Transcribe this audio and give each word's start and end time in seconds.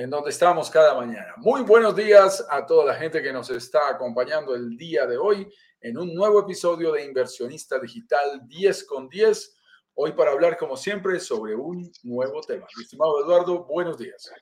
En 0.00 0.08
donde 0.08 0.30
estamos 0.30 0.70
cada 0.70 0.94
mañana. 0.94 1.34
Muy 1.36 1.60
buenos 1.60 1.94
días 1.94 2.42
a 2.48 2.64
toda 2.64 2.86
la 2.86 2.94
gente 2.94 3.22
que 3.22 3.34
nos 3.34 3.50
está 3.50 3.80
acompañando 3.90 4.54
el 4.54 4.74
día 4.74 5.06
de 5.06 5.18
hoy 5.18 5.46
en 5.78 5.98
un 5.98 6.14
nuevo 6.14 6.40
episodio 6.40 6.92
de 6.92 7.04
Inversionista 7.04 7.78
Digital 7.78 8.40
10 8.46 8.84
con 8.84 9.10
10. 9.10 9.58
Hoy 9.92 10.12
para 10.12 10.30
hablar, 10.30 10.56
como 10.56 10.78
siempre, 10.78 11.20
sobre 11.20 11.54
un 11.54 11.92
nuevo 12.02 12.40
tema. 12.40 12.66
Mi 12.78 12.82
estimado 12.82 13.22
Eduardo, 13.22 13.66
buenos 13.66 13.98
días. 13.98 14.32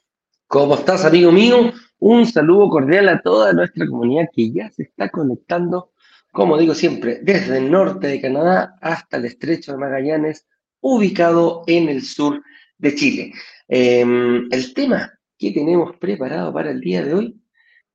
¿Cómo 0.46 0.76
estás, 0.76 1.04
amigo 1.04 1.32
mío? 1.32 1.72
Un 1.98 2.24
saludo 2.24 2.68
cordial 2.68 3.08
a 3.08 3.20
toda 3.20 3.52
nuestra 3.52 3.84
comunidad 3.88 4.28
que 4.32 4.52
ya 4.52 4.70
se 4.70 4.84
está 4.84 5.08
conectando, 5.08 5.90
como 6.30 6.56
digo 6.56 6.72
siempre, 6.72 7.18
desde 7.20 7.58
el 7.58 7.68
norte 7.68 8.06
de 8.06 8.20
Canadá 8.20 8.76
hasta 8.80 9.16
el 9.16 9.24
estrecho 9.24 9.72
de 9.72 9.78
Magallanes, 9.78 10.46
ubicado 10.78 11.64
en 11.66 11.88
el 11.88 12.04
sur 12.04 12.44
de 12.76 12.94
Chile. 12.94 13.32
Em, 13.66 14.46
el 14.52 14.72
tema 14.72 15.17
que 15.38 15.52
tenemos 15.52 15.96
preparado 15.96 16.52
para 16.52 16.70
el 16.70 16.80
día 16.80 17.04
de 17.04 17.14
hoy, 17.14 17.40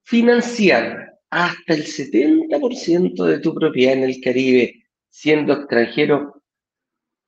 financiar 0.04 1.20
hasta 1.30 1.74
el 1.74 1.86
70% 1.86 3.26
de 3.26 3.40
tu 3.40 3.54
propiedad 3.54 3.94
en 3.94 4.04
el 4.04 4.22
Caribe 4.22 4.84
siendo 5.10 5.54
extranjero, 5.54 6.42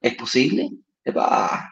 ¿es 0.02 0.16
posible? 0.16 0.70
¿Ah? 1.16 1.70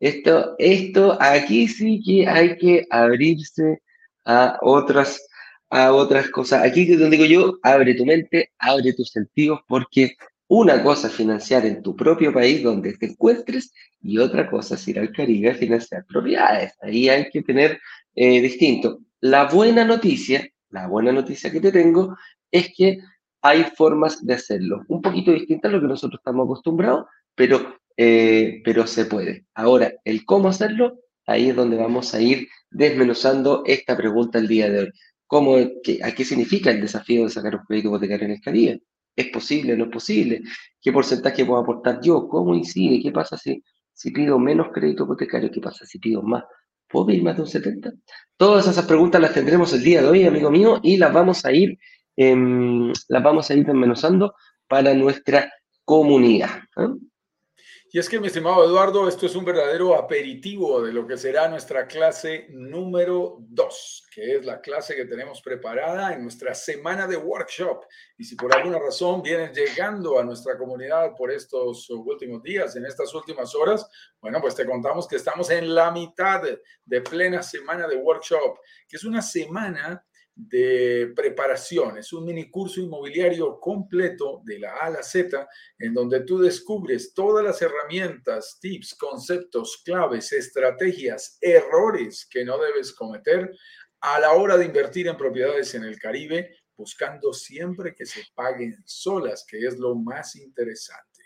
Esto, 0.00 0.56
esto, 0.58 1.16
aquí 1.20 1.68
sí 1.68 2.02
que 2.04 2.26
hay 2.26 2.56
que 2.56 2.84
abrirse 2.90 3.80
a 4.24 4.58
otras, 4.60 5.24
a 5.70 5.92
otras 5.92 6.28
cosas. 6.30 6.64
Aquí 6.64 6.92
es 6.92 6.98
donde 6.98 7.16
digo 7.16 7.28
yo, 7.28 7.58
abre 7.62 7.94
tu 7.94 8.04
mente, 8.04 8.50
abre 8.58 8.92
tus 8.94 9.10
sentidos, 9.10 9.60
porque 9.68 10.16
una 10.54 10.82
cosa 10.82 11.06
es 11.08 11.14
financiar 11.14 11.64
en 11.64 11.82
tu 11.82 11.96
propio 11.96 12.30
país 12.30 12.62
donde 12.62 12.92
te 12.98 13.06
encuentres 13.06 13.72
y 14.02 14.18
otra 14.18 14.50
cosa 14.50 14.74
es 14.74 14.86
ir 14.86 14.98
al 14.98 15.10
Caribe 15.10 15.50
a 15.50 15.54
financiar 15.54 16.04
propiedades. 16.04 16.74
Ahí 16.82 17.08
hay 17.08 17.30
que 17.30 17.40
tener 17.40 17.80
eh, 18.14 18.40
distinto. 18.42 18.98
La 19.20 19.46
buena 19.46 19.82
noticia, 19.84 20.46
la 20.68 20.88
buena 20.88 21.10
noticia 21.10 21.50
que 21.50 21.60
te 21.60 21.72
tengo 21.72 22.16
es 22.50 22.70
que 22.76 22.98
hay 23.40 23.64
formas 23.76 24.24
de 24.26 24.34
hacerlo. 24.34 24.82
Un 24.88 25.00
poquito 25.00 25.32
distintas 25.32 25.70
a 25.70 25.74
lo 25.74 25.80
que 25.80 25.88
nosotros 25.88 26.20
estamos 26.20 26.44
acostumbrados, 26.44 27.06
pero 27.34 27.78
eh, 27.96 28.60
pero 28.62 28.86
se 28.86 29.06
puede. 29.06 29.46
Ahora, 29.54 29.92
el 30.04 30.26
cómo 30.26 30.48
hacerlo, 30.48 30.98
ahí 31.26 31.48
es 31.48 31.56
donde 31.56 31.76
vamos 31.76 32.14
a 32.14 32.20
ir 32.20 32.48
desmenuzando 32.70 33.62
esta 33.64 33.96
pregunta 33.96 34.38
el 34.38 34.48
día 34.48 34.68
de 34.68 34.80
hoy. 34.80 34.92
¿Cómo, 35.26 35.56
qué, 35.82 36.00
¿A 36.02 36.12
qué 36.12 36.26
significa 36.26 36.70
el 36.70 36.82
desafío 36.82 37.24
de 37.24 37.30
sacar 37.30 37.56
un 37.56 37.64
crédito 37.64 37.88
hipotecario 37.88 38.26
en 38.26 38.32
el 38.32 38.40
Caribe? 38.42 38.82
¿Es 39.14 39.28
posible 39.28 39.76
no 39.76 39.84
es 39.84 39.90
posible? 39.90 40.42
¿Qué 40.80 40.92
porcentaje 40.92 41.44
puedo 41.44 41.60
aportar 41.60 42.00
yo? 42.02 42.28
¿Cómo 42.28 42.54
incide? 42.54 43.00
¿Qué 43.02 43.12
pasa 43.12 43.36
si, 43.36 43.62
si 43.92 44.10
pido 44.10 44.38
menos 44.38 44.68
crédito 44.72 45.04
hipotecario? 45.04 45.50
¿Qué 45.50 45.60
pasa 45.60 45.84
si 45.84 45.98
pido 45.98 46.22
más? 46.22 46.44
¿Puedo 46.88 47.06
pedir 47.06 47.22
más 47.22 47.36
de 47.36 47.42
un 47.42 47.48
70? 47.48 47.92
Todas 48.36 48.66
esas 48.66 48.86
preguntas 48.86 49.20
las 49.20 49.34
tendremos 49.34 49.72
el 49.72 49.82
día 49.82 50.02
de 50.02 50.08
hoy, 50.08 50.24
amigo 50.24 50.50
mío, 50.50 50.80
y 50.82 50.96
las 50.96 51.12
vamos 51.12 51.44
a 51.44 51.52
ir, 51.52 51.78
em, 52.16 52.92
las 53.08 53.22
vamos 53.22 53.50
a 53.50 53.54
ir 53.54 53.64
desmenuzando 53.64 54.34
para 54.66 54.94
nuestra 54.94 55.52
comunidad. 55.84 56.50
¿eh? 56.76 56.88
Y 57.94 57.98
es 57.98 58.08
que, 58.08 58.18
mi 58.18 58.28
estimado 58.28 58.64
Eduardo, 58.64 59.06
esto 59.06 59.26
es 59.26 59.36
un 59.36 59.44
verdadero 59.44 59.94
aperitivo 59.94 60.80
de 60.80 60.94
lo 60.94 61.06
que 61.06 61.18
será 61.18 61.46
nuestra 61.46 61.86
clase 61.86 62.46
número 62.48 63.36
2, 63.40 64.06
que 64.10 64.36
es 64.36 64.46
la 64.46 64.62
clase 64.62 64.96
que 64.96 65.04
tenemos 65.04 65.42
preparada 65.42 66.14
en 66.14 66.22
nuestra 66.22 66.54
semana 66.54 67.06
de 67.06 67.18
workshop. 67.18 67.84
Y 68.16 68.24
si 68.24 68.34
por 68.34 68.56
alguna 68.56 68.78
razón 68.78 69.20
vienes 69.20 69.54
llegando 69.54 70.18
a 70.18 70.24
nuestra 70.24 70.56
comunidad 70.56 71.14
por 71.14 71.30
estos 71.30 71.90
últimos 71.90 72.42
días, 72.42 72.74
en 72.76 72.86
estas 72.86 73.12
últimas 73.12 73.54
horas, 73.54 73.86
bueno, 74.22 74.40
pues 74.40 74.54
te 74.54 74.64
contamos 74.64 75.06
que 75.06 75.16
estamos 75.16 75.50
en 75.50 75.74
la 75.74 75.90
mitad 75.90 76.40
de 76.86 77.00
plena 77.02 77.42
semana 77.42 77.86
de 77.86 77.96
workshop, 77.96 78.56
que 78.88 78.96
es 78.96 79.04
una 79.04 79.20
semana 79.20 80.02
de 80.34 81.12
preparación. 81.14 81.98
Es 81.98 82.12
un 82.12 82.24
mini 82.24 82.50
curso 82.50 82.80
inmobiliario 82.80 83.60
completo 83.60 84.40
de 84.44 84.58
la 84.58 84.72
A 84.74 84.86
a 84.86 84.90
la 84.90 85.02
Z, 85.02 85.46
en 85.78 85.92
donde 85.94 86.20
tú 86.20 86.38
descubres 86.38 87.12
todas 87.12 87.44
las 87.44 87.60
herramientas, 87.60 88.58
tips, 88.60 88.94
conceptos, 88.94 89.82
claves, 89.84 90.32
estrategias, 90.32 91.38
errores 91.40 92.26
que 92.30 92.44
no 92.44 92.58
debes 92.58 92.92
cometer 92.92 93.52
a 94.00 94.18
la 94.18 94.32
hora 94.32 94.56
de 94.56 94.64
invertir 94.64 95.06
en 95.06 95.16
propiedades 95.16 95.74
en 95.74 95.84
el 95.84 95.98
Caribe, 95.98 96.56
buscando 96.76 97.32
siempre 97.32 97.94
que 97.94 98.06
se 98.06 98.22
paguen 98.34 98.82
solas, 98.84 99.44
que 99.46 99.58
es 99.66 99.78
lo 99.78 99.94
más 99.94 100.34
interesante. 100.36 101.22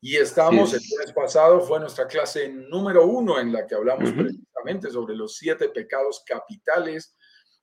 Y 0.00 0.16
estamos, 0.16 0.74
el 0.74 0.80
mes 0.98 1.12
pasado 1.14 1.60
fue 1.60 1.80
nuestra 1.80 2.06
clase 2.06 2.48
número 2.48 3.06
uno 3.06 3.40
en 3.40 3.52
la 3.52 3.66
que 3.66 3.74
hablamos 3.74 4.12
precisamente 4.12 4.90
sobre 4.90 5.14
los 5.14 5.36
siete 5.36 5.68
pecados 5.68 6.22
capitales 6.26 7.15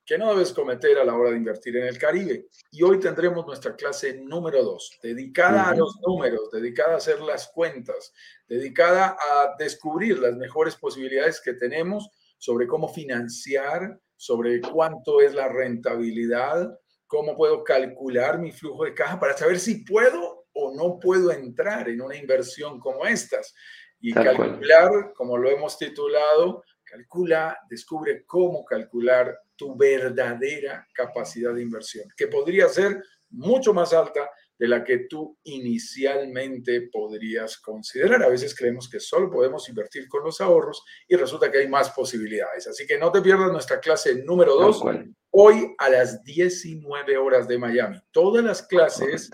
que 0.04 0.18
no 0.18 0.30
debes 0.30 0.52
cometer 0.52 0.98
a 0.98 1.04
la 1.04 1.14
hora 1.14 1.30
de 1.30 1.36
invertir 1.36 1.76
en 1.76 1.86
el 1.86 1.98
Caribe. 1.98 2.46
Y 2.70 2.82
hoy 2.82 3.00
tendremos 3.00 3.46
nuestra 3.46 3.74
clase 3.74 4.20
número 4.22 4.62
dos, 4.62 4.98
dedicada 5.02 5.68
a 5.70 5.74
los 5.74 5.98
números, 6.06 6.50
dedicada 6.52 6.94
a 6.94 6.98
hacer 6.98 7.20
las 7.20 7.48
cuentas, 7.48 8.12
dedicada 8.46 9.16
a 9.18 9.54
descubrir 9.58 10.18
las 10.18 10.36
mejores 10.36 10.76
posibilidades 10.76 11.40
que 11.40 11.54
tenemos 11.54 12.10
sobre 12.38 12.66
cómo 12.66 12.88
financiar, 12.88 13.98
sobre 14.16 14.60
cuánto 14.60 15.20
es 15.20 15.34
la 15.34 15.48
rentabilidad, 15.48 16.78
cómo 17.06 17.36
puedo 17.36 17.64
calcular 17.64 18.38
mi 18.38 18.52
flujo 18.52 18.84
de 18.84 18.94
caja 18.94 19.18
para 19.18 19.36
saber 19.36 19.58
si 19.58 19.84
puedo 19.84 20.46
o 20.52 20.74
no 20.74 20.98
puedo 20.98 21.32
entrar 21.32 21.88
en 21.88 22.00
una 22.00 22.16
inversión 22.16 22.78
como 22.78 23.06
estas. 23.06 23.54
Y 24.00 24.12
calcular, 24.12 25.14
como 25.14 25.38
lo 25.38 25.48
hemos 25.48 25.78
titulado, 25.78 26.62
calcula, 26.84 27.58
descubre 27.70 28.24
cómo 28.26 28.64
calcular 28.64 29.34
tu 29.56 29.76
verdadera 29.76 30.86
capacidad 30.94 31.54
de 31.54 31.62
inversión, 31.62 32.08
que 32.16 32.28
podría 32.28 32.68
ser 32.68 33.02
mucho 33.30 33.74
más 33.74 33.92
alta 33.92 34.30
de 34.58 34.68
la 34.68 34.84
que 34.84 35.06
tú 35.08 35.36
inicialmente 35.44 36.88
podrías 36.92 37.58
considerar. 37.58 38.22
A 38.22 38.28
veces 38.28 38.54
creemos 38.54 38.88
que 38.88 39.00
solo 39.00 39.30
podemos 39.30 39.68
invertir 39.68 40.08
con 40.08 40.22
los 40.22 40.40
ahorros 40.40 40.84
y 41.08 41.16
resulta 41.16 41.50
que 41.50 41.58
hay 41.58 41.68
más 41.68 41.90
posibilidades. 41.90 42.68
Así 42.68 42.86
que 42.86 42.98
no 42.98 43.10
te 43.10 43.20
pierdas 43.20 43.50
nuestra 43.50 43.80
clase 43.80 44.22
número 44.24 44.54
2 44.54 44.82
hoy 45.30 45.74
a 45.78 45.90
las 45.90 46.22
19 46.22 47.16
horas 47.16 47.48
de 47.48 47.58
Miami. 47.58 48.00
Todas 48.12 48.44
las 48.44 48.62
clases, 48.62 49.30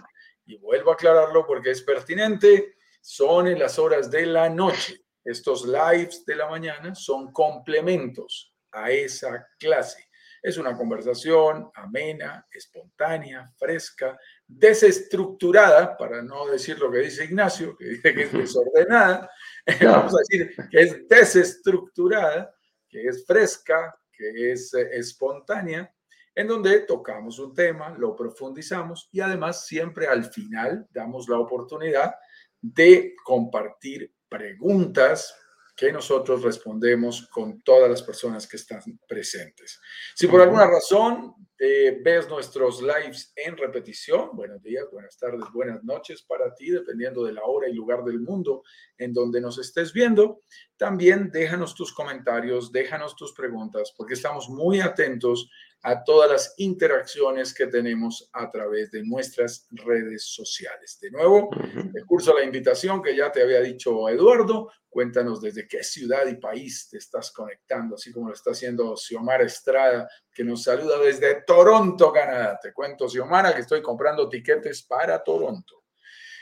y 0.46 0.56
vuelvo 0.56 0.90
a 0.90 0.94
aclararlo 0.94 1.46
porque 1.46 1.70
es 1.70 1.82
pertinente, 1.82 2.76
son 3.02 3.46
en 3.46 3.58
las 3.58 3.78
horas 3.78 4.10
de 4.10 4.24
la 4.26 4.48
noche. 4.48 5.04
Estos 5.22 5.66
lives 5.66 6.24
de 6.24 6.36
la 6.36 6.48
mañana 6.48 6.94
son 6.94 7.30
complementos 7.32 8.54
a 8.72 8.90
esa 8.90 9.46
clase. 9.58 10.09
Es 10.42 10.56
una 10.56 10.76
conversación 10.76 11.70
amena, 11.74 12.46
espontánea, 12.50 13.46
fresca, 13.58 14.18
desestructurada, 14.46 15.96
para 15.96 16.22
no 16.22 16.46
decir 16.46 16.78
lo 16.78 16.90
que 16.90 16.98
dice 16.98 17.24
Ignacio, 17.24 17.76
que 17.76 17.84
dice 17.86 18.14
que 18.14 18.22
es 18.22 18.32
desordenada. 18.32 19.30
Vamos 19.82 20.14
a 20.14 20.18
decir 20.18 20.54
que 20.70 20.80
es 20.80 21.08
desestructurada, 21.08 22.54
que 22.88 23.06
es 23.06 23.24
fresca, 23.26 23.94
que 24.12 24.52
es 24.52 24.72
eh, 24.74 24.88
espontánea, 24.92 25.92
en 26.34 26.46
donde 26.46 26.80
tocamos 26.80 27.38
un 27.38 27.54
tema, 27.54 27.94
lo 27.98 28.16
profundizamos 28.16 29.08
y 29.12 29.20
además 29.20 29.66
siempre 29.66 30.06
al 30.06 30.24
final 30.24 30.86
damos 30.90 31.28
la 31.28 31.38
oportunidad 31.38 32.14
de 32.60 33.14
compartir 33.24 34.14
preguntas 34.28 35.34
que 35.80 35.90
nosotros 35.90 36.42
respondemos 36.42 37.26
con 37.28 37.62
todas 37.62 37.88
las 37.88 38.02
personas 38.02 38.46
que 38.46 38.58
están 38.58 38.82
presentes. 39.08 39.80
Si 40.14 40.26
por 40.26 40.42
alguna 40.42 40.66
razón 40.66 41.34
eh, 41.58 41.98
ves 42.04 42.28
nuestros 42.28 42.82
lives 42.82 43.32
en 43.34 43.56
repetición, 43.56 44.28
buenos 44.34 44.62
días, 44.62 44.84
buenas 44.92 45.16
tardes, 45.16 45.40
buenas 45.54 45.82
noches 45.82 46.22
para 46.22 46.54
ti, 46.54 46.68
dependiendo 46.68 47.24
de 47.24 47.32
la 47.32 47.44
hora 47.44 47.66
y 47.66 47.72
lugar 47.72 48.04
del 48.04 48.20
mundo 48.20 48.62
en 48.98 49.14
donde 49.14 49.40
nos 49.40 49.56
estés 49.56 49.94
viendo. 49.94 50.42
También 50.76 51.30
déjanos 51.30 51.74
tus 51.74 51.94
comentarios, 51.94 52.70
déjanos 52.70 53.16
tus 53.16 53.32
preguntas, 53.32 53.94
porque 53.96 54.12
estamos 54.12 54.50
muy 54.50 54.80
atentos 54.80 55.48
a 55.82 56.04
todas 56.04 56.30
las 56.30 56.54
interacciones 56.58 57.54
que 57.54 57.66
tenemos 57.66 58.28
a 58.32 58.50
través 58.50 58.90
de 58.90 59.02
nuestras 59.04 59.66
redes 59.70 60.24
sociales. 60.24 60.98
De 61.00 61.10
nuevo, 61.10 61.50
el 61.94 62.04
curso 62.04 62.36
la 62.36 62.44
invitación 62.44 63.02
que 63.02 63.16
ya 63.16 63.32
te 63.32 63.42
había 63.42 63.60
dicho 63.60 64.08
Eduardo. 64.08 64.70
Cuéntanos 64.88 65.40
desde 65.40 65.68
qué 65.68 65.84
ciudad 65.84 66.26
y 66.26 66.34
país 66.34 66.88
te 66.90 66.98
estás 66.98 67.30
conectando, 67.30 67.94
así 67.94 68.12
como 68.12 68.28
lo 68.28 68.34
está 68.34 68.50
haciendo 68.50 68.96
Xiomara 68.96 69.44
Estrada, 69.44 70.08
que 70.34 70.42
nos 70.42 70.64
saluda 70.64 70.98
desde 70.98 71.42
Toronto, 71.42 72.12
Canadá. 72.12 72.58
Te 72.60 72.72
cuento, 72.72 73.08
Xiomara, 73.08 73.54
que 73.54 73.60
estoy 73.60 73.80
comprando 73.80 74.28
tiquetes 74.28 74.82
para 74.82 75.22
Toronto. 75.22 75.84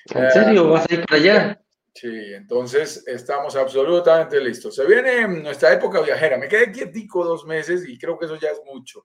¿En 0.06 0.30
serio? 0.30 0.70
¿Vas 0.70 0.86
a 0.88 0.94
ir 0.94 1.04
para 1.04 1.20
allá? 1.20 1.62
Sí, 1.94 2.32
entonces 2.32 3.04
estamos 3.06 3.56
absolutamente 3.56 4.40
listos. 4.40 4.74
Se 4.74 4.86
viene 4.86 5.26
nuestra 5.26 5.72
época 5.72 6.00
viajera. 6.00 6.38
Me 6.38 6.48
quedé 6.48 6.70
quietico 6.70 7.24
dos 7.24 7.44
meses 7.44 7.86
y 7.86 7.98
creo 7.98 8.18
que 8.18 8.26
eso 8.26 8.36
ya 8.36 8.50
es 8.50 8.60
mucho. 8.64 9.04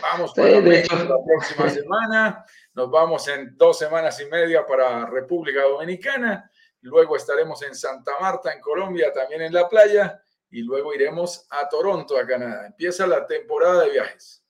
Vamos 0.00 0.32
para 0.34 0.60
la 0.60 1.24
próxima 1.24 1.68
semana, 1.70 2.44
nos 2.74 2.90
vamos 2.90 3.28
en 3.28 3.56
dos 3.56 3.78
semanas 3.78 4.20
y 4.20 4.26
media 4.26 4.64
para 4.66 5.06
República 5.06 5.62
Dominicana, 5.62 6.50
luego 6.80 7.16
estaremos 7.16 7.62
en 7.62 7.74
Santa 7.74 8.12
Marta, 8.20 8.52
en 8.52 8.60
Colombia, 8.60 9.12
también 9.12 9.42
en 9.42 9.52
la 9.52 9.68
playa, 9.68 10.20
y 10.50 10.62
luego 10.62 10.94
iremos 10.94 11.46
a 11.50 11.68
Toronto, 11.68 12.16
a 12.18 12.26
Canadá. 12.26 12.66
Empieza 12.66 13.06
la 13.06 13.26
temporada 13.26 13.84
de 13.84 13.90
viajes. 13.90 14.44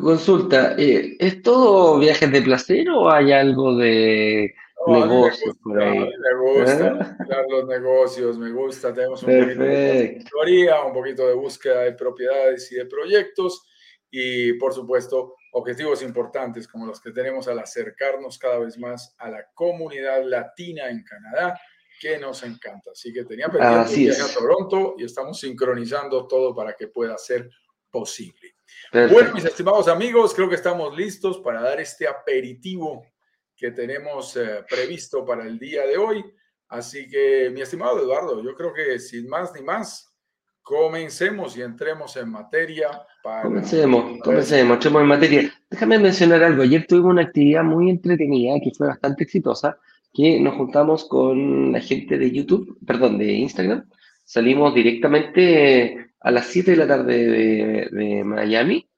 Consulta, 0.00 0.74
eh, 0.78 1.16
¿es 1.18 1.42
todo 1.42 1.98
viajes 1.98 2.30
de 2.30 2.42
placer 2.42 2.88
o 2.90 3.10
hay 3.10 3.32
algo 3.32 3.76
de 3.76 4.54
negocios 4.86 5.56
por 5.62 5.82
ahí? 5.82 5.98
Me 5.98 6.34
gusta, 6.38 6.88
¿Eh? 6.88 7.46
los 7.48 7.66
negocios, 7.66 8.38
me 8.38 8.50
gusta. 8.52 8.94
Tenemos 8.94 9.22
un 9.22 9.40
poquito 9.40 9.62
de 9.62 10.24
un 10.86 10.92
poquito 10.92 11.26
de 11.26 11.34
búsqueda 11.34 11.80
de 11.80 11.92
propiedades 11.92 12.70
y 12.70 12.76
de 12.76 12.86
proyectos 12.86 13.66
y, 14.14 14.52
por 14.52 14.74
supuesto, 14.74 15.36
objetivos 15.52 16.02
importantes 16.02 16.68
como 16.68 16.84
los 16.84 17.00
que 17.00 17.12
tenemos 17.12 17.48
al 17.48 17.58
acercarnos 17.58 18.38
cada 18.38 18.58
vez 18.58 18.78
más 18.78 19.16
a 19.18 19.30
la 19.30 19.46
comunidad 19.54 20.22
latina 20.22 20.90
en 20.90 21.02
Canadá, 21.02 21.58
que 21.98 22.18
nos 22.18 22.42
encanta. 22.42 22.90
Así 22.92 23.10
que 23.10 23.24
tenía 23.24 23.48
pendiente 23.48 23.96
viaje 23.96 24.20
a 24.20 24.34
Toronto 24.34 24.96
y 24.98 25.04
estamos 25.04 25.40
sincronizando 25.40 26.28
todo 26.28 26.54
para 26.54 26.74
que 26.74 26.88
pueda 26.88 27.16
ser 27.16 27.48
posible. 27.90 28.54
Bueno, 28.92 29.32
mis 29.32 29.46
estimados 29.46 29.88
amigos, 29.88 30.34
creo 30.34 30.48
que 30.48 30.56
estamos 30.56 30.94
listos 30.94 31.38
para 31.38 31.62
dar 31.62 31.80
este 31.80 32.06
aperitivo 32.06 33.06
que 33.56 33.70
tenemos 33.70 34.36
eh, 34.36 34.62
previsto 34.68 35.24
para 35.24 35.46
el 35.46 35.58
día 35.58 35.86
de 35.86 35.96
hoy. 35.96 36.22
Así 36.68 37.08
que, 37.08 37.48
mi 37.50 37.62
estimado 37.62 37.98
Eduardo, 37.98 38.42
yo 38.42 38.54
creo 38.54 38.74
que 38.74 38.98
sin 38.98 39.26
más 39.28 39.54
ni 39.54 39.62
más, 39.62 40.11
comencemos 40.62 41.56
y 41.56 41.62
entremos 41.62 42.16
en 42.16 42.30
materia. 42.30 42.88
Comencemos, 43.42 44.20
comencemos, 44.22 44.74
entremos 44.74 45.02
en 45.02 45.08
materia. 45.08 45.52
Déjame 45.70 45.98
mencionar 45.98 46.42
algo. 46.42 46.62
Ayer 46.62 46.86
tuvimos 46.86 47.10
una 47.10 47.22
actividad 47.22 47.64
muy 47.64 47.90
entretenida 47.90 48.54
que 48.62 48.70
fue 48.76 48.86
bastante 48.88 49.24
exitosa, 49.24 49.76
que 50.12 50.40
nos 50.40 50.54
juntamos 50.54 51.06
con 51.08 51.72
la 51.72 51.80
gente 51.80 52.18
de 52.18 52.30
YouTube, 52.30 52.78
perdón, 52.86 53.18
de 53.18 53.32
Instagram. 53.32 53.84
Salimos 54.24 54.74
directamente 54.74 56.12
a 56.20 56.30
las 56.30 56.46
7 56.46 56.70
de 56.70 56.76
la 56.76 56.86
tarde 56.86 57.88
de, 57.90 58.24
Miami. 58.24 58.88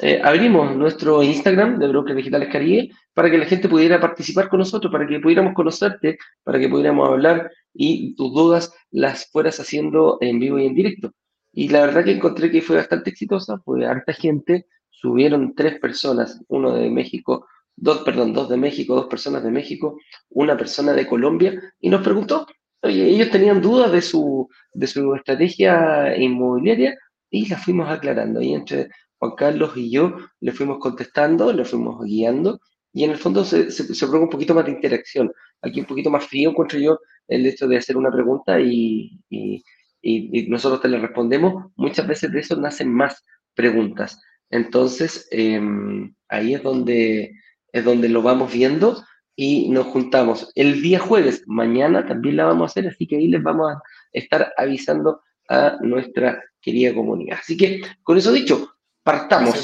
Eh, 0.00 0.20
abrimos 0.22 0.76
nuestro 0.76 1.22
Instagram 1.22 1.78
de 1.78 1.88
Brokers 1.88 2.16
Digitales 2.16 2.48
Caribe 2.50 2.90
para 3.14 3.30
que 3.30 3.38
la 3.38 3.46
gente 3.46 3.68
pudiera 3.68 4.00
participar 4.00 4.48
con 4.48 4.60
nosotros, 4.60 4.92
para 4.92 5.06
que 5.06 5.20
pudiéramos 5.20 5.54
conocerte, 5.54 6.18
para 6.42 6.58
que 6.58 6.68
pudiéramos 6.68 7.08
hablar 7.08 7.50
y 7.74 8.14
tus 8.14 8.32
dudas 8.32 8.72
las 8.90 9.30
fueras 9.30 9.60
haciendo 9.60 10.18
en 10.20 10.38
vivo 10.38 10.58
y 10.58 10.66
en 10.66 10.74
directo. 10.74 11.12
Y 11.52 11.68
la 11.68 11.86
verdad 11.86 12.04
que 12.04 12.12
encontré 12.12 12.50
que 12.50 12.62
fue 12.62 12.76
bastante 12.76 13.10
exitosa, 13.10 13.58
fue 13.64 13.84
harta 13.84 14.12
gente, 14.12 14.66
subieron 14.90 15.54
tres 15.54 15.80
personas, 15.80 16.42
uno 16.48 16.74
de 16.74 16.88
México, 16.90 17.46
dos, 17.76 18.02
perdón, 18.02 18.32
dos 18.32 18.48
de 18.48 18.56
México, 18.56 18.94
dos 18.94 19.06
personas 19.06 19.42
de 19.42 19.50
México, 19.50 19.98
una 20.30 20.56
persona 20.56 20.92
de 20.92 21.06
Colombia, 21.06 21.60
y 21.80 21.88
nos 21.88 22.02
preguntó, 22.02 22.46
oye, 22.82 23.08
ellos 23.08 23.30
tenían 23.30 23.60
dudas 23.60 23.90
de 23.92 24.02
su, 24.02 24.48
de 24.72 24.86
su 24.86 25.14
estrategia 25.14 26.16
inmobiliaria 26.16 26.96
y 27.30 27.48
la 27.48 27.56
fuimos 27.56 27.88
aclarando. 27.88 28.40
Y 28.40 28.54
entre 28.54 28.88
Juan 29.20 29.32
Carlos 29.36 29.76
y 29.76 29.90
yo 29.90 30.16
le 30.40 30.52
fuimos 30.52 30.78
contestando, 30.78 31.52
le 31.52 31.64
fuimos 31.64 32.02
guiando 32.04 32.58
y 32.92 33.04
en 33.04 33.10
el 33.10 33.18
fondo 33.18 33.44
se, 33.44 33.70
se, 33.70 34.06
un 34.06 34.30
poquito 34.30 34.54
más 34.54 34.64
de 34.64 34.72
interacción. 34.72 35.30
Aquí 35.62 35.80
un 35.80 35.86
poquito 35.86 36.10
más 36.10 36.24
frío 36.26 36.50
encuentro 36.50 36.78
yo 36.78 36.98
el 37.28 37.46
hecho 37.46 37.68
de 37.68 37.76
hacer 37.76 37.96
una 37.96 38.10
pregunta 38.10 38.58
y, 38.58 39.20
y, 39.28 39.62
y, 40.02 40.48
nosotros 40.48 40.80
te 40.80 40.88
le 40.88 40.98
respondemos. 40.98 41.70
Muchas 41.76 42.06
veces 42.06 42.32
de 42.32 42.40
eso 42.40 42.56
nacen 42.56 42.92
más 42.92 43.22
preguntas. 43.54 44.20
Entonces, 44.48 45.28
em, 45.30 46.14
ahí 46.28 46.54
es 46.54 46.62
donde, 46.62 47.36
es 47.72 47.84
donde 47.84 48.08
lo 48.08 48.22
vamos 48.22 48.52
viendo 48.52 49.04
y 49.36 49.68
nos 49.68 49.86
juntamos 49.86 50.50
el 50.54 50.80
día 50.82 50.98
jueves. 50.98 51.44
Mañana 51.46 52.06
también 52.06 52.36
la 52.36 52.46
vamos 52.46 52.62
a 52.62 52.72
hacer, 52.72 52.88
así 52.88 53.06
que 53.06 53.16
ahí 53.16 53.28
les 53.28 53.42
vamos 53.42 53.70
a 53.70 53.82
estar 54.12 54.52
avisando 54.56 55.20
a 55.48 55.76
nuestra 55.82 56.42
querida 56.60 56.94
comunidad. 56.94 57.38
Así 57.40 57.56
que, 57.56 57.82
con 58.02 58.18
eso 58.18 58.32
dicho, 58.32 58.70
Partamos. 59.10 59.54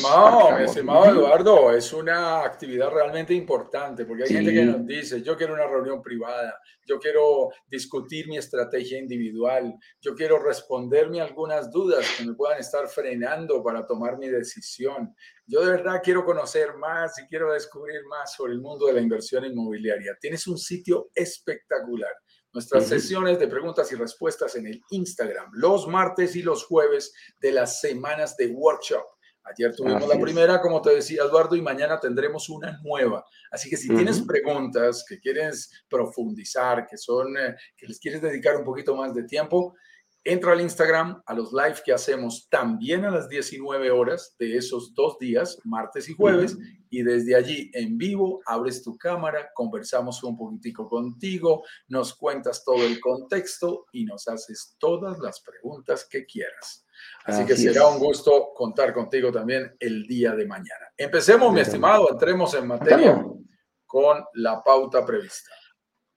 Mi 0.58 0.64
estimado, 0.64 1.04
Eduardo, 1.04 1.72
es 1.72 1.92
una 1.92 2.42
actividad 2.42 2.90
realmente 2.90 3.32
importante 3.32 4.04
porque 4.04 4.24
hay 4.24 4.28
gente 4.28 4.52
que 4.52 4.64
nos 4.64 4.84
dice, 4.84 5.22
yo 5.22 5.36
quiero 5.36 5.54
una 5.54 5.68
reunión 5.68 6.02
privada, 6.02 6.58
yo 6.84 6.98
quiero 6.98 7.50
discutir 7.68 8.26
mi 8.26 8.38
estrategia 8.38 8.98
individual, 8.98 9.72
yo 10.00 10.16
quiero 10.16 10.40
responderme 10.40 11.20
algunas 11.20 11.70
dudas 11.70 12.04
que 12.16 12.24
me 12.24 12.34
puedan 12.34 12.58
estar 12.58 12.88
frenando 12.88 13.62
para 13.62 13.86
tomar 13.86 14.18
mi 14.18 14.28
decisión. 14.28 15.14
Yo 15.46 15.60
de 15.60 15.70
verdad 15.70 16.00
quiero 16.02 16.24
conocer 16.24 16.74
más 16.76 17.16
y 17.20 17.26
quiero 17.28 17.52
descubrir 17.52 18.04
más 18.08 18.34
sobre 18.34 18.52
el 18.52 18.60
mundo 18.60 18.86
de 18.86 18.94
la 18.94 19.00
inversión 19.00 19.44
inmobiliaria. 19.44 20.16
Tienes 20.20 20.46
un 20.48 20.58
sitio 20.58 21.10
espectacular. 21.14 22.12
Nuestras 22.52 22.86
sesiones 22.86 23.38
de 23.38 23.48
preguntas 23.48 23.92
y 23.92 23.96
respuestas 23.96 24.56
en 24.56 24.66
el 24.66 24.80
Instagram, 24.90 25.50
los 25.52 25.86
martes 25.86 26.34
y 26.36 26.42
los 26.42 26.64
jueves 26.64 27.12
de 27.38 27.52
las 27.52 27.80
semanas 27.80 28.34
de 28.36 28.46
workshop 28.46 29.04
Ayer 29.48 29.74
tuvimos 29.74 30.08
la 30.08 30.20
primera, 30.20 30.60
como 30.60 30.82
te 30.82 30.90
decía 30.90 31.22
Eduardo, 31.22 31.54
y 31.54 31.62
mañana 31.62 32.00
tendremos 32.00 32.48
una 32.48 32.80
nueva. 32.82 33.24
Así 33.50 33.70
que 33.70 33.76
si 33.76 33.88
tienes 33.88 34.20
preguntas 34.22 35.04
que 35.08 35.20
quieres 35.20 35.70
profundizar, 35.88 36.86
que 36.86 36.98
son, 36.98 37.36
eh, 37.36 37.54
que 37.76 37.86
les 37.86 38.00
quieres 38.00 38.20
dedicar 38.20 38.56
un 38.56 38.64
poquito 38.64 38.96
más 38.96 39.14
de 39.14 39.22
tiempo, 39.22 39.76
entra 40.26 40.52
al 40.52 40.60
Instagram, 40.60 41.22
a 41.24 41.34
los 41.34 41.52
live 41.52 41.76
que 41.84 41.92
hacemos 41.92 42.48
también 42.50 43.04
a 43.04 43.10
las 43.10 43.28
19 43.28 43.90
horas 43.92 44.34
de 44.38 44.56
esos 44.56 44.92
dos 44.92 45.18
días, 45.18 45.58
martes 45.64 46.08
y 46.08 46.14
jueves, 46.14 46.58
y 46.90 47.02
desde 47.02 47.36
allí 47.36 47.70
en 47.72 47.96
vivo 47.96 48.40
abres 48.44 48.82
tu 48.82 48.98
cámara, 48.98 49.50
conversamos 49.54 50.22
un 50.24 50.36
poquitico 50.36 50.88
contigo, 50.88 51.64
nos 51.88 52.14
cuentas 52.14 52.64
todo 52.64 52.84
el 52.84 52.98
contexto 53.00 53.86
y 53.92 54.04
nos 54.04 54.26
haces 54.26 54.74
todas 54.78 55.18
las 55.20 55.40
preguntas 55.40 56.06
que 56.10 56.26
quieras. 56.26 56.84
Así, 57.24 57.44
que 57.44 57.56
será 57.56 57.86
un 57.86 57.98
gusto 57.98 58.52
contar 58.54 58.92
contigo 58.92 59.30
también 59.30 59.76
el 59.78 60.06
día 60.06 60.34
de 60.34 60.46
mañana. 60.46 60.92
Empecemos, 60.96 61.52
mi 61.52 61.60
estimado, 61.60 62.10
entremos 62.10 62.54
en 62.54 62.66
materia 62.66 63.24
con 63.84 64.24
la 64.34 64.62
pauta 64.62 65.04
prevista. 65.04 65.50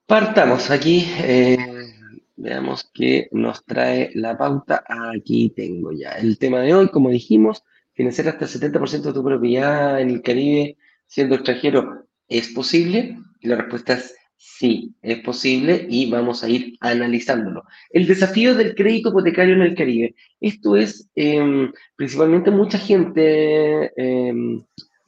Partamos 0.06 0.72
aquí. 0.72 1.13
Eh, 1.20 1.99
veamos 2.39 2.89
qué 2.93 3.29
nos 3.31 3.65
trae 3.65 4.12
la 4.15 4.38
pauta. 4.38 4.84
Aquí 4.88 5.51
tengo 5.55 5.91
ya 5.91 6.12
el 6.13 6.38
tema 6.38 6.62
de 6.62 6.74
hoy, 6.74 6.89
como 6.89 7.10
dijimos, 7.10 7.63
financiar 7.93 8.29
hasta 8.29 8.46
el 8.46 8.51
70% 8.74 9.01
de 9.01 9.13
tu 9.13 9.24
propiedad 9.24 10.01
en 10.01 10.10
el 10.10 10.22
Caribe 10.22 10.77
siendo 11.08 11.36
extranjero. 11.36 12.05
¿Es 12.27 12.50
posible? 12.50 13.17
Y 13.39 13.48
la 13.48 13.55
respuesta 13.55 13.93
es 13.93 14.15
Sí, 14.41 14.96
es 15.01 15.19
posible 15.19 15.86
y 15.89 16.10
vamos 16.10 16.46
a 16.46 16.50
ir 16.50 16.77
analizándolo. 16.79 17.65
El 17.89 18.08
desafío 18.08 18.55
del 18.55 18.74
crédito 18.74 19.10
hipotecario 19.10 19.53
en 19.53 19.63
el 19.63 19.75
Caribe. 19.75 20.15
Esto 20.39 20.77
es 20.77 21.10
em, 21.15 21.74
principalmente 21.98 22.50
mucha 22.50 22.77
gente, 22.77 23.91
em, 23.98 24.63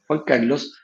Juan 0.06 0.22
Carlos, 0.26 0.78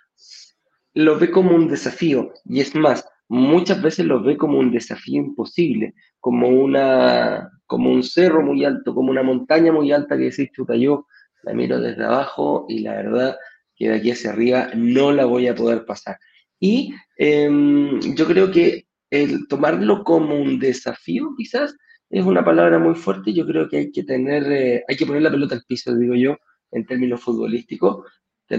lo 0.95 1.19
ve 1.19 1.31
como 1.31 1.55
un 1.55 1.69
desafío 1.69 2.33
y 2.47 2.61
es 2.61 2.75
más, 2.75 3.07
muchas 3.29 3.83
veces 3.83 4.07
lo 4.07 4.23
ve 4.23 4.39
como 4.39 4.59
un 4.59 4.71
desafío 4.73 5.21
imposible, 5.21 5.93
como, 6.21 6.49
una, 6.49 7.51
como 7.67 7.91
un 7.91 8.03
cerro 8.03 8.43
muy 8.43 8.65
alto, 8.65 8.95
como 8.95 9.11
una 9.11 9.23
montaña 9.23 9.73
muy 9.73 9.93
alta 9.93 10.17
que 10.17 10.25
decís, 10.25 10.51
chuta, 10.53 10.77
yo 10.77 11.07
la 11.43 11.55
miro 11.55 11.81
desde 11.81 12.05
abajo 12.05 12.67
y 12.69 12.81
la 12.81 12.95
verdad 12.95 13.37
que 13.77 13.89
de 13.89 13.97
aquí 13.97 14.11
hacia 14.11 14.31
arriba 14.31 14.71
no 14.75 15.13
la 15.13 15.25
voy 15.25 15.47
a 15.49 15.55
poder 15.55 15.85
pasar. 15.85 16.19
Y 16.61 16.93
em, 17.17 18.01
yo 18.15 18.27
creo 18.27 18.51
que 18.51 18.87
el 19.11 19.47
tomarlo 19.49 20.05
como 20.05 20.37
un 20.37 20.59
desafío, 20.59 21.35
quizás, 21.37 21.75
es 22.11 22.25
una 22.25 22.45
palabra 22.45 22.79
muy 22.79 22.95
fuerte. 22.95 23.33
Yo 23.33 23.47
creo 23.47 23.69
que 23.69 23.79
hay 23.79 23.93
que 23.93 24.03
tener, 24.05 24.51
eh, 24.51 24.85
hay 24.89 24.97
que 24.97 25.07
poner 25.07 25.23
la 25.23 25.31
pelota 25.31 25.55
al 25.55 25.65
piso, 25.67 25.95
digo 25.97 26.15
yo, 26.15 26.37
en 26.73 26.87
términos 26.87 27.21
futbolísticos. 27.21 28.05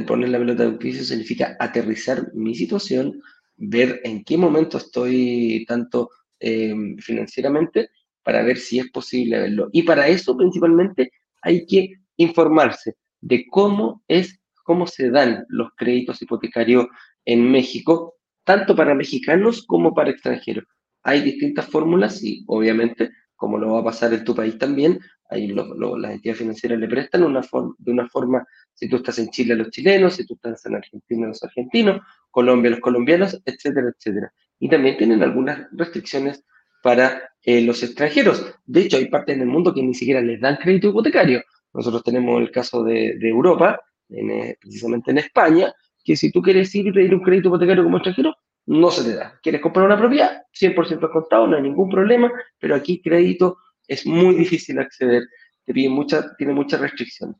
poner 0.08 0.30
la 0.30 0.40
pelota 0.40 0.64
al 0.64 0.78
piso 0.78 1.04
significa 1.04 1.56
aterrizar 1.60 2.32
mi 2.34 2.56
situación, 2.56 3.22
ver 3.58 4.02
en 4.04 4.24
qué 4.24 4.38
momento 4.38 4.78
estoy 4.78 5.66
tanto 5.68 6.10
em, 6.40 6.98
financieramente 6.98 7.90
para 8.24 8.44
ver 8.44 8.58
si 8.58 8.80
es 8.80 8.90
posible 8.92 9.40
verlo. 9.40 9.70
Y 9.72 9.84
para 9.84 10.08
eso, 10.08 10.36
principalmente, 10.38 11.12
hay 11.42 11.66
que 11.66 11.94
informarse 12.18 12.96
de 13.22 13.46
cómo 13.50 14.04
es, 14.08 14.40
cómo 14.64 14.88
se 14.88 15.10
dan 15.10 15.46
los 15.50 15.70
créditos 15.76 16.22
hipotecarios 16.22 16.88
en 17.26 17.50
México, 17.52 18.16
tanto 18.44 18.76
para 18.76 18.94
mexicanos 18.94 19.66
como 19.66 19.94
para 19.94 20.12
extranjeros. 20.12 20.66
Hay 21.04 21.22
distintas 21.22 21.68
fórmulas 21.68 22.24
y 22.24 22.44
obviamente, 22.48 23.12
como 23.36 23.58
lo 23.58 23.74
va 23.74 23.80
a 23.80 23.86
pasar 23.86 24.14
en 24.14 24.24
tu 24.24 24.36
país 24.36 24.58
también, 24.58 25.00
ahí 25.30 25.48
las 25.48 26.12
entidades 26.12 26.40
financieras 26.40 26.80
le 26.80 26.88
prestan 26.88 27.22
de 27.22 27.92
una 27.92 28.10
forma, 28.10 28.46
si 28.74 28.90
tú 28.90 28.98
estás 28.98 29.20
en 29.20 29.30
Chile 29.30 29.54
a 29.54 29.58
los 29.58 29.70
chilenos, 29.70 30.16
si 30.16 30.26
tú 30.26 30.34
estás 30.34 30.66
en 30.66 30.76
Argentina 30.76 31.26
a 31.26 31.30
los 31.30 31.44
argentinos, 31.44 32.02
Colombia 32.32 32.70
a 32.70 32.72
los 32.72 32.80
colombianos, 32.80 33.42
etcétera, 33.46 33.92
etcétera. 33.96 34.34
Y 34.60 34.70
también 34.70 34.98
tienen 34.98 35.24
algunas 35.24 35.68
restricciones 35.72 36.44
para 36.84 37.22
eh, 37.44 37.62
los 37.62 37.82
extranjeros. 37.84 38.54
De 38.66 38.82
hecho, 38.82 38.98
hay 38.98 39.08
partes 39.08 39.36
en 39.36 39.42
el 39.42 39.48
mundo 39.48 39.74
que 39.74 39.82
ni 39.82 39.94
siquiera 39.94 40.22
les 40.22 40.40
dan 40.40 40.58
crédito 40.58 40.90
hipotecario. 40.90 41.44
Nosotros 41.74 42.04
tenemos 42.04 42.42
el 42.42 42.52
caso 42.52 42.84
de, 42.84 43.18
Europa, 43.22 43.80
eh, 44.10 44.56
precisamente 44.60 45.12
en 45.12 45.20
España, 45.20 45.74
que 46.04 46.16
si 46.16 46.32
tú 46.32 46.42
quieres 46.42 46.74
ir 46.76 46.88
y 46.88 46.92
pedir 46.92 47.14
un 47.14 47.22
crédito 47.22 47.50
hipotecario 47.50 47.84
como 47.84 47.98
extranjero, 47.98 48.36
no 48.66 48.92
se 48.92 49.04
te 49.04 49.16
da. 49.16 49.40
¿Quieres 49.42 49.62
comprar 49.62 49.86
una 49.86 49.98
propiedad? 49.98 50.44
100% 50.54 51.12
contado, 51.12 51.48
no 51.48 51.56
hay 51.56 51.64
ningún 51.64 51.90
problema, 51.90 52.32
pero 52.60 52.76
aquí 52.76 53.02
crédito 53.02 53.58
es 53.88 54.06
muy 54.06 54.36
difícil 54.36 54.80
acceder 54.80 55.24
te 55.70 55.74
piden 55.76 55.92
mucha, 55.92 56.36
tiene 56.36 56.54
muchas 56.54 56.82
restricciones. 56.82 57.36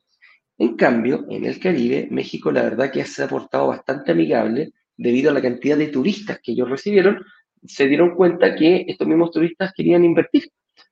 En 0.56 0.76
cambio, 0.76 1.26
en 1.30 1.46
el 1.46 1.58
Caribe, 1.58 2.06
México 2.12 2.52
la 2.52 2.62
verdad 2.62 2.92
que 2.92 3.04
se 3.04 3.24
ha 3.24 3.28
portado 3.28 3.66
bastante 3.66 4.12
amigable 4.12 4.70
debido 5.00 5.30
a 5.30 5.34
la 5.34 5.40
cantidad 5.40 5.78
de 5.78 5.88
turistas 5.88 6.40
que 6.42 6.52
ellos 6.52 6.68
recibieron, 6.68 7.24
se 7.64 7.88
dieron 7.88 8.14
cuenta 8.14 8.54
que 8.54 8.84
estos 8.86 9.08
mismos 9.08 9.30
turistas 9.30 9.72
querían 9.74 10.04
invertir. 10.04 10.44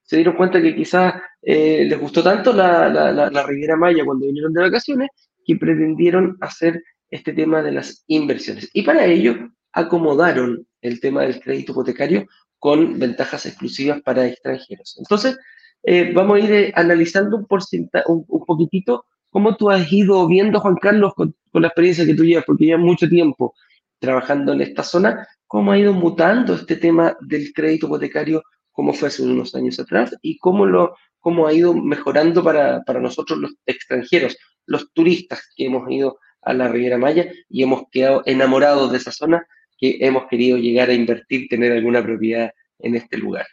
Se 0.02 0.16
dieron 0.16 0.34
cuenta 0.34 0.62
que 0.62 0.74
quizás 0.74 1.14
eh, 1.42 1.84
les 1.86 2.00
gustó 2.00 2.22
tanto 2.22 2.54
la, 2.54 2.88
la, 2.88 3.30
la, 3.30 3.46
Riviera 3.46 3.76
Maya 3.76 4.04
cuando 4.06 4.26
vinieron 4.26 4.54
de 4.54 4.62
vacaciones 4.62 5.10
que 5.44 5.56
pretendieron 5.56 6.38
hacer 6.40 6.82
este 7.10 7.34
tema 7.34 7.62
de 7.62 7.72
las 7.72 8.04
inversiones. 8.06 8.70
Y 8.72 8.82
para 8.82 9.04
ello 9.04 9.36
acomodaron 9.72 10.66
el 10.80 11.00
tema 11.00 11.22
del 11.22 11.40
crédito 11.40 11.72
hipotecario 11.72 12.26
con 12.58 12.98
ventajas 12.98 13.44
exclusivas 13.44 14.00
para 14.00 14.26
extranjeros. 14.26 14.96
Entonces, 14.98 15.36
eh, 15.82 16.12
vamos 16.14 16.36
a 16.36 16.40
ir 16.40 16.52
eh, 16.52 16.72
analizando 16.74 17.36
un, 17.36 17.46
un, 17.46 18.24
un, 18.26 18.44
poquitito 18.46 19.04
cómo 19.28 19.54
tú 19.56 19.70
has 19.70 19.92
ido 19.92 20.26
viendo, 20.26 20.60
Juan 20.60 20.76
Carlos, 20.76 21.12
con, 21.14 21.34
con, 21.52 21.60
la 21.60 21.68
experiencia 21.68 22.06
que 22.06 22.14
tú 22.14 22.24
llevas, 22.24 22.44
porque 22.46 22.64
llevas 22.64 22.82
mucho 22.82 23.06
tiempo 23.06 23.54
trabajando 23.98 24.52
en 24.52 24.60
esta 24.60 24.82
zona, 24.82 25.26
cómo 25.46 25.72
ha 25.72 25.78
ido 25.78 25.92
mutando 25.92 26.54
este 26.54 26.76
tema 26.76 27.16
del 27.20 27.52
crédito 27.52 27.86
hipotecario, 27.86 28.42
cómo 28.72 28.92
fue 28.92 29.08
hace 29.08 29.22
unos 29.22 29.54
años 29.54 29.78
atrás 29.80 30.14
y 30.22 30.38
cómo, 30.38 30.66
lo, 30.66 30.96
cómo 31.20 31.46
ha 31.46 31.52
ido 31.52 31.74
mejorando 31.74 32.42
para, 32.44 32.82
para 32.84 33.00
nosotros 33.00 33.38
los 33.38 33.54
extranjeros, 33.66 34.36
los 34.66 34.92
turistas 34.92 35.42
que 35.56 35.66
hemos 35.66 35.90
ido 35.90 36.18
a 36.42 36.52
la 36.52 36.68
Riviera 36.68 36.98
Maya 36.98 37.30
y 37.48 37.62
hemos 37.62 37.84
quedado 37.90 38.22
enamorados 38.26 38.92
de 38.92 38.98
esa 38.98 39.12
zona, 39.12 39.46
que 39.76 39.98
hemos 40.00 40.26
querido 40.28 40.58
llegar 40.58 40.90
a 40.90 40.94
invertir, 40.94 41.48
tener 41.48 41.72
alguna 41.72 42.02
propiedad 42.02 42.52
en 42.80 42.94
este 42.96 43.16
lugar. 43.16 43.46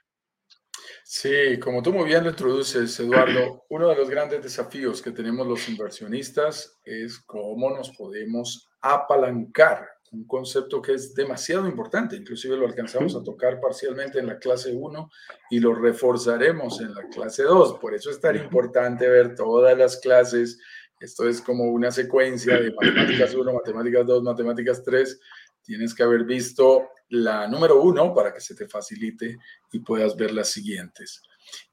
Sí, 1.04 1.60
como 1.60 1.84
tú 1.84 1.94
muy 1.94 2.06
bien 2.06 2.24
lo 2.24 2.32
introduces, 2.32 3.00
Eduardo, 3.00 3.64
uno 3.70 3.90
de 3.90 3.96
los 3.96 4.10
grandes 4.10 4.42
desafíos 4.42 5.04
que 5.04 5.12
tenemos 5.12 5.46
los 5.46 5.70
inversionistas 5.70 6.80
es 6.84 7.20
cómo 7.20 7.70
nos 7.70 7.92
podemos 7.92 8.72
apalancar, 8.82 9.88
un 10.16 10.26
concepto 10.26 10.82
que 10.82 10.94
es 10.94 11.14
demasiado 11.14 11.68
importante, 11.68 12.16
inclusive 12.16 12.58
lo 12.58 12.66
alcanzamos 12.66 13.16
a 13.16 13.24
tocar 13.24 13.60
parcialmente 13.60 14.20
en 14.20 14.28
la 14.28 14.40
clase 14.40 14.74
1 14.74 15.10
y 15.50 15.60
lo 15.60 15.74
reforzaremos 15.76 16.80
en 16.82 16.94
la 16.94 17.08
clase 17.10 17.44
2, 17.44 17.80
por 17.80 17.94
eso 17.94 18.10
es 18.10 18.20
tan 18.20 18.36
importante 18.36 19.08
ver 19.08 19.36
todas 19.36 19.78
las 19.78 19.98
clases, 19.98 20.60
esto 21.00 21.28
es 21.28 21.42
como 21.42 21.66
una 21.66 21.92
secuencia 21.92 22.60
de 22.60 22.74
matemáticas 22.74 23.36
1, 23.36 23.54
matemáticas 23.54 24.06
2, 24.08 24.24
matemáticas 24.24 24.84
3, 24.84 25.20
tienes 25.62 25.94
que 25.94 26.04
haber 26.04 26.24
visto 26.24 26.90
la 27.10 27.48
número 27.48 27.82
uno 27.82 28.14
para 28.14 28.34
que 28.34 28.40
se 28.40 28.56
te 28.56 28.68
facilite 28.68 29.38
y 29.72 29.80
puedas 29.80 30.16
ver 30.16 30.32
las 30.34 30.50
siguientes. 30.50 31.22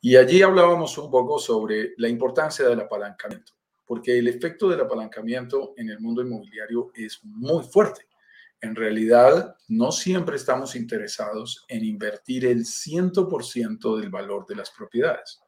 Y 0.00 0.16
allí 0.16 0.42
hablábamos 0.42 0.98
un 0.98 1.10
poco 1.10 1.38
sobre 1.38 1.94
la 1.96 2.08
importancia 2.08 2.68
del 2.68 2.80
apalancamiento, 2.80 3.52
porque 3.86 4.18
el 4.18 4.28
efecto 4.28 4.68
del 4.68 4.80
apalancamiento 4.80 5.74
en 5.76 5.90
el 5.90 6.00
mundo 6.00 6.22
inmobiliario 6.22 6.90
es 6.94 7.20
muy 7.22 7.62
fuerte. 7.64 8.06
En 8.62 8.76
realidad, 8.76 9.56
no 9.66 9.90
siempre 9.90 10.36
estamos 10.36 10.76
interesados 10.76 11.64
en 11.66 11.84
invertir 11.84 12.46
el 12.46 12.64
100% 12.64 14.00
del 14.00 14.08
valor 14.08 14.46
de 14.46 14.54
las 14.54 14.70
propiedades. 14.70 15.40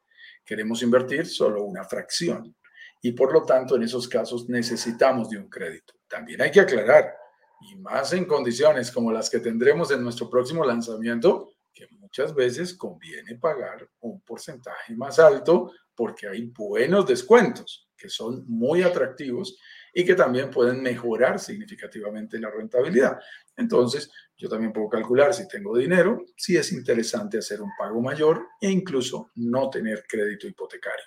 Queremos 0.44 0.82
invertir 0.82 1.24
solo 1.26 1.62
una 1.62 1.84
fracción 1.84 2.56
y 3.00 3.12
por 3.12 3.32
lo 3.32 3.44
tanto 3.44 3.76
en 3.76 3.84
esos 3.84 4.08
casos 4.08 4.48
necesitamos 4.48 5.30
de 5.30 5.38
un 5.38 5.48
crédito. 5.48 5.94
También 6.08 6.42
hay 6.42 6.50
que 6.50 6.60
aclarar, 6.60 7.14
y 7.60 7.76
más 7.76 8.12
en 8.12 8.24
condiciones 8.24 8.90
como 8.90 9.12
las 9.12 9.30
que 9.30 9.38
tendremos 9.38 9.92
en 9.92 10.02
nuestro 10.02 10.28
próximo 10.28 10.64
lanzamiento, 10.64 11.52
que 11.72 11.86
muchas 11.92 12.34
veces 12.34 12.74
conviene 12.74 13.36
pagar 13.36 13.88
un 14.00 14.22
porcentaje 14.22 14.96
más 14.96 15.20
alto 15.20 15.70
porque 15.94 16.26
hay 16.26 16.46
buenos 16.46 17.06
descuentos 17.06 17.88
que 17.96 18.08
son 18.08 18.44
muy 18.48 18.82
atractivos 18.82 19.56
y 19.94 20.04
que 20.04 20.14
también 20.14 20.50
pueden 20.50 20.82
mejorar 20.82 21.38
significativamente 21.38 22.38
la 22.40 22.50
rentabilidad. 22.50 23.16
Entonces, 23.56 24.10
yo 24.36 24.48
también 24.48 24.72
puedo 24.72 24.88
calcular 24.88 25.32
si 25.32 25.46
tengo 25.46 25.78
dinero, 25.78 26.24
si 26.36 26.56
es 26.56 26.72
interesante 26.72 27.38
hacer 27.38 27.62
un 27.62 27.70
pago 27.78 28.00
mayor 28.00 28.48
e 28.60 28.68
incluso 28.68 29.30
no 29.36 29.70
tener 29.70 30.04
crédito 30.08 30.48
hipotecario. 30.48 31.04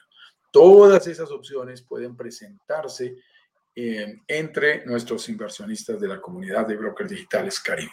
Todas 0.52 1.06
esas 1.08 1.30
opciones 1.32 1.82
pueden 1.82 2.16
presentarse 2.16 3.18
eh, 3.76 4.22
entre 4.26 4.86
nuestros 4.86 5.28
inversionistas 5.28 6.00
de 6.00 6.08
la 6.08 6.22
comunidad 6.22 6.66
de 6.66 6.78
brokers 6.78 7.10
digitales 7.10 7.60
Caribe. 7.60 7.92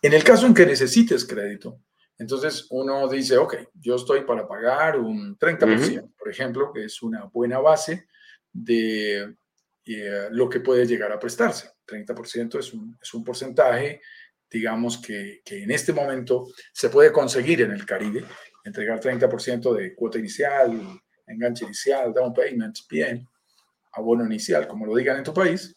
En 0.00 0.14
el 0.14 0.24
caso 0.24 0.46
en 0.46 0.54
que 0.54 0.64
necesites 0.64 1.26
crédito, 1.26 1.78
entonces 2.18 2.66
uno 2.70 3.06
dice, 3.08 3.36
ok, 3.36 3.56
yo 3.74 3.96
estoy 3.96 4.22
para 4.22 4.48
pagar 4.48 4.98
un 4.98 5.36
30%, 5.38 6.14
por 6.16 6.30
ejemplo, 6.30 6.72
que 6.72 6.84
es 6.84 7.02
una 7.02 7.24
buena 7.24 7.58
base 7.58 8.06
de 8.52 9.36
eh, 9.84 10.28
lo 10.30 10.48
que 10.48 10.60
puede 10.60 10.86
llegar 10.86 11.12
a 11.12 11.18
prestarse. 11.18 11.70
30% 11.86 12.58
es 12.58 12.72
un, 12.72 12.96
es 13.00 13.14
un 13.14 13.24
porcentaje, 13.24 14.00
digamos, 14.50 14.98
que, 14.98 15.40
que, 15.44 15.62
en 15.62 15.70
este 15.70 15.92
momento 15.92 16.46
se 16.72 16.88
puede 16.88 17.12
conseguir 17.12 17.62
en 17.62 17.72
el 17.72 17.84
Caribe, 17.84 18.24
entregar 18.64 19.00
30% 19.00 19.74
de 19.74 19.94
cuota 19.94 20.18
inicial, 20.18 21.00
enganche 21.26 21.64
inicial, 21.64 22.12
down 22.12 22.32
payment, 22.32 22.78
bien, 22.88 23.26
abono 23.92 24.24
inicial, 24.24 24.66
como 24.68 24.86
lo 24.86 24.94
digan 24.94 25.18
en 25.18 25.24
tu 25.24 25.34
país, 25.34 25.74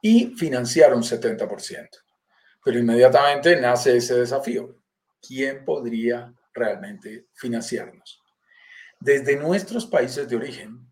y 0.00 0.34
financiar 0.36 0.94
un 0.94 1.02
70%. 1.02 1.88
Pero 2.64 2.78
inmediatamente 2.78 3.60
nace 3.60 3.96
ese 3.96 4.14
desafío. 4.14 4.82
¿Quién 5.20 5.64
podría 5.64 6.32
realmente 6.54 7.26
financiarnos? 7.34 8.20
Desde 8.98 9.36
nuestros 9.36 9.86
países 9.86 10.28
de 10.28 10.36
origen, 10.36 10.89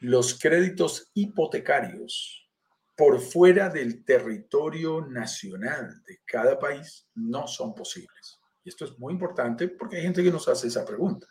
los 0.00 0.38
créditos 0.38 1.10
hipotecarios 1.14 2.48
por 2.96 3.20
fuera 3.20 3.68
del 3.68 4.04
territorio 4.04 5.06
nacional 5.06 6.02
de 6.04 6.20
cada 6.24 6.58
país 6.58 7.06
no 7.14 7.46
son 7.46 7.74
posibles. 7.74 8.40
Y 8.64 8.70
esto 8.70 8.84
es 8.84 8.98
muy 8.98 9.12
importante 9.12 9.68
porque 9.68 9.96
hay 9.96 10.02
gente 10.02 10.22
que 10.22 10.32
nos 10.32 10.48
hace 10.48 10.68
esa 10.68 10.84
pregunta. 10.84 11.26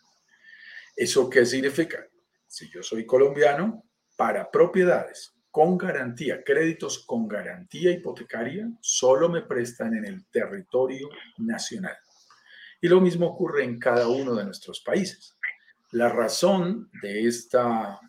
¿Eso 0.96 1.30
qué 1.30 1.46
significa? 1.46 2.08
Si 2.48 2.70
yo 2.72 2.82
soy 2.82 3.06
colombiano, 3.06 3.84
para 4.18 4.50
propiedades 4.50 5.34
con 5.52 5.78
garantía, 5.78 6.44
créditos 6.44 7.06
con 7.06 7.28
garantía 7.28 7.92
hipotecaria, 7.92 8.70
solo 8.82 9.30
me 9.30 9.44
prestan 9.44 9.96
en 9.96 10.06
el 10.06 10.28
territorio 10.28 11.10
nacional. 11.38 11.96
Y 12.82 12.88
lo 12.88 13.00
mismo 13.00 13.28
ocurre 13.28 13.64
en 13.64 13.80
cada 13.80 14.08
uno 14.08 14.36
de 14.36 14.46
nuestros 14.46 14.82
países. 14.82 15.38
La 15.92 16.10
razón 16.10 16.90
de 17.02 17.28
esta, 17.28 18.00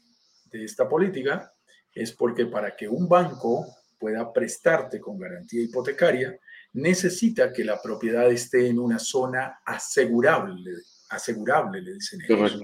de 0.51 0.65
esta 0.65 0.89
política 0.89 1.53
es 1.93 2.13
porque 2.13 2.47
para 2.47 2.77
que 2.77 2.89
un 2.89 3.09
banco 3.09 3.67
pueda 3.99 4.33
prestarte 4.33 5.01
con 5.01 5.19
garantía 5.19 5.63
hipotecaria, 5.63 6.39
necesita 6.75 7.53
que 7.53 7.65
la 7.65 7.81
propiedad 7.83 8.31
esté 8.31 8.69
en 8.69 8.79
una 8.79 8.99
zona 8.99 9.61
asegurable, 9.65 10.73
asegurable, 11.11 11.81
le 11.83 11.95
dicen 11.95 12.21
ellos. 12.29 12.63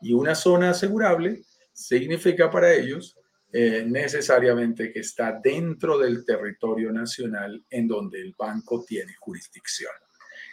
Y 0.00 0.12
una 0.12 0.34
zona 0.34 0.70
asegurable 0.70 1.42
significa 1.72 2.50
para 2.50 2.72
ellos 2.72 3.16
eh, 3.50 3.82
necesariamente 3.86 4.92
que 4.92 5.00
está 5.00 5.40
dentro 5.42 5.98
del 5.98 6.24
territorio 6.24 6.92
nacional 6.92 7.64
en 7.70 7.88
donde 7.88 8.20
el 8.20 8.34
banco 8.38 8.84
tiene 8.86 9.14
jurisdicción. 9.18 9.92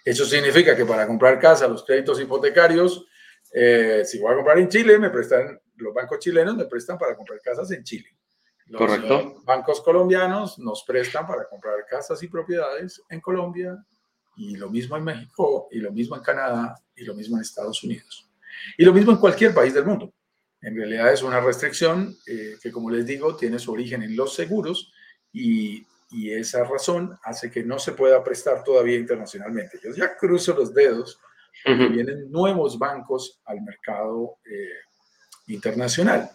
Eso 0.04 0.26
significa 0.26 0.76
que 0.76 0.86
para 0.86 1.06
comprar 1.06 1.40
casa, 1.40 1.68
los 1.68 1.84
créditos 1.84 2.22
hipotecarios, 2.22 3.06
eh, 3.52 4.04
si 4.06 4.20
voy 4.20 4.32
a 4.32 4.36
comprar 4.36 4.60
en 4.60 4.70
Chile, 4.70 4.98
me 4.98 5.10
prestan, 5.10 5.60
los 5.78 5.94
bancos 5.94 6.20
chilenos 6.20 6.56
me 6.56 6.66
prestan 6.66 6.98
para 6.98 7.16
comprar 7.16 7.42
casas 7.42 7.72
en 7.72 7.84
Chile. 7.84 8.10
Los 8.68 8.80
Correcto. 8.80 9.42
bancos 9.44 9.82
colombianos 9.82 10.58
nos 10.58 10.84
prestan 10.84 11.28
para 11.28 11.48
comprar 11.48 11.86
casas 11.86 12.22
y 12.24 12.28
propiedades 12.28 13.02
en 13.10 13.22
Colombia 13.22 13.78
y 14.36 14.56
lo 14.56 14.70
mismo 14.70 14.98
en 14.98 15.04
México 15.04 15.68
y 15.72 15.80
lo 15.80 15.92
mismo 15.92 16.16
en 16.16 16.24
Canadá 16.24 16.76
y 16.96 17.04
lo 17.04 17.14
mismo 17.14 17.38
en 17.38 17.44
Estados 17.44 17.84
Unidos. 17.84 18.30
Y 18.78 18.86
lo 18.86 18.94
mismo 18.94 19.12
en 19.12 19.18
cualquier 19.18 19.54
país 19.54 19.74
del 19.74 19.86
mundo. 19.86 20.12
En 20.62 20.76
realidad 20.76 21.14
es 21.14 21.22
una 21.22 21.40
restricción 21.40 22.18
eh, 22.26 22.56
que, 22.62 22.72
como 22.72 22.90
les 22.90 23.06
digo, 23.06 23.36
tiene 23.36 23.60
su 23.60 23.72
origen 23.72 24.02
en 24.02 24.16
los 24.16 24.34
seguros 24.34 24.92
y, 25.32 25.86
y, 26.10 26.32
esa 26.32 26.64
razón 26.64 27.20
hace 27.24 27.52
que 27.52 27.64
no 27.64 27.78
se 27.78 27.92
pueda 27.92 28.24
prestar 28.24 28.64
todavía 28.64 28.98
internacionalmente. 28.98 29.80
Yo 29.84 29.92
ya 29.94 30.16
cruzo 30.18 30.56
los 30.56 30.74
dedos 30.74 31.20
porque 31.64 31.88
vienen 31.88 32.32
nuevos 32.32 32.78
bancos 32.78 33.42
al 33.46 33.62
mercado 33.62 34.38
eh, 34.46 34.70
internacional. 35.48 36.30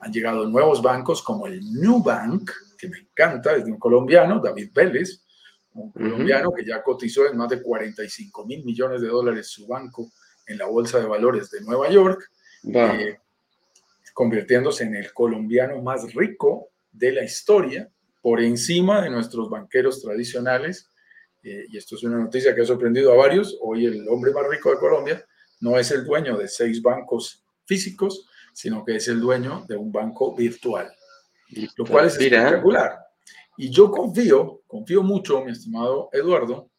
Han 0.00 0.12
llegado 0.12 0.46
nuevos 0.46 0.82
bancos 0.82 1.22
como 1.22 1.46
el 1.46 1.60
New 1.72 2.02
Bank, 2.02 2.50
que 2.78 2.88
me 2.88 2.98
encanta, 2.98 3.54
es 3.54 3.64
de 3.64 3.72
un 3.72 3.78
colombiano, 3.78 4.40
David 4.40 4.70
Vélez, 4.74 5.22
un 5.74 5.92
colombiano 5.92 6.52
que 6.52 6.64
ya 6.64 6.82
cotizó 6.82 7.26
en 7.26 7.36
más 7.36 7.50
de 7.50 7.62
45 7.62 8.46
mil 8.46 8.64
millones 8.64 9.00
de 9.00 9.08
dólares 9.08 9.48
su 9.48 9.66
banco 9.66 10.10
en 10.46 10.58
la 10.58 10.66
Bolsa 10.66 10.98
de 10.98 11.06
Valores 11.06 11.50
de 11.50 11.60
Nueva 11.60 11.90
York, 11.90 12.30
eh, 12.72 13.18
convirtiéndose 14.14 14.84
en 14.84 14.94
el 14.94 15.12
colombiano 15.12 15.82
más 15.82 16.14
rico 16.14 16.70
de 16.92 17.12
la 17.12 17.24
historia, 17.24 17.90
por 18.26 18.40
encima 18.40 19.02
de 19.02 19.10
nuestros 19.10 19.48
banqueros 19.48 20.02
tradicionales. 20.02 20.90
Eh, 21.44 21.66
y 21.68 21.76
esto 21.76 21.94
es 21.94 22.02
una 22.02 22.18
noticia 22.18 22.54
que 22.54 22.62
ha 22.62 22.66
sorprendido 22.66 23.12
a 23.12 23.16
varios. 23.16 23.56
Hoy 23.60 23.86
el 23.86 24.08
hombre 24.08 24.32
más 24.32 24.48
rico 24.48 24.70
de 24.70 24.78
Colombia 24.78 25.24
no 25.60 25.78
es 25.78 25.90
el 25.92 26.04
dueño 26.04 26.36
de 26.36 26.48
seis 26.48 26.82
bancos 26.82 27.44
físicos, 27.66 28.28
sino 28.56 28.82
que 28.86 28.96
es 28.96 29.06
el 29.08 29.20
dueño 29.20 29.66
de 29.68 29.76
un 29.76 29.92
banco 29.92 30.34
virtual, 30.34 30.90
lo 31.76 31.84
cual 31.84 32.06
es 32.06 32.14
espectacular. 32.14 32.98
Y 33.58 33.68
yo 33.68 33.90
confío, 33.90 34.62
confío 34.66 35.02
mucho, 35.02 35.44
mi 35.44 35.52
estimado 35.52 36.08
Eduardo, 36.10 36.70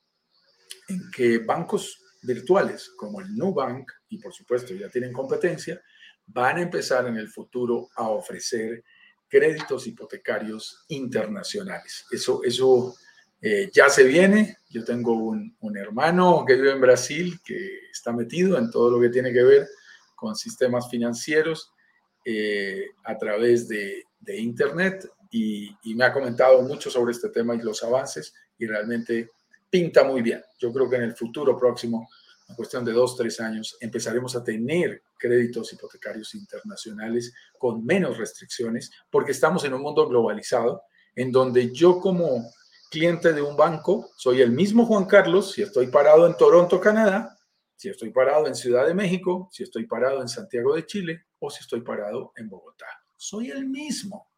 en 0.88 1.00
que 1.16 1.38
bancos 1.38 2.04
virtuales 2.24 2.90
como 2.98 3.22
el 3.22 3.36
Nubank, 3.36 3.92
y 4.10 4.18
por 4.18 4.34
supuesto 4.34 4.74
ya 4.74 4.90
tienen 4.90 5.14
competencia, 5.14 5.80
van 6.26 6.58
a 6.58 6.62
empezar 6.64 7.06
en 7.06 7.16
el 7.16 7.30
futuro 7.30 7.90
a 7.96 8.10
ofrecer 8.10 8.84
créditos 9.28 9.86
hipotecarios 9.86 10.84
internacionales. 10.88 12.06
Eso, 12.10 12.42
eso 12.44 12.96
eh, 13.40 13.70
ya 13.72 13.88
se 13.88 14.04
viene. 14.04 14.58
Yo 14.72 14.84
tengo 14.84 15.14
un, 15.14 15.78
hermano 15.78 16.44
que 16.44 16.56
vive 16.56 16.72
en 16.72 16.82
Brasil 16.82 17.40
que 17.46 17.90
está 17.92 18.12
metido 18.12 18.58
en 18.58 18.72
todo 18.72 18.90
lo 18.90 19.00
que 19.00 19.10
tiene 19.10 19.32
que 19.32 19.44
ver 19.44 19.68
con 20.18 20.36
sistemas 20.36 20.90
financieros 20.90 21.72
eh, 22.26 22.88
a 23.06 23.18
través 23.18 23.70
de, 23.70 24.04
Internet 24.28 25.10
y, 25.32 25.70
y, 25.84 25.96
me 25.96 26.04
ha 26.04 26.12
comentado 26.12 26.62
mucho 26.64 26.90
sobre 26.90 27.14
este 27.14 27.30
tema 27.30 27.56
y 27.56 27.60
los 27.60 27.82
avances 27.82 28.34
y 28.58 28.68
realmente 28.68 29.32
pinta 29.70 30.04
muy 30.04 30.22
bien. 30.22 30.44
Yo 30.60 30.74
creo 30.74 30.90
que 30.90 30.98
en 30.98 31.04
el 31.04 31.16
futuro 31.16 31.58
próximo 31.58 32.10
en 32.50 32.56
cuestión 32.56 32.86
de 32.86 32.94
dos, 32.94 33.16
tres 33.18 33.40
años, 33.40 33.78
empezaremos 33.82 34.36
a 34.36 34.44
tener 34.44 35.04
créditos 35.18 35.74
hipotecarios 35.74 36.34
internacionales 36.34 37.34
con 37.58 37.86
menos 37.86 38.18
restricciones, 38.18 38.92
porque 39.10 39.32
estamos 39.32 39.66
en 39.66 39.74
un 39.74 39.82
mundo 39.82 40.08
globalizado, 40.08 40.84
en 41.16 41.32
donde 41.32 41.74
yo 41.74 42.00
como 42.00 42.50
cliente 42.90 43.34
de 43.34 43.42
un 43.42 43.58
banco 43.58 44.12
soy 44.16 44.42
el 44.42 44.52
mismo 44.52 44.86
Juan 44.86 45.06
Carlos, 45.06 45.52
si 45.52 45.62
estoy 45.62 45.88
parado 45.88 46.26
en 46.26 46.38
Toronto, 46.38 46.80
Canadá, 46.80 47.37
si 47.78 47.90
estoy 47.90 48.10
parado 48.10 48.48
en 48.48 48.56
Ciudad 48.56 48.88
de 48.88 48.96
México, 48.96 49.50
si 49.52 49.62
estoy 49.62 49.86
parado 49.86 50.22
en 50.22 50.28
Santiago 50.28 50.76
de 50.76 50.86
Chile 50.86 51.28
o 51.40 51.52
si 51.52 51.62
estoy 51.62 51.82
parado 51.82 52.34
en 52.36 52.50
Bogotá. 52.50 52.88
Soy 53.16 53.52
el 53.52 53.68
mismo. 53.68 54.32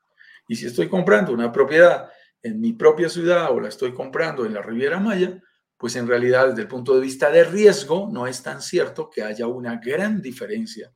Y 0.47 0.57
si 0.57 0.65
estoy 0.65 0.89
comprando 0.89 1.31
una 1.31 1.49
propiedad 1.51 2.09
en 2.43 2.59
mi 2.59 2.73
propia 2.73 3.07
ciudad 3.07 3.51
o 3.51 3.61
la 3.61 3.69
estoy 3.69 3.93
comprando 3.93 4.45
en 4.45 4.53
la 4.53 4.61
Riviera 4.61 4.99
Maya, 4.99 5.41
pues 5.77 5.95
en 5.95 6.07
realidad 6.07 6.49
desde 6.49 6.63
el 6.63 6.67
punto 6.67 6.93
de 6.93 6.99
vista 6.99 7.31
de 7.31 7.45
riesgo 7.45 8.09
no 8.11 8.27
es 8.27 8.43
tan 8.43 8.61
cierto 8.61 9.09
que 9.09 9.23
haya 9.23 9.47
una 9.47 9.77
gran 9.77 10.21
diferencia 10.21 10.93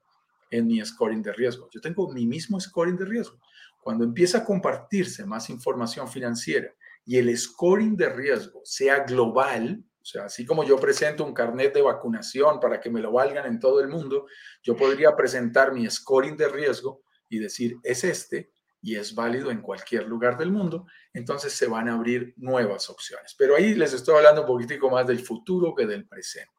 en 0.52 0.68
mi 0.68 0.84
scoring 0.84 1.24
de 1.24 1.32
riesgo. 1.32 1.70
Yo 1.72 1.80
tengo 1.80 2.12
mi 2.12 2.28
mismo 2.28 2.60
scoring 2.60 2.98
de 2.98 3.06
riesgo. 3.06 3.40
Cuando 3.82 4.04
empieza 4.04 4.40
a 4.40 4.46
compartirse 4.46 5.26
más 5.26 5.50
información 5.50 6.10
financiera 6.10 6.74
y 7.06 7.18
el 7.18 7.36
scoring 7.38 7.96
de 7.96 8.10
riesgo 8.10 8.62
sea 8.66 9.06
global, 9.06 9.82
o 10.04 10.06
sea, 10.06 10.26
así 10.26 10.46
como 10.46 10.66
yo 10.66 10.78
presento 10.78 11.24
un 11.24 11.34
carnet 11.34 11.74
de 11.74 11.82
vacunación 11.82 12.60
para 12.60 12.82
que 12.82 12.90
me 12.90 13.00
lo 13.00 13.14
valgan 13.14 13.46
en 13.46 13.58
todo 13.58 13.80
el 13.80 13.88
mundo, 13.88 14.28
yo 14.62 14.76
podría 14.76 15.16
presentar 15.16 15.72
mi 15.72 15.90
scoring 15.90 16.36
de 16.36 16.50
riesgo 16.50 17.04
y 17.30 17.40
decir, 17.40 17.78
es 17.84 18.04
este, 18.04 18.52
y 18.82 18.98
es 18.98 19.16
válido 19.16 19.50
en 19.50 19.62
cualquier 19.62 20.06
lugar 20.06 20.38
del 20.38 20.52
mundo, 20.52 20.88
entonces 21.14 21.54
se 21.54 21.68
van 21.68 21.88
a 21.88 21.94
abrir 21.94 22.34
nuevas 22.36 22.90
opciones. 22.90 23.34
Pero 23.38 23.56
ahí 23.56 23.76
les 23.76 23.94
estoy 23.94 24.18
hablando 24.18 24.42
un 24.42 24.48
poquitico 24.48 24.90
más 24.90 25.08
del 25.08 25.20
futuro 25.20 25.74
que 25.74 25.86
del 25.86 26.06
presente. 26.06 26.52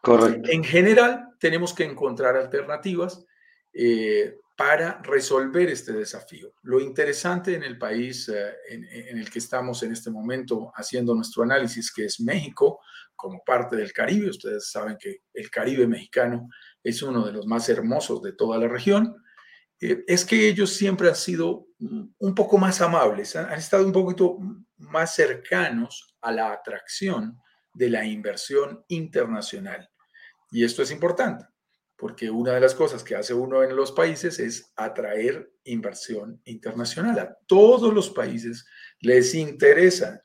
Correcto. 0.00 0.48
En 0.48 0.62
general, 0.62 1.26
tenemos 1.40 1.74
que 1.74 1.82
encontrar 1.82 2.36
alternativas 2.36 3.26
eh, 3.72 4.36
para 4.56 5.00
resolver 5.02 5.68
este 5.70 5.92
desafío. 5.92 6.54
Lo 6.62 6.80
interesante 6.80 7.54
en 7.54 7.62
el 7.62 7.78
país 7.78 8.28
eh, 8.28 8.54
en, 8.68 9.18
el 9.18 9.30
que 9.30 9.38
estamos 9.38 9.82
en 9.82 9.92
este 9.92 10.10
momento 10.10 10.70
haciendo 10.74 11.14
nuestro 11.14 11.42
análisis, 11.42 11.92
que 11.92 12.04
es 12.04 12.20
México, 12.20 12.80
como 13.16 13.42
parte 13.44 13.76
del 13.76 13.92
Caribe, 13.92 14.30
ustedes 14.30 14.70
saben 14.70 14.96
que 14.98 15.22
el 15.32 15.50
Caribe 15.50 15.86
mexicano 15.86 16.48
es 16.82 17.02
uno 17.02 17.24
de 17.24 17.32
los 17.32 17.46
más 17.46 17.68
hermosos 17.68 18.22
de 18.22 18.32
toda 18.32 18.58
la 18.58 18.68
región, 18.68 19.16
eh, 19.80 20.04
es 20.06 20.24
que 20.24 20.48
ellos 20.48 20.72
siempre 20.72 21.08
han 21.08 21.16
sido 21.16 21.66
un 22.18 22.34
poco 22.34 22.58
más 22.58 22.80
amables, 22.80 23.34
han, 23.34 23.58
estado 23.58 23.84
un 23.84 23.92
poquito 23.92 24.38
más 24.76 25.14
cercanos 25.14 26.16
a 26.20 26.30
la 26.30 26.52
atracción 26.52 27.36
de 27.74 27.90
la 27.90 28.04
inversión 28.04 28.84
internacional. 28.88 29.90
Y 30.52 30.64
esto 30.64 30.82
es 30.82 30.92
importante, 30.92 31.44
porque 32.02 32.28
una 32.28 32.54
de 32.54 32.60
las 32.60 32.74
cosas 32.74 33.04
que 33.04 33.14
hace 33.14 33.32
uno 33.32 33.62
en 33.62 33.76
los 33.76 33.92
países 33.92 34.40
es 34.40 34.72
atraer 34.74 35.52
inversión 35.62 36.42
internacional. 36.46 37.16
A 37.20 37.38
todos 37.46 37.94
los 37.94 38.10
países 38.10 38.66
les 38.98 39.36
interesa 39.36 40.24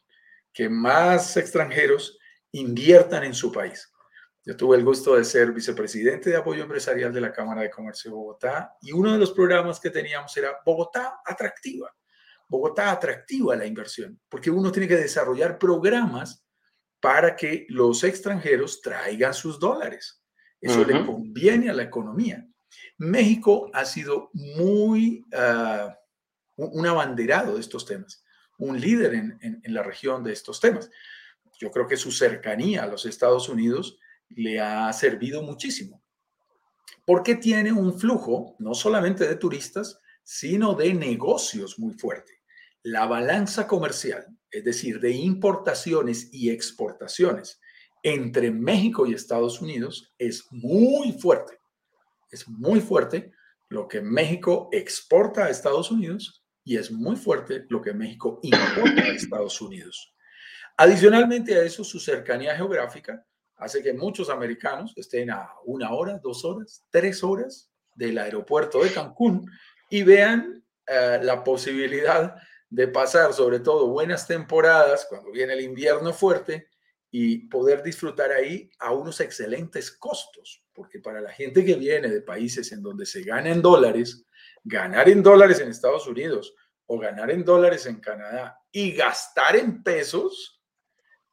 que 0.51 0.69
más 0.69 1.37
extranjeros 1.37 2.17
inviertan 2.51 3.25
en 3.25 3.35
su 3.35 3.51
país. 3.51 3.93
Yo 4.43 4.57
tuve 4.57 4.77
el 4.77 4.83
gusto 4.83 5.17
de 5.17 5.23
ser 5.23 5.51
vicepresidente 5.51 6.31
de 6.31 6.37
apoyo 6.37 6.63
empresarial 6.63 7.13
de 7.13 7.21
la 7.21 7.31
Cámara 7.31 7.61
de 7.61 7.69
Comercio 7.69 8.09
de 8.09 8.17
Bogotá 8.17 8.75
y 8.81 8.91
uno 8.91 9.13
de 9.13 9.19
los 9.19 9.31
programas 9.31 9.79
que 9.79 9.91
teníamos 9.91 10.35
era 10.35 10.57
Bogotá 10.65 11.19
Atractiva. 11.23 11.95
Bogotá 12.47 12.89
atractiva 12.89 13.53
a 13.53 13.57
la 13.57 13.67
inversión, 13.67 14.19
porque 14.29 14.49
uno 14.49 14.71
tiene 14.71 14.87
que 14.87 14.97
desarrollar 14.97 15.59
programas 15.59 16.43
para 16.99 17.35
que 17.35 17.67
los 17.69 18.03
extranjeros 18.03 18.81
traigan 18.81 19.35
sus 19.35 19.59
dólares. 19.59 20.23
Eso 20.59 20.83
le 20.83 21.05
conviene 21.05 21.69
a 21.69 21.73
la 21.73 21.83
economía. 21.83 22.47
México 22.97 23.69
ha 23.73 23.85
sido 23.85 24.29
muy 24.33 25.25
uh, 25.31 25.91
un 26.55 26.87
abanderado 26.87 27.55
de 27.55 27.61
estos 27.61 27.85
temas, 27.85 28.23
un 28.57 28.79
líder 28.79 29.13
en, 29.13 29.37
en 29.41 29.73
la 29.73 29.83
región 29.83 30.23
de 30.23 30.33
estos 30.33 30.59
temas. 30.59 30.89
Yo 31.59 31.71
creo 31.71 31.87
que 31.87 31.97
su 31.97 32.11
cercanía 32.11 32.83
a 32.83 32.87
los 32.87 33.05
Estados 33.05 33.49
Unidos 33.49 33.99
le 34.29 34.59
ha 34.59 34.91
servido 34.93 35.41
muchísimo, 35.43 36.03
porque 37.05 37.35
tiene 37.35 37.71
un 37.71 37.97
flujo 37.97 38.55
no 38.59 38.73
solamente 38.73 39.27
de 39.27 39.35
turistas, 39.35 39.99
sino 40.23 40.73
de 40.73 40.93
negocios 40.93 41.79
muy 41.79 41.93
fuerte. 41.93 42.41
La 42.83 43.05
balanza 43.05 43.67
comercial, 43.67 44.25
es 44.51 44.63
decir, 44.63 44.99
de 44.99 45.11
importaciones 45.11 46.29
y 46.33 46.49
exportaciones 46.49 47.59
entre 48.07 48.51
México 48.51 49.05
y 49.05 49.13
Estados 49.13 49.61
Unidos, 49.61 50.13
es 50.17 50.45
muy 50.51 51.11
fuerte. 51.11 51.59
Es 52.31 52.47
muy 52.47 52.79
fuerte 52.79 53.33
lo 53.67 53.85
que 53.85 54.01
México 54.01 54.69
exporta 54.71 55.43
a 55.43 55.49
Estados 55.49 55.91
Unidos 55.91 56.45
y 56.63 56.77
es 56.77 56.89
muy 56.89 57.17
fuerte 57.17 57.65
lo 57.67 57.81
que 57.81 57.93
México 57.93 58.39
importa 58.43 59.01
a 59.01 59.07
Estados 59.09 59.59
Unidos. 59.59 60.15
Adicionalmente 60.77 61.55
a 61.55 61.63
eso, 61.63 61.83
su 61.83 61.99
cercanía 61.99 62.55
geográfica 62.55 63.25
hace 63.57 63.83
que 63.83 63.91
muchos 63.91 64.29
americanos 64.29 64.93
estén 64.95 65.29
a 65.29 65.49
una 65.65 65.91
hora, 65.91 66.17
dos 66.23 66.45
horas, 66.45 66.85
tres 66.89 67.23
horas 67.25 67.69
del 67.93 68.17
aeropuerto 68.19 68.83
de 68.83 68.93
Cancún 68.93 69.51
y 69.89 70.03
vean 70.03 70.63
eh, 70.85 71.19
la 71.23 71.43
posibilidad 71.43 72.35
de 72.69 72.87
pasar 72.87 73.33
sobre 73.33 73.59
todo 73.59 73.87
buenas 73.87 74.27
temporadas 74.27 75.05
cuando 75.09 75.29
viene 75.29 75.53
el 75.53 75.61
invierno 75.61 76.13
fuerte 76.13 76.67
y 77.09 77.47
poder 77.47 77.83
disfrutar 77.83 78.31
ahí 78.31 78.69
a 78.79 78.91
unos 78.91 79.19
excelentes 79.21 79.91
costos, 79.91 80.63
porque 80.73 80.99
para 80.99 81.21
la 81.21 81.31
gente 81.31 81.63
que 81.63 81.75
viene 81.75 82.09
de 82.09 82.21
países 82.21 82.71
en 82.71 82.81
donde 82.81 83.05
se 83.05 83.23
gana 83.23 83.49
en 83.49 83.61
dólares, 83.61 84.25
ganar 84.63 85.09
en 85.09 85.23
dólares 85.23 85.59
en 85.59 85.69
Estados 85.69 86.07
Unidos 86.07 86.53
o 86.85 86.99
ganar 86.99 87.31
en 87.31 87.45
dólares 87.45 87.85
en 87.85 87.99
Canadá 87.99 88.59
y 88.71 88.91
gastar 88.91 89.55
en 89.55 89.83
pesos, 89.83 90.61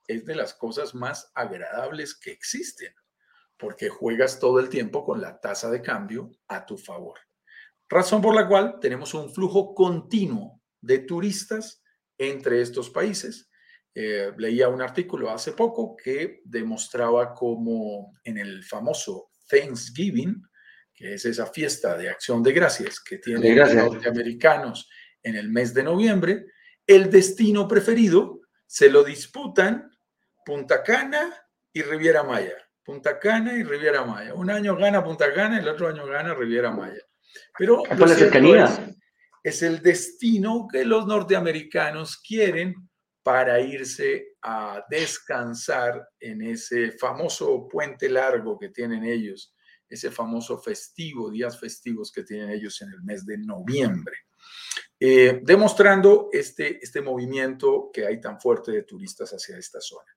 es 0.06 0.24
de 0.24 0.34
las 0.34 0.54
cosas 0.54 0.94
más 0.94 1.30
agradables 1.34 2.14
que 2.14 2.30
existen, 2.30 2.94
porque 3.56 3.88
juegas 3.88 4.38
todo 4.38 4.60
el 4.60 4.68
tiempo 4.68 5.04
con 5.04 5.20
la 5.20 5.40
tasa 5.40 5.70
de 5.70 5.82
cambio 5.82 6.30
a 6.48 6.66
tu 6.66 6.76
favor. 6.76 7.18
Razón 7.88 8.22
por 8.22 8.34
la 8.34 8.46
cual 8.48 8.78
tenemos 8.80 9.14
un 9.14 9.32
flujo 9.32 9.74
continuo 9.74 10.60
de 10.80 10.98
turistas 10.98 11.82
entre 12.18 12.60
estos 12.60 12.90
países. 12.90 13.50
Eh, 13.94 14.32
leía 14.38 14.68
un 14.68 14.82
artículo 14.82 15.30
hace 15.30 15.52
poco 15.52 15.96
que 15.96 16.40
demostraba 16.44 17.32
cómo 17.32 18.14
en 18.24 18.38
el 18.38 18.64
famoso 18.64 19.30
Thanksgiving, 19.48 20.42
que 20.92 21.14
es 21.14 21.24
esa 21.24 21.46
fiesta 21.46 21.96
de 21.96 22.08
acción 22.08 22.42
de 22.42 22.52
gracias 22.52 23.00
que 23.00 23.18
tienen 23.18 23.56
los 23.56 23.74
norteamericanos 23.74 24.88
en 25.22 25.36
el 25.36 25.48
mes 25.48 25.72
de 25.74 25.84
noviembre, 25.84 26.46
el 26.86 27.10
destino 27.10 27.66
preferido 27.66 28.40
se 28.66 28.90
lo 28.90 29.04
disputan 29.04 29.90
Punta 30.44 30.82
Cana 30.82 31.32
y 31.72 31.82
Riviera 31.82 32.22
Maya. 32.22 32.56
Punta 32.82 33.18
Cana 33.18 33.56
y 33.56 33.62
Riviera 33.62 34.04
Maya. 34.04 34.34
Un 34.34 34.50
año 34.50 34.76
gana 34.76 35.02
Punta 35.02 35.32
Cana 35.32 35.56
y 35.56 35.60
el 35.60 35.68
otro 35.68 35.88
año 35.88 36.06
gana 36.06 36.34
Riviera 36.34 36.70
Maya. 36.70 37.00
Pero 37.56 37.82
la 37.96 38.08
cercanía. 38.08 38.94
Es, 39.42 39.62
el 39.62 39.82
destino 39.82 40.66
que 40.70 40.84
los 40.84 41.06
norteamericanos 41.06 42.18
quieren 42.18 42.74
para 43.24 43.58
irse 43.58 44.36
a 44.42 44.84
descansar 44.90 46.10
en 46.20 46.42
ese 46.42 46.92
famoso 46.92 47.66
puente 47.66 48.10
largo 48.10 48.58
que 48.58 48.68
tienen 48.68 49.02
ellos, 49.02 49.54
ese 49.88 50.10
famoso 50.10 50.58
festivo, 50.58 51.30
días 51.30 51.58
festivos 51.58 52.12
que 52.12 52.22
tienen 52.22 52.50
ellos 52.50 52.82
en 52.82 52.92
el 52.92 53.02
mes 53.02 53.24
de 53.24 53.38
noviembre. 53.38 54.14
Eh, 55.00 55.40
demostrando 55.42 56.28
este, 56.32 56.78
este 56.84 57.00
movimiento 57.00 57.90
que 57.90 58.06
hay 58.06 58.20
tan 58.20 58.38
fuerte 58.38 58.72
de 58.72 58.82
turistas 58.82 59.30
hacia 59.30 59.56
esta 59.56 59.80
zona. 59.80 60.14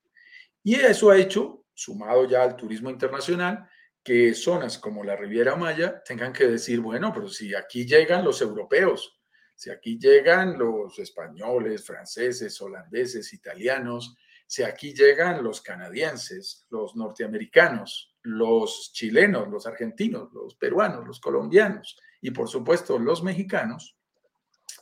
Y 0.62 0.74
eso 0.74 1.10
ha 1.10 1.16
hecho, 1.16 1.64
sumado 1.72 2.28
ya 2.28 2.42
al 2.42 2.56
turismo 2.56 2.90
internacional, 2.90 3.66
que 4.04 4.34
zonas 4.34 4.78
como 4.78 5.02
la 5.02 5.16
Riviera 5.16 5.56
Maya 5.56 6.02
tengan 6.04 6.34
que 6.34 6.46
decir, 6.46 6.80
bueno, 6.80 7.10
pero 7.14 7.28
si 7.28 7.54
aquí 7.54 7.86
llegan 7.86 8.22
los 8.22 8.42
europeos, 8.42 9.17
si 9.58 9.70
aquí 9.70 9.98
llegan 9.98 10.56
los 10.56 11.00
españoles, 11.00 11.84
franceses, 11.84 12.62
holandeses, 12.62 13.32
italianos, 13.32 14.14
si 14.46 14.62
aquí 14.62 14.94
llegan 14.94 15.42
los 15.42 15.60
canadienses, 15.60 16.64
los 16.70 16.94
norteamericanos, 16.94 18.14
los 18.22 18.92
chilenos, 18.92 19.48
los 19.48 19.66
argentinos, 19.66 20.32
los 20.32 20.54
peruanos, 20.54 21.04
los 21.04 21.18
colombianos 21.18 21.98
y 22.20 22.30
por 22.30 22.48
supuesto 22.48 23.00
los 23.00 23.24
mexicanos, 23.24 23.96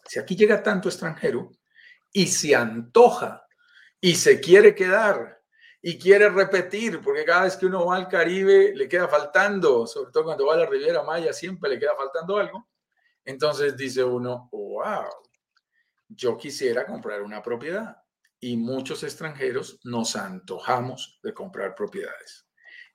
si 0.06 0.18
aquí 0.18 0.36
llega 0.36 0.62
tanto 0.62 0.90
extranjero 0.90 1.52
y 2.12 2.26
se 2.26 2.54
antoja 2.54 3.46
y 3.98 4.14
se 4.16 4.40
quiere 4.40 4.74
quedar 4.74 5.42
y 5.80 5.98
quiere 5.98 6.28
repetir, 6.28 7.00
porque 7.00 7.24
cada 7.24 7.44
vez 7.44 7.56
que 7.56 7.64
uno 7.64 7.86
va 7.86 7.96
al 7.96 8.08
Caribe 8.08 8.74
le 8.74 8.90
queda 8.90 9.08
faltando, 9.08 9.86
sobre 9.86 10.12
todo 10.12 10.24
cuando 10.24 10.44
va 10.44 10.52
a 10.52 10.58
la 10.58 10.66
Riviera 10.66 11.02
Maya, 11.02 11.32
siempre 11.32 11.70
le 11.70 11.78
queda 11.78 11.96
faltando 11.96 12.36
algo. 12.36 12.68
Entonces 13.26 13.76
dice 13.76 14.04
uno, 14.04 14.48
wow, 14.52 15.04
yo 16.08 16.38
quisiera 16.38 16.86
comprar 16.86 17.22
una 17.22 17.42
propiedad. 17.42 17.96
Y 18.38 18.56
muchos 18.56 19.02
extranjeros 19.02 19.80
nos 19.84 20.14
antojamos 20.14 21.18
de 21.22 21.34
comprar 21.34 21.74
propiedades. 21.74 22.46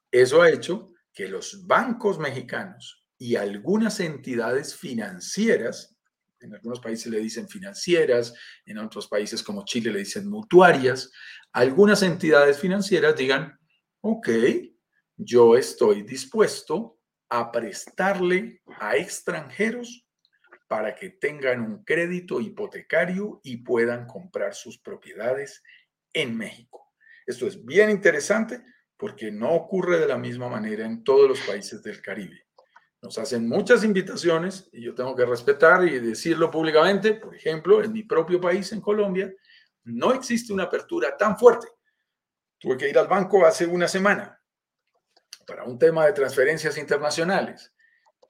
Eso 0.10 0.42
ha 0.42 0.50
hecho 0.50 0.94
que 1.14 1.28
los 1.28 1.68
bancos 1.68 2.18
mexicanos 2.18 3.06
y 3.18 3.36
algunas 3.36 4.00
entidades 4.00 4.76
financieras, 4.76 5.96
en 6.40 6.54
algunos 6.56 6.80
países 6.80 7.12
le 7.12 7.20
dicen 7.20 7.50
financieras, 7.50 8.34
en 8.66 8.78
otros 8.78 9.08
países 9.08 9.44
como 9.44 9.66
Chile 9.66 9.92
le 9.92 10.00
dicen 10.00 10.30
mutuarias, 10.30 11.12
algunas 11.52 12.02
entidades 12.04 12.58
financieras 12.58 13.16
digan, 13.16 13.60
ok, 14.02 14.30
yo 15.18 15.58
estoy 15.58 16.04
dispuesto 16.04 17.00
a 17.30 17.52
prestarle 17.52 18.62
a 18.80 18.96
extranjeros 18.96 20.08
para 20.72 20.96
que 20.96 21.10
tengan 21.10 21.60
un 21.60 21.84
crédito 21.84 22.40
hipotecario 22.40 23.42
y 23.44 23.58
puedan 23.58 24.08
comprar 24.08 24.56
sus 24.56 24.78
propiedades 24.78 25.62
en 26.14 26.38
México. 26.38 26.94
Esto 27.26 27.46
es 27.46 27.66
bien 27.66 27.90
interesante 27.90 28.64
porque 28.96 29.34
no 29.34 29.52
ocurre 29.52 30.00
de 30.00 30.08
la 30.08 30.18
misma 30.18 30.48
manera 30.48 30.86
en 30.86 31.04
todos 31.04 31.28
los 31.28 31.42
países 31.42 31.84
del 31.84 32.02
Caribe. 32.02 32.48
Nos 33.02 33.18
hacen 33.18 33.50
muchas 33.50 33.84
invitaciones 33.84 34.70
y 34.72 34.82
yo 34.82 34.96
tengo 34.96 35.14
que 35.14 35.26
respetar 35.26 35.86
y 35.86 36.00
decirlo 36.00 36.50
públicamente. 36.50 37.16
Por 37.16 37.36
ejemplo, 37.36 37.84
en 37.84 37.92
mi 37.92 38.04
propio 38.04 38.40
país, 38.40 38.72
en 38.72 38.80
Colombia, 38.80 39.30
no 39.84 40.14
existe 40.14 40.54
una 40.54 40.64
apertura 40.64 41.18
tan 41.18 41.38
fuerte. 41.38 41.68
Tuve 42.58 42.78
que 42.78 42.90
ir 42.90 42.98
al 42.98 43.10
banco 43.10 43.46
hace 43.46 43.66
una 43.66 43.90
semana 43.90 44.42
para 45.46 45.66
un 45.66 45.78
tema 45.78 46.06
de 46.06 46.14
transferencias 46.14 46.78
internacionales 46.78 47.74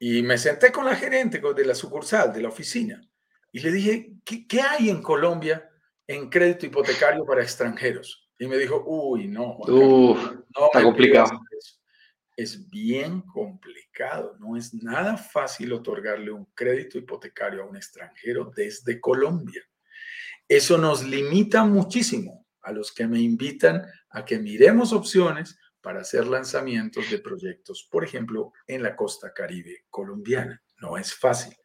y 0.04 0.24
me 0.24 0.36
senté 0.40 0.72
con 0.72 0.84
la 0.84 0.96
gerente 0.96 1.40
de 1.40 1.64
la 1.64 1.76
sucursal, 1.76 2.34
de 2.34 2.42
la 2.42 2.50
oficina, 2.50 3.08
y 3.52 3.60
le 3.60 3.72
dije, 3.72 4.14
¿qué, 4.26 4.60
hay 4.60 4.90
en 4.90 5.00
Colombia 5.00 5.70
en 6.08 6.28
crédito 6.28 6.66
hipotecario 6.66 7.24
para 7.24 7.44
extranjeros? 7.44 8.28
Y 8.40 8.48
me 8.48 8.58
dijo, 8.58 8.84
uy, 8.88 9.28
no, 9.28 9.60
no 9.68 10.16
está 10.66 10.82
complicado. 10.82 11.40
Es 12.36 12.68
bien 12.68 13.22
complicado, 13.22 14.36
no 14.40 14.58
es 14.58 14.74
nada 14.74 15.18
fácil 15.18 15.72
otorgarle 15.72 16.32
un 16.32 16.46
crédito 16.56 16.98
hipotecario 16.98 17.62
a 17.62 17.68
un 17.68 17.78
extranjero 17.78 18.52
desde 18.56 19.00
Colombia. 19.00 19.62
Eso 20.48 20.80
nos 20.80 21.04
limita 21.04 21.64
muchísimo 21.64 22.48
a 22.64 22.72
los 22.72 22.92
que 22.92 23.06
me 23.06 23.20
invitan 23.20 23.86
a 24.10 24.26
que 24.26 24.40
miremos 24.40 24.94
opciones 24.94 25.60
para 25.82 26.02
hacer 26.02 26.28
lanzamientos 26.28 27.10
de 27.10 27.20
proyectos, 27.20 27.88
por 27.92 28.04
ejemplo, 28.04 28.54
en 28.68 28.84
la 28.84 28.96
costa 28.96 29.34
caribe 29.34 29.86
colombiana. 29.90 30.62
No 30.80 30.98
es 30.98 31.14
fácil. 31.14 31.56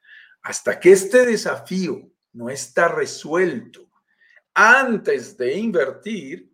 Hasta 0.43 0.79
que 0.79 0.93
este 0.93 1.27
desafío 1.27 2.11
no 2.33 2.51
está 2.51 2.89
resuelto 2.89 3.89
antes 4.55 5.37
de 5.37 5.55
invertir, 5.57 6.51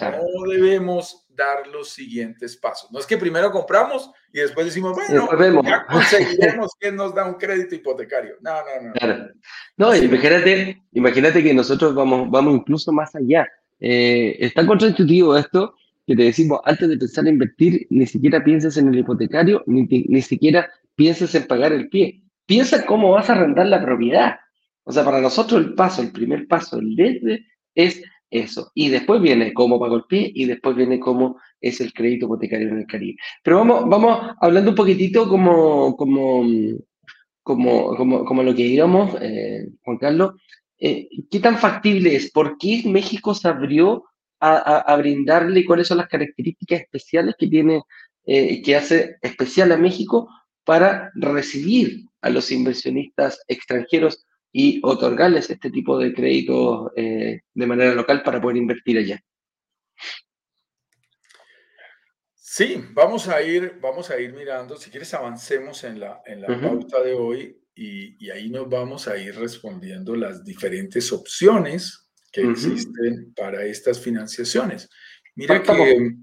no 0.00 0.50
debemos 0.50 1.26
dar 1.28 1.66
los 1.66 1.90
siguientes 1.90 2.56
pasos. 2.56 2.90
No 2.90 2.98
es 2.98 3.06
que 3.06 3.18
primero 3.18 3.50
compramos 3.50 4.10
y 4.32 4.40
después 4.40 4.66
decimos, 4.66 4.94
bueno, 4.94 5.62
ya 5.62 5.86
conseguiremos 5.86 6.72
quién 6.78 6.96
nos 6.96 7.14
da 7.14 7.24
un 7.26 7.34
crédito 7.34 7.74
hipotecario. 7.74 8.36
No, 8.40 8.52
no, 8.52 9.06
no. 9.06 9.28
No, 9.76 9.96
imagínate, 9.96 10.82
imagínate 10.92 11.42
que 11.42 11.54
nosotros 11.54 11.94
vamos, 11.94 12.30
vamos 12.30 12.54
incluso 12.54 12.92
más 12.92 13.14
allá. 13.14 13.46
Eh, 13.80 14.36
está 14.40 14.66
contraintuitivo 14.66 15.36
esto, 15.36 15.74
que 16.06 16.16
te 16.16 16.22
decimos, 16.24 16.60
antes 16.64 16.88
de 16.88 16.98
pensar 16.98 17.26
en 17.26 17.34
invertir, 17.34 17.86
ni 17.90 18.06
siquiera 18.06 18.44
pienses 18.44 18.76
en 18.76 18.88
el 18.88 18.98
hipotecario, 18.98 19.62
ni, 19.66 19.86
ni 19.86 20.22
siquiera 20.22 20.70
pienses 20.94 21.34
en 21.34 21.46
pagar 21.46 21.72
el 21.72 21.88
pie. 21.88 22.22
Piensa 22.46 22.84
cómo 22.84 23.12
vas 23.12 23.30
a 23.30 23.34
arrendar 23.34 23.66
la 23.66 23.82
propiedad. 23.82 24.36
O 24.84 24.92
sea, 24.92 25.04
para 25.04 25.20
nosotros 25.20 25.60
el 25.60 25.74
paso, 25.74 26.02
el 26.02 26.12
primer 26.12 26.46
paso, 26.46 26.78
el 26.78 26.94
desde, 26.94 27.46
es 27.74 28.02
eso. 28.30 28.70
Y 28.74 28.88
después 28.88 29.20
viene 29.22 29.54
cómo 29.54 29.80
pago 29.80 29.96
el 29.96 30.04
pie 30.04 30.30
y 30.34 30.44
después 30.44 30.76
viene 30.76 31.00
cómo 31.00 31.38
es 31.60 31.80
el 31.80 31.92
crédito 31.92 32.26
hipotecario 32.26 32.68
en 32.68 32.78
el 32.78 32.86
Caribe. 32.86 33.16
Pero 33.42 33.58
vamos, 33.58 33.88
vamos 33.88 34.30
hablando 34.40 34.70
un 34.70 34.76
poquitito 34.76 35.28
como, 35.28 35.96
como, 35.96 36.44
como, 37.42 37.96
como, 37.96 38.24
como 38.24 38.42
lo 38.42 38.54
que 38.54 38.66
íbamos, 38.66 39.16
eh, 39.20 39.68
Juan 39.82 39.98
Carlos. 39.98 40.34
Eh, 40.78 41.08
¿Qué 41.30 41.40
tan 41.40 41.56
factible 41.56 42.14
es? 42.14 42.30
¿Por 42.30 42.58
qué 42.58 42.82
México 42.84 43.34
se 43.34 43.48
abrió 43.48 44.04
a, 44.44 44.96
brindarle 44.96 45.64
cuáles 45.64 45.88
son 45.88 45.98
las 45.98 46.08
características 46.08 46.82
especiales 46.82 47.34
que 47.38 47.48
tiene, 47.48 47.82
eh, 48.26 48.62
que 48.62 48.76
hace 48.76 49.16
especial 49.22 49.72
a 49.72 49.76
México 49.76 50.28
para 50.64 51.10
recibir 51.14 52.06
a 52.20 52.30
los 52.30 52.50
inversionistas 52.50 53.40
extranjeros 53.48 54.24
y 54.52 54.80
otorgarles 54.82 55.50
este 55.50 55.70
tipo 55.70 55.98
de 55.98 56.14
créditos 56.14 56.92
eh, 56.96 57.40
de 57.52 57.66
manera 57.66 57.94
local 57.94 58.22
para 58.22 58.40
poder 58.40 58.56
invertir 58.56 58.98
allá. 58.98 59.20
Sí, 62.34 62.84
vamos 62.92 63.26
a 63.28 63.42
ir, 63.42 63.78
vamos 63.80 64.10
a 64.10 64.20
ir 64.20 64.32
mirando. 64.32 64.76
Si 64.76 64.90
quieres, 64.90 65.12
avancemos 65.12 65.82
en 65.82 65.98
la, 65.98 66.22
en 66.24 66.40
la 66.40 66.60
pauta 66.60 67.02
de 67.02 67.12
hoy 67.12 67.60
y, 67.74 68.24
y, 68.24 68.30
ahí 68.30 68.48
nos 68.48 68.68
vamos 68.70 69.08
a 69.08 69.18
ir 69.18 69.34
respondiendo 69.34 70.14
las 70.14 70.44
diferentes 70.44 71.12
opciones 71.12 72.03
que 72.34 72.50
existen 72.50 73.32
para 73.34 73.64
estas 73.64 74.00
financiaciones. 74.00 74.90
Mira 75.36 75.62
que... 75.62 76.14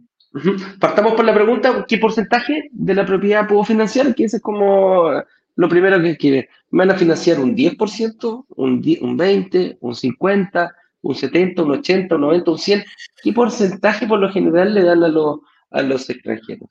Partamos 0.79 1.13
por 1.13 1.25
la 1.25 1.33
pregunta, 1.33 1.85
¿qué 1.87 1.97
porcentaje 1.97 2.69
de 2.71 2.93
la 2.93 3.05
propiedad 3.05 3.47
puedo 3.47 3.65
financiar? 3.65 4.15
Que 4.15 4.25
ese 4.25 4.37
es 4.37 4.41
como 4.41 5.11
lo 5.55 5.69
primero 5.69 6.01
que 6.01 6.15
quiere. 6.15 6.49
¿Me 6.69 6.79
van 6.79 6.91
a 6.91 6.97
financiar 6.97 7.39
un 7.39 7.55
10%, 7.55 8.45
un, 8.47 8.71
un 9.01 9.17
20%, 9.17 9.77
un 9.81 9.93
50%, 9.93 10.71
un 11.01 11.15
70%, 11.15 11.63
un 11.63 11.81
80%, 11.81 12.15
un 12.15 12.21
90%, 12.21 12.47
un 12.47 12.57
100%? 12.57 12.85
¿Qué 13.23 13.33
porcentaje 13.33 14.07
por 14.07 14.19
lo 14.19 14.31
general 14.31 14.73
le 14.73 14.83
dan 14.83 15.03
a, 15.03 15.09
los, 15.09 15.39
a 15.69 15.81
los 15.81 16.09
extranjeros? 16.09 16.69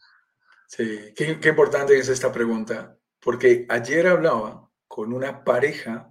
Sí, 0.67 1.13
qué, 1.15 1.39
qué 1.39 1.49
importante 1.51 1.99
es 1.99 2.09
esta 2.09 2.33
pregunta, 2.33 2.97
porque 3.21 3.67
ayer 3.69 4.07
hablaba 4.07 4.71
con 4.89 5.13
una 5.13 5.45
pareja 5.45 6.11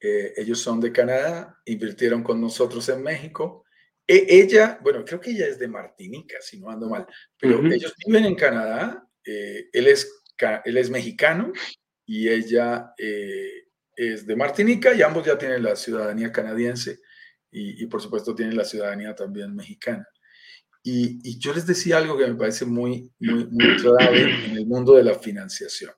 eh, 0.00 0.32
ellos 0.36 0.60
son 0.60 0.80
de 0.80 0.92
Canadá, 0.92 1.60
invirtieron 1.64 2.22
con 2.22 2.40
nosotros 2.40 2.88
en 2.88 3.02
México. 3.02 3.64
E, 4.06 4.26
ella, 4.28 4.78
bueno, 4.82 5.04
creo 5.04 5.20
que 5.20 5.30
ella 5.30 5.46
es 5.46 5.58
de 5.58 5.68
Martinica, 5.68 6.38
si 6.40 6.58
no 6.58 6.70
ando 6.70 6.88
mal, 6.88 7.06
pero 7.38 7.64
ellos 7.66 7.94
viven 8.06 8.24
en 8.24 8.34
Canadá. 8.34 9.04
Eh, 9.24 9.68
él, 9.72 9.86
es, 9.88 10.22
él 10.64 10.76
es 10.76 10.90
mexicano 10.90 11.52
y 12.06 12.28
ella 12.28 12.94
eh, 12.96 13.68
es 13.94 14.26
de 14.26 14.36
Martinica 14.36 14.94
y 14.94 15.02
ambos 15.02 15.26
ya 15.26 15.36
tienen 15.36 15.62
la 15.62 15.76
ciudadanía 15.76 16.32
canadiense 16.32 17.00
y, 17.50 17.86
por 17.86 18.00
supuesto 18.00 18.34
tienen 18.34 18.56
la 18.56 18.64
ciudadanía 18.64 19.14
también 19.14 19.54
mexicana. 19.54 20.06
Y, 20.82 21.18
y, 21.28 21.38
yo 21.38 21.52
les 21.52 21.66
decía 21.66 21.98
algo 21.98 22.16
que 22.16 22.26
me 22.26 22.36
parece 22.36 22.64
muy, 22.64 23.10
muy, 23.18 23.46
muy 23.46 23.76
clave 23.82 24.46
en 24.46 24.56
el 24.56 24.66
mundo 24.66 24.94
de 24.94 25.04
la 25.04 25.18
financiación. 25.18 25.92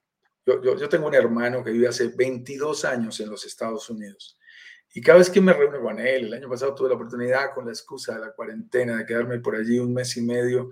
Yo, 0.62 0.88
tengo 0.88 1.06
un 1.06 1.14
hermano 1.14 1.62
que 1.62 1.70
vive 1.70 1.88
hace 1.88 2.08
22 2.08 2.84
años 2.84 3.20
en 3.20 3.30
los 3.30 3.44
Estados 3.44 3.88
Unidos. 3.90 4.38
Y 4.92 5.00
cada 5.00 5.18
vez 5.18 5.30
que 5.30 5.40
me 5.40 5.52
reúno 5.52 5.80
con 5.80 6.00
él, 6.00 6.26
el 6.26 6.34
año 6.34 6.48
pasado 6.48 6.74
tuve 6.74 6.88
la 6.88 6.96
oportunidad 6.96 7.54
con 7.54 7.66
la 7.66 7.72
excusa 7.72 8.14
de 8.14 8.20
la 8.20 8.32
cuarentena 8.32 8.98
de 8.98 9.06
quedarme 9.06 9.38
por 9.38 9.54
allí 9.54 9.78
un 9.78 9.94
mes 9.94 10.16
y 10.16 10.22
medio 10.22 10.70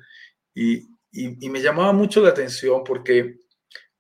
y, 0.55 0.89
y, 1.13 1.49
me 1.49 1.61
llamaba 1.63 1.93
mucho 1.93 2.21
la 2.21 2.31
atención 2.31 2.83
porque 2.83 3.41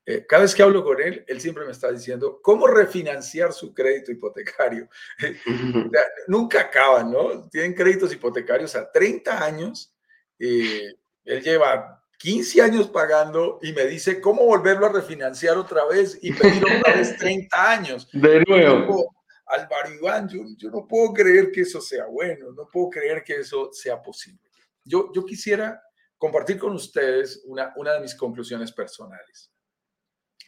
eh, 0.05 0.25
cada 0.27 0.43
vez 0.43 0.55
que 0.55 0.63
hablo 0.63 0.83
con 0.83 1.01
él, 1.01 1.25
él 1.29 1.41
siempre 1.41 1.65
me 1.65 1.73
está 1.73 1.93
diciendo 1.93 2.41
cómo 2.43 2.67
refinanciar 2.67 3.53
su 3.53 3.75
crédito 3.75 4.11
hipotecario. 4.11 4.89
nunca 6.29 6.63
acaban, 6.63 7.13
¿no? 7.13 7.49
Tienen 7.49 7.75
créditos 7.75 8.13
hipotecarios 8.13 8.75
a 8.75 8.91
30 8.91 9.45
años. 9.45 9.95
Eh, 10.39 10.95
él 11.25 11.43
lleva 11.43 11.98
15 12.19 12.63
años 12.63 12.89
pagando 12.89 13.59
y 13.63 13.73
me 13.73 13.85
dice 13.87 14.21
cómo 14.21 14.45
volverlo 14.45 14.87
a 14.87 14.93
refinanciar 14.93 15.57
otra 15.57 15.87
vez 15.87 16.19
y 16.21 16.33
pedir 16.33 16.65
otra 16.65 16.95
vez 16.95 17.17
30 17.17 17.71
años. 17.71 18.09
De 18.13 18.45
nuevo. 18.45 19.15
Álvaro 19.47 19.95
Iván, 19.95 20.29
yo, 20.29 20.41
yo, 20.59 20.71
no 20.71 20.87
puedo 20.87 21.15
creer 21.15 21.51
que 21.51 21.63
eso 21.63 21.81
sea 21.81 22.05
bueno, 22.07 22.53
no 22.53 22.69
puedo 22.71 22.91
creer 22.91 23.25
que 23.25 23.37
eso 23.37 23.71
sea 23.73 24.03
posible. 24.03 24.43
Yo, 24.85 25.11
yo 25.15 25.25
quisiera 25.25 25.83
compartir 26.19 26.59
con 26.59 26.75
ustedes 26.75 27.43
una, 27.47 27.73
una 27.77 27.95
de 27.95 28.01
mis 28.01 28.15
conclusiones 28.15 28.73
personales. 28.73 29.51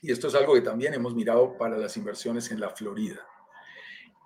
Y 0.02 0.12
esto 0.12 0.28
es 0.28 0.34
algo 0.34 0.54
que 0.54 0.60
también 0.60 0.92
hemos 0.92 1.14
mirado 1.14 1.56
para 1.56 1.78
las 1.78 1.96
inversiones 1.96 2.50
en 2.50 2.60
la 2.60 2.70
Florida. 2.70 3.24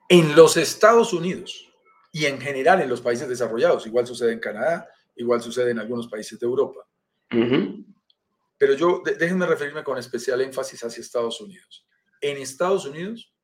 En 0.09 0.35
los 0.35 0.57
Estados 0.57 1.13
Unidos 1.13 1.73
y 2.11 2.27
en 2.27 2.41
general 2.41 2.81
en 2.81 2.89
los 2.89 3.01
países 3.01 3.29
desarrollados, 3.29 3.87
igual 3.87 4.07
sucede 4.07 4.33
en 4.33 4.41
Canadá, 4.41 4.89
igual 5.15 5.41
sucede 5.41 5.71
en 5.71 5.79
algunos 5.79 6.09
países 6.09 6.39
de 6.41 6.47
Europa. 6.47 6.81
Pero 7.29 8.75
yo, 8.75 9.03
déjenme 9.05 9.47
referirme 9.47 9.85
con 9.85 9.99
especial 9.99 10.41
énfasis 10.41 10.85
hacia 10.85 11.01
Estados 11.01 11.41
Unidos. 11.41 11.87
En 12.21 12.39
Estados 12.39 12.87
Unidos, 12.87 13.35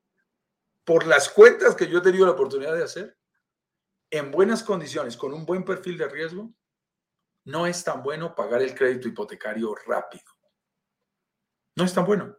por 0.85 1.07
las 1.07 1.29
cuentas 1.29 1.75
que 1.75 1.89
yo 1.89 1.99
he 1.99 2.03
tenido 2.03 2.27
la 2.27 2.33
oportunidad 2.33 2.75
de 2.75 2.85
hacer, 2.85 3.19
en 4.11 4.31
buenas 4.31 4.63
condiciones, 4.63 5.17
con 5.17 5.33
un 5.33 5.45
buen 5.45 5.65
perfil 5.65 5.99
de 5.99 6.09
riesgo, 6.09 6.53
no 7.45 7.67
es 7.67 7.83
tan 7.85 8.03
bueno 8.03 8.35
pagar 8.35 8.63
el 8.63 8.75
crédito 8.75 9.09
hipotecario 9.09 9.75
rápido. 9.87 10.25
No 11.77 11.85
es 11.85 11.95
tan 11.95 12.05
bueno, 12.05 12.37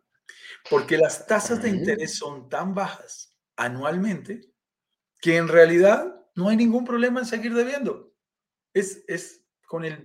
porque 0.69 0.97
las 0.97 1.25
tasas 1.25 1.61
de 1.61 1.69
interés 1.69 2.17
son 2.17 2.49
tan 2.49 2.73
bajas 2.73 3.35
anualmente 3.55 4.41
que 5.19 5.37
en 5.37 5.47
realidad 5.47 6.15
no 6.35 6.49
hay 6.49 6.57
ningún 6.57 6.85
problema 6.85 7.19
en 7.19 7.25
seguir 7.25 7.53
debiendo. 7.53 8.13
Es, 8.73 9.03
es 9.07 9.40
con 9.71 9.85
el, 9.85 10.03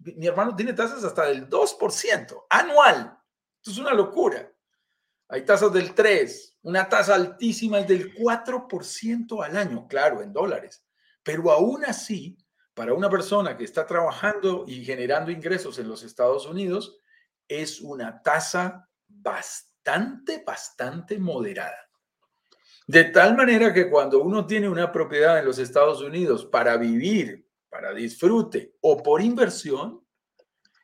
mi 0.00 0.26
hermano 0.26 0.56
tiene 0.56 0.72
tasas 0.72 1.04
hasta 1.04 1.26
del 1.26 1.48
2% 1.48 2.46
anual. 2.50 3.16
Esto 3.58 3.70
es 3.70 3.78
una 3.78 3.94
locura. 3.94 4.52
Hay 5.28 5.44
tasas 5.44 5.72
del 5.72 5.94
3, 5.94 6.58
una 6.62 6.88
tasa 6.88 7.14
altísima 7.14 7.78
es 7.78 7.86
del 7.86 8.12
4% 8.16 9.44
al 9.44 9.56
año, 9.56 9.86
claro, 9.86 10.22
en 10.22 10.32
dólares. 10.32 10.84
Pero 11.22 11.52
aún 11.52 11.84
así, 11.84 12.36
para 12.74 12.94
una 12.94 13.08
persona 13.08 13.56
que 13.56 13.62
está 13.62 13.86
trabajando 13.86 14.64
y 14.66 14.84
generando 14.84 15.30
ingresos 15.30 15.78
en 15.78 15.88
los 15.88 16.02
Estados 16.02 16.44
Unidos, 16.44 16.98
es 17.46 17.80
una 17.80 18.20
tasa 18.20 18.88
bastante, 19.06 20.42
bastante 20.44 21.16
moderada. 21.16 21.88
De 22.88 23.04
tal 23.04 23.36
manera 23.36 23.72
que 23.72 23.88
cuando 23.88 24.20
uno 24.20 24.44
tiene 24.48 24.68
una 24.68 24.90
propiedad 24.90 25.38
en 25.38 25.44
los 25.44 25.60
Estados 25.60 26.02
Unidos 26.02 26.44
para 26.44 26.76
vivir, 26.76 27.45
para 27.68 27.92
disfrute 27.92 28.76
o 28.80 29.02
por 29.02 29.20
inversión, 29.20 30.04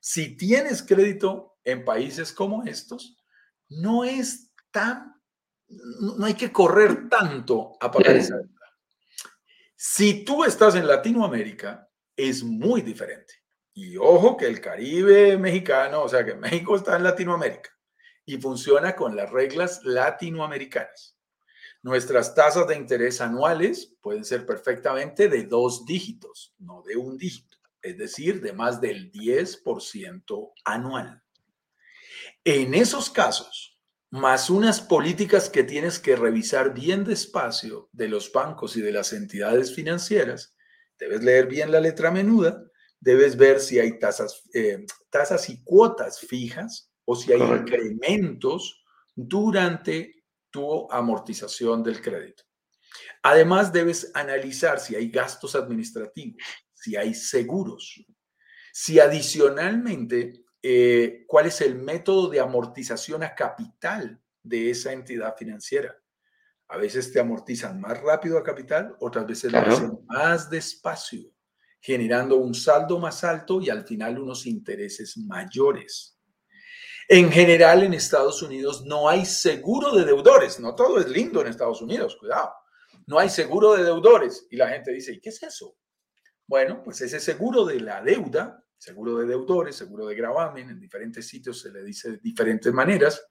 si 0.00 0.36
tienes 0.36 0.82
crédito 0.82 1.58
en 1.64 1.84
países 1.84 2.32
como 2.32 2.64
estos, 2.64 3.16
no 3.68 4.04
es 4.04 4.52
tan, 4.70 5.14
no 5.68 6.26
hay 6.26 6.34
que 6.34 6.52
correr 6.52 7.08
tanto 7.08 7.76
a 7.80 7.90
pagar 7.90 8.16
esa 8.16 8.36
deuda. 8.36 8.48
Si 9.76 10.24
tú 10.24 10.44
estás 10.44 10.74
en 10.74 10.86
Latinoamérica, 10.86 11.88
es 12.16 12.42
muy 12.42 12.82
diferente. 12.82 13.34
Y 13.74 13.96
ojo 13.96 14.36
que 14.36 14.46
el 14.46 14.60
Caribe 14.60 15.38
mexicano, 15.38 16.02
o 16.02 16.08
sea 16.08 16.24
que 16.24 16.34
México 16.34 16.76
está 16.76 16.96
en 16.96 17.04
Latinoamérica 17.04 17.70
y 18.24 18.38
funciona 18.38 18.94
con 18.94 19.16
las 19.16 19.30
reglas 19.30 19.80
latinoamericanas. 19.84 21.16
Nuestras 21.82 22.34
tasas 22.34 22.68
de 22.68 22.76
interés 22.76 23.20
anuales 23.20 23.92
pueden 24.00 24.24
ser 24.24 24.46
perfectamente 24.46 25.28
de 25.28 25.44
dos 25.44 25.84
dígitos, 25.84 26.54
no 26.58 26.82
de 26.82 26.96
un 26.96 27.18
dígito, 27.18 27.58
es 27.82 27.98
decir, 27.98 28.40
de 28.40 28.52
más 28.52 28.80
del 28.80 29.10
10% 29.10 30.52
anual. 30.64 31.22
En 32.44 32.74
esos 32.74 33.10
casos, 33.10 33.80
más 34.10 34.50
unas 34.50 34.80
políticas 34.80 35.48
que 35.48 35.64
tienes 35.64 35.98
que 35.98 36.14
revisar 36.14 36.72
bien 36.72 37.02
despacio 37.02 37.88
de 37.92 38.08
los 38.08 38.30
bancos 38.30 38.76
y 38.76 38.82
de 38.82 38.92
las 38.92 39.12
entidades 39.12 39.74
financieras. 39.74 40.54
Debes 40.98 41.24
leer 41.24 41.46
bien 41.46 41.72
la 41.72 41.80
letra 41.80 42.10
menuda, 42.10 42.62
debes 43.00 43.36
ver 43.36 43.58
si 43.58 43.80
hay 43.80 43.98
tasas, 43.98 44.42
eh, 44.54 44.86
tasas 45.10 45.48
y 45.48 45.64
cuotas 45.64 46.20
fijas 46.20 46.92
o 47.04 47.16
si 47.16 47.32
hay 47.32 47.40
incrementos 47.40 48.84
durante 49.16 50.21
tu 50.52 50.90
amortización 50.92 51.82
del 51.82 52.00
crédito. 52.00 52.44
Además, 53.22 53.72
debes 53.72 54.12
analizar 54.14 54.78
si 54.78 54.94
hay 54.94 55.08
gastos 55.08 55.56
administrativos, 55.56 56.40
si 56.72 56.96
hay 56.96 57.14
seguros, 57.14 58.04
si 58.72 59.00
adicionalmente 59.00 60.44
eh, 60.62 61.24
cuál 61.26 61.46
es 61.46 61.60
el 61.60 61.76
método 61.76 62.28
de 62.28 62.40
amortización 62.40 63.22
a 63.22 63.34
capital 63.34 64.20
de 64.42 64.70
esa 64.70 64.92
entidad 64.92 65.36
financiera. 65.36 65.96
A 66.68 66.76
veces 66.76 67.12
te 67.12 67.20
amortizan 67.20 67.80
más 67.80 68.00
rápido 68.00 68.38
a 68.38 68.42
capital, 68.42 68.96
otras 69.00 69.26
veces 69.26 69.52
lo 69.52 69.58
hacen 69.58 69.98
más 70.06 70.48
despacio, 70.48 71.30
generando 71.80 72.36
un 72.36 72.54
saldo 72.54 72.98
más 72.98 73.24
alto 73.24 73.60
y 73.60 73.68
al 73.68 73.84
final 73.84 74.18
unos 74.18 74.46
intereses 74.46 75.16
mayores. 75.18 76.11
En 77.08 77.30
general, 77.30 77.82
en 77.82 77.94
Estados 77.94 78.42
Unidos 78.42 78.84
no 78.84 79.08
hay 79.08 79.24
seguro 79.24 79.94
de 79.94 80.04
deudores. 80.04 80.60
No 80.60 80.74
todo 80.74 80.98
es 80.98 81.08
lindo 81.08 81.40
en 81.40 81.48
Estados 81.48 81.82
Unidos, 81.82 82.16
cuidado. 82.16 82.52
No 83.06 83.18
hay 83.18 83.28
seguro 83.28 83.74
de 83.74 83.84
deudores. 83.84 84.46
Y 84.50 84.56
la 84.56 84.68
gente 84.68 84.92
dice, 84.92 85.12
¿y 85.12 85.20
qué 85.20 85.30
es 85.30 85.42
eso? 85.42 85.76
Bueno, 86.46 86.82
pues 86.82 87.00
ese 87.00 87.20
seguro 87.20 87.64
de 87.64 87.80
la 87.80 88.00
deuda 88.02 88.62
seguro 88.82 89.18
de 89.18 89.26
deudores, 89.26 89.76
seguro 89.76 90.06
de 90.06 90.16
gravamen, 90.16 90.70
en 90.70 90.80
diferentes 90.80 91.28
sitios 91.28 91.60
se 91.60 91.70
le 91.70 91.84
dice 91.84 92.10
de 92.10 92.16
diferentes 92.18 92.72
maneras. 92.72 93.24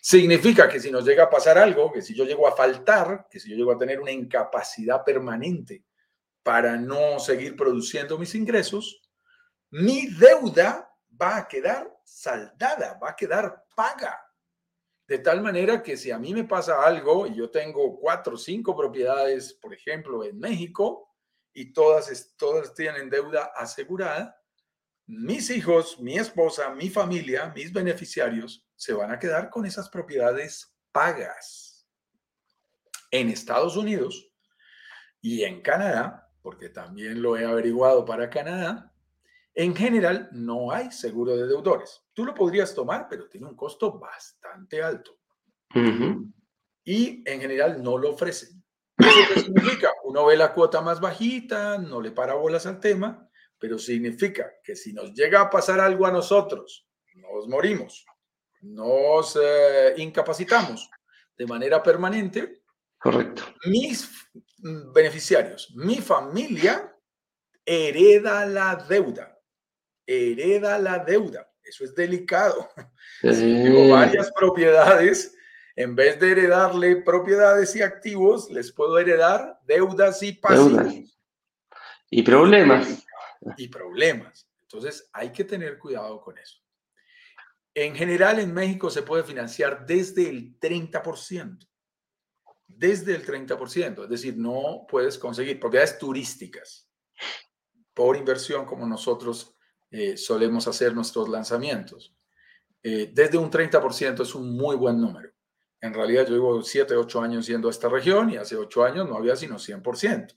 Significa 0.00 0.66
que 0.70 0.80
si 0.80 0.90
nos 0.90 1.04
llega 1.04 1.24
a 1.24 1.30
pasar 1.30 1.58
algo, 1.58 1.92
que 1.92 2.00
si 2.00 2.14
yo 2.14 2.24
llego 2.24 2.48
a 2.48 2.56
faltar, 2.56 3.26
que 3.30 3.38
si 3.38 3.50
yo 3.50 3.56
llego 3.56 3.72
a 3.72 3.78
tener 3.78 4.00
una 4.00 4.10
incapacidad 4.10 5.04
permanente 5.04 5.84
para 6.42 6.78
no 6.78 7.18
seguir 7.18 7.56
produciendo 7.56 8.16
mis 8.16 8.34
ingresos, 8.34 9.02
mi 9.68 10.06
deuda 10.06 10.90
va 11.20 11.36
a 11.36 11.46
quedar 11.46 11.94
saldada, 12.06 12.98
va 13.02 13.10
a 13.10 13.16
quedar 13.16 13.64
paga. 13.74 14.22
De 15.06 15.18
tal 15.18 15.40
manera 15.42 15.82
que 15.82 15.96
si 15.96 16.10
a 16.10 16.18
mí 16.18 16.32
me 16.32 16.44
pasa 16.44 16.82
algo 16.82 17.26
y 17.26 17.34
yo 17.34 17.50
tengo 17.50 17.98
cuatro 17.98 18.34
o 18.34 18.38
cinco 18.38 18.76
propiedades, 18.76 19.52
por 19.54 19.74
ejemplo, 19.74 20.24
en 20.24 20.38
México, 20.38 21.12
y 21.52 21.72
todas, 21.72 22.34
todas 22.36 22.74
tienen 22.74 23.08
deuda 23.08 23.52
asegurada, 23.56 24.38
mis 25.06 25.50
hijos, 25.50 26.00
mi 26.00 26.18
esposa, 26.18 26.70
mi 26.70 26.90
familia, 26.90 27.52
mis 27.54 27.72
beneficiarios 27.72 28.66
se 28.74 28.92
van 28.92 29.10
a 29.10 29.18
quedar 29.18 29.48
con 29.50 29.64
esas 29.64 29.88
propiedades 29.88 30.76
pagas. 30.92 31.88
En 33.10 33.30
Estados 33.30 33.76
Unidos 33.76 34.30
y 35.20 35.44
en 35.44 35.62
Canadá, 35.62 36.28
porque 36.42 36.68
también 36.68 37.22
lo 37.22 37.36
he 37.36 37.44
averiguado 37.44 38.04
para 38.04 38.28
Canadá, 38.28 38.92
en 39.56 39.74
general 39.74 40.28
no 40.30 40.70
hay 40.70 40.92
seguro 40.92 41.36
de 41.36 41.48
deudores. 41.48 42.04
Tú 42.12 42.24
lo 42.24 42.32
podrías 42.32 42.74
tomar, 42.74 43.08
pero 43.10 43.28
tiene 43.28 43.48
un 43.48 43.56
costo 43.56 43.98
bastante 43.98 44.80
alto. 44.82 45.18
Y 46.84 47.28
en 47.28 47.40
general 47.40 47.82
no 47.82 47.98
lo 47.98 48.10
ofrecen. 48.10 48.62
¿Eso 48.96 49.34
qué 49.34 49.40
significa? 49.40 49.90
Uno 50.04 50.26
ve 50.26 50.36
la 50.36 50.54
cuota 50.54 50.80
más 50.80 51.00
bajita, 51.00 51.76
no 51.78 52.00
le 52.00 52.12
para 52.12 52.34
bolas 52.34 52.66
al 52.66 52.78
tema 52.78 53.26
pero 53.58 53.78
significa 53.78 54.52
que 54.62 54.76
si 54.76 54.92
nos 54.92 55.12
llega 55.12 55.40
a 55.40 55.50
pasar 55.50 55.80
algo 55.80 56.06
a 56.06 56.12
nosotros, 56.12 56.86
nos 57.14 57.48
morimos, 57.48 58.04
nos 58.60 59.38
eh, 59.40 59.94
incapacitamos 59.96 60.90
de 61.36 61.46
manera 61.46 61.82
permanente. 61.82 62.62
Correcto. 62.98 63.42
Mis 63.64 64.10
beneficiarios, 64.92 65.72
mi 65.74 65.96
familia 65.96 66.94
hereda 67.64 68.46
la 68.46 68.76
deuda, 68.76 69.35
hereda 70.06 70.78
la 70.78 70.98
deuda. 70.98 71.50
Eso 71.62 71.84
es 71.84 71.94
delicado. 71.94 72.68
Si 73.22 73.30
tengo 73.30 73.88
varias 73.88 74.30
propiedades, 74.32 75.34
en 75.74 75.96
vez 75.96 76.20
de 76.20 76.32
heredarle 76.32 76.96
propiedades 76.96 77.74
y 77.74 77.80
activos, 77.80 78.50
les 78.50 78.70
puedo 78.72 78.98
heredar 78.98 79.58
deudas 79.66 80.22
y 80.22 80.32
pasivos. 80.32 81.16
Y 82.10 82.22
problemas 82.22 83.06
y 83.56 83.68
problemas. 83.68 84.48
Entonces 84.62 85.08
hay 85.12 85.32
que 85.32 85.44
tener 85.44 85.78
cuidado 85.78 86.20
con 86.20 86.36
eso. 86.36 86.58
En 87.74 87.94
general 87.94 88.38
en 88.38 88.52
México 88.52 88.90
se 88.90 89.02
puede 89.02 89.24
financiar 89.24 89.86
desde 89.86 90.28
el 90.28 90.58
30%. 90.58 91.66
Desde 92.66 93.14
el 93.14 93.24
30%. 93.24 94.04
Es 94.04 94.08
decir, 94.08 94.36
no 94.36 94.86
puedes 94.88 95.18
conseguir 95.18 95.60
propiedades 95.60 95.98
turísticas 95.98 96.90
por 97.94 98.16
inversión 98.16 98.66
como 98.66 98.86
nosotros 98.86 99.55
eh, 99.90 100.16
solemos 100.16 100.66
hacer 100.68 100.94
nuestros 100.94 101.28
lanzamientos. 101.28 102.14
Eh, 102.82 103.10
desde 103.12 103.38
un 103.38 103.50
30% 103.50 104.22
es 104.22 104.34
un 104.34 104.56
muy 104.56 104.76
buen 104.76 105.00
número. 105.00 105.30
En 105.80 105.92
realidad 105.92 106.26
yo 106.26 106.34
llevo 106.34 106.62
7, 106.62 106.94
8 106.94 107.20
años 107.20 107.46
yendo 107.46 107.68
a 107.68 107.70
esta 107.70 107.88
región 107.88 108.30
y 108.30 108.36
hace 108.36 108.56
8 108.56 108.84
años 108.84 109.08
no 109.08 109.16
había 109.16 109.36
sino 109.36 109.56
100%. 109.56 110.36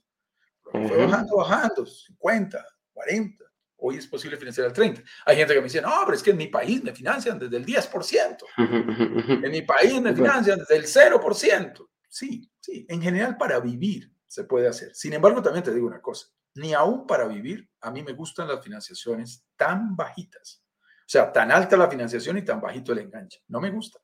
Fue 0.62 0.96
bajando, 1.06 1.36
bajando, 1.36 1.86
50, 1.86 2.64
40. 2.92 3.44
Hoy 3.82 3.96
es 3.96 4.06
posible 4.06 4.36
financiar 4.36 4.66
al 4.66 4.72
30. 4.72 5.02
Hay 5.26 5.36
gente 5.36 5.54
que 5.54 5.60
me 5.60 5.64
dice, 5.64 5.80
no, 5.80 5.92
pero 6.04 6.16
es 6.16 6.22
que 6.22 6.30
en 6.30 6.36
mi 6.36 6.48
país 6.48 6.82
me 6.84 6.92
financian 6.92 7.38
desde 7.38 7.56
el 7.56 7.66
10%. 7.66 8.36
En 9.44 9.50
mi 9.50 9.62
país 9.62 10.00
me 10.00 10.14
financian 10.14 10.58
desde 10.58 10.76
el 10.76 10.84
0%. 10.84 11.88
Sí, 12.08 12.50
sí, 12.60 12.86
en 12.88 13.00
general 13.00 13.36
para 13.36 13.58
vivir 13.60 14.12
se 14.26 14.44
puede 14.44 14.68
hacer. 14.68 14.94
Sin 14.94 15.12
embargo, 15.12 15.42
también 15.42 15.64
te 15.64 15.72
digo 15.72 15.86
una 15.86 16.00
cosa. 16.00 16.28
Ni 16.54 16.74
aún 16.74 17.06
para 17.06 17.26
vivir, 17.26 17.68
a 17.80 17.90
mí 17.90 18.02
me 18.02 18.12
gustan 18.12 18.48
las 18.48 18.62
financiaciones 18.62 19.44
tan 19.56 19.96
bajitas. 19.96 20.62
O 21.00 21.08
sea, 21.12 21.32
tan 21.32 21.50
alta 21.50 21.76
la 21.76 21.90
financiación 21.90 22.38
y 22.38 22.44
tan 22.44 22.60
bajito 22.60 22.92
el 22.92 22.98
enganche. 22.98 23.42
No 23.48 23.60
me 23.60 23.70
gusta. 23.70 23.98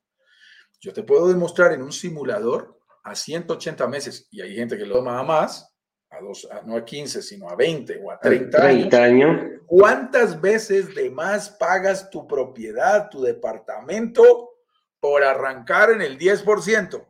Yo 0.79 0.93
te 0.93 1.03
puedo 1.03 1.27
demostrar 1.27 1.73
en 1.73 1.81
un 1.81 1.91
simulador 1.91 2.79
a 3.03 3.15
180 3.15 3.87
meses, 3.87 4.27
y 4.31 4.41
hay 4.41 4.55
gente 4.55 4.77
que 4.77 4.85
lo 4.85 4.95
toma 4.95 5.19
a 5.19 5.23
más, 5.23 5.73
a 6.09 6.19
dos, 6.19 6.47
no 6.65 6.75
a 6.75 6.83
15, 6.83 7.21
sino 7.21 7.49
a 7.49 7.55
20 7.55 8.01
o 8.03 8.11
a 8.11 8.19
30, 8.19 8.61
30 8.61 9.03
años, 9.03 9.41
¿cuántas 9.65 10.39
veces 10.39 10.93
de 10.93 11.09
más 11.09 11.49
pagas 11.49 12.09
tu 12.09 12.27
propiedad, 12.27 13.09
tu 13.09 13.21
departamento, 13.21 14.51
por 14.99 15.23
arrancar 15.23 15.91
en 15.91 16.01
el 16.01 16.17
10%? 16.17 17.07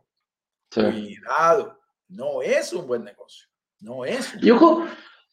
Cuidado, 0.72 1.80
no 2.08 2.42
es 2.42 2.72
un 2.72 2.86
buen 2.86 3.04
negocio. 3.04 3.48
No 3.80 4.04
es. 4.04 4.34
Un 4.34 4.40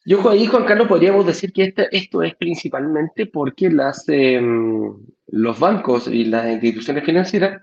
y 0.08 0.14
ojo, 0.14 0.30
ahí, 0.30 0.46
Juan 0.46 0.64
Carlos, 0.64 0.86
podríamos 0.86 1.26
decir 1.26 1.52
que 1.52 1.64
este, 1.64 1.88
esto 1.90 2.22
es 2.22 2.36
principalmente 2.36 3.26
porque 3.26 3.68
las, 3.68 4.08
em, 4.08 4.94
los 5.26 5.58
bancos 5.58 6.06
y 6.06 6.26
las 6.26 6.46
instituciones 6.46 7.04
financieras, 7.04 7.60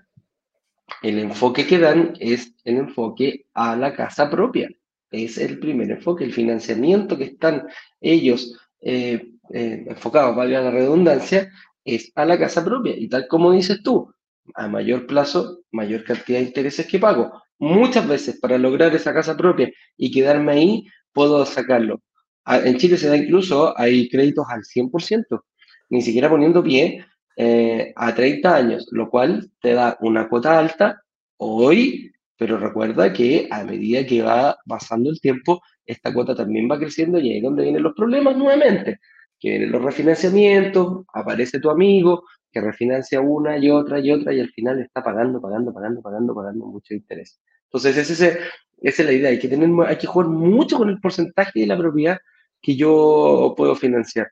el 1.02 1.20
enfoque 1.20 1.66
que 1.66 1.78
dan 1.78 2.12
es 2.20 2.54
el 2.64 2.76
enfoque 2.76 3.46
a 3.54 3.76
la 3.76 3.94
casa 3.94 4.28
propia. 4.28 4.68
Es 5.10 5.38
el 5.38 5.58
primer 5.58 5.90
enfoque, 5.90 6.24
el 6.24 6.34
financiamiento 6.34 7.16
que 7.16 7.24
están 7.24 7.66
ellos 8.02 8.54
eh, 8.82 9.26
eh, 9.54 9.86
enfocados, 9.88 10.36
valga 10.36 10.60
la 10.60 10.70
redundancia, 10.70 11.50
es 11.82 12.12
a 12.14 12.26
la 12.26 12.38
casa 12.38 12.62
propia. 12.62 12.94
Y 12.94 13.08
tal 13.08 13.26
como 13.26 13.52
dices 13.52 13.82
tú, 13.82 14.12
a 14.54 14.68
mayor 14.68 15.06
plazo, 15.06 15.62
mayor 15.72 16.04
cantidad 16.04 16.40
de 16.40 16.44
intereses 16.44 16.86
que 16.86 16.98
pago. 16.98 17.42
Muchas 17.58 18.06
veces 18.06 18.38
para 18.38 18.58
lograr 18.58 18.94
esa 18.94 19.14
casa 19.14 19.34
propia 19.34 19.72
y 19.96 20.10
quedarme 20.10 20.52
ahí, 20.52 20.86
puedo 21.14 21.46
sacarlo 21.46 22.02
en 22.46 22.76
Chile 22.76 22.96
se 22.96 23.08
da 23.08 23.16
incluso, 23.16 23.78
hay 23.78 24.08
créditos 24.08 24.46
al 24.48 24.62
100%, 24.62 25.44
ni 25.90 26.02
siquiera 26.02 26.28
poniendo 26.28 26.62
pie 26.62 27.04
eh, 27.36 27.92
a 27.96 28.14
30 28.14 28.54
años, 28.54 28.86
lo 28.90 29.10
cual 29.10 29.50
te 29.60 29.72
da 29.72 29.96
una 30.00 30.28
cuota 30.28 30.58
alta 30.58 31.02
hoy, 31.36 32.12
pero 32.36 32.58
recuerda 32.58 33.12
que 33.12 33.48
a 33.50 33.64
medida 33.64 34.04
que 34.06 34.22
va 34.22 34.56
pasando 34.66 35.10
el 35.10 35.20
tiempo, 35.20 35.62
esta 35.86 36.12
cuota 36.12 36.34
también 36.34 36.68
va 36.70 36.78
creciendo 36.78 37.18
y 37.18 37.30
ahí 37.30 37.36
es 37.38 37.42
donde 37.42 37.64
vienen 37.64 37.82
los 37.82 37.94
problemas 37.94 38.36
nuevamente, 38.36 39.00
que 39.38 39.50
vienen 39.50 39.72
los 39.72 39.82
refinanciamientos, 39.82 41.04
aparece 41.12 41.60
tu 41.60 41.70
amigo 41.70 42.24
que 42.52 42.60
refinancia 42.60 43.20
una 43.20 43.58
y 43.58 43.68
otra 43.68 43.98
y 43.98 44.12
otra 44.12 44.32
y 44.32 44.40
al 44.40 44.50
final 44.50 44.80
está 44.80 45.02
pagando, 45.02 45.40
pagando, 45.40 45.74
pagando, 45.74 46.00
pagando, 46.00 46.34
pagando 46.34 46.66
mucho 46.66 46.94
interés. 46.94 47.40
Entonces, 47.64 47.96
ese, 47.96 48.38
esa 48.80 49.02
es 49.02 49.06
la 49.08 49.12
idea, 49.12 49.30
hay 49.30 49.38
que, 49.40 49.48
tener, 49.48 49.68
hay 49.86 49.98
que 49.98 50.06
jugar 50.06 50.28
mucho 50.28 50.78
con 50.78 50.88
el 50.88 51.00
porcentaje 51.00 51.60
de 51.60 51.66
la 51.66 51.76
propiedad 51.76 52.18
que 52.64 52.74
yo 52.74 53.54
puedo 53.56 53.76
financiar. 53.76 54.30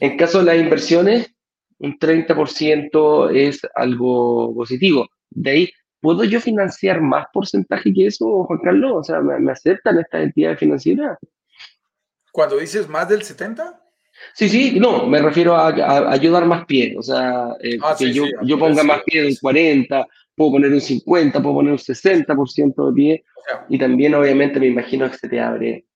En 0.00 0.16
caso 0.16 0.40
de 0.40 0.44
las 0.44 0.58
inversiones, 0.58 1.34
un 1.78 1.98
30% 1.98 3.34
es 3.34 3.60
algo 3.74 4.54
positivo. 4.54 5.08
De 5.30 5.50
ahí, 5.50 5.70
¿puedo 6.00 6.24
yo 6.24 6.40
financiar 6.40 7.00
más 7.00 7.26
porcentaje 7.32 7.92
que 7.92 8.06
eso, 8.06 8.44
Juan 8.44 8.60
Carlos? 8.62 8.92
O 8.94 9.02
sea, 9.02 9.20
¿me, 9.20 9.50
aceptan 9.50 9.98
estas 9.98 10.24
entidades 10.24 10.58
financieras? 10.58 11.18
Cuando 12.32 12.58
dices 12.58 12.88
más 12.88 13.08
del 13.08 13.22
70? 13.22 13.80
Sí, 14.34 14.48
sí, 14.48 14.78
no, 14.78 15.06
me 15.06 15.22
refiero 15.22 15.54
a, 15.54 16.12
ayudar 16.12 16.44
más 16.44 16.66
pie, 16.66 16.96
o 16.98 17.02
sea, 17.02 17.50
eh, 17.62 17.78
ah, 17.80 17.94
que 17.96 18.12
yo, 18.12 18.24
yo 18.42 18.58
ponga 18.58 18.82
más 18.82 19.02
pie 19.04 19.22
de 19.22 19.28
un 19.28 19.36
40, 19.36 20.06
puedo 20.34 20.52
poner 20.52 20.72
un 20.72 20.80
50, 20.80 21.40
puedo 21.40 21.54
poner 21.54 21.72
un 21.72 21.78
60% 21.78 22.88
de 22.88 22.92
pie, 22.94 23.24
y 23.68 23.78
también 23.78 24.14
obviamente 24.14 24.58
me 24.58 24.66
imagino 24.66 25.08
que 25.08 25.16
se 25.16 25.28
te 25.28 25.40
abre 25.40 25.86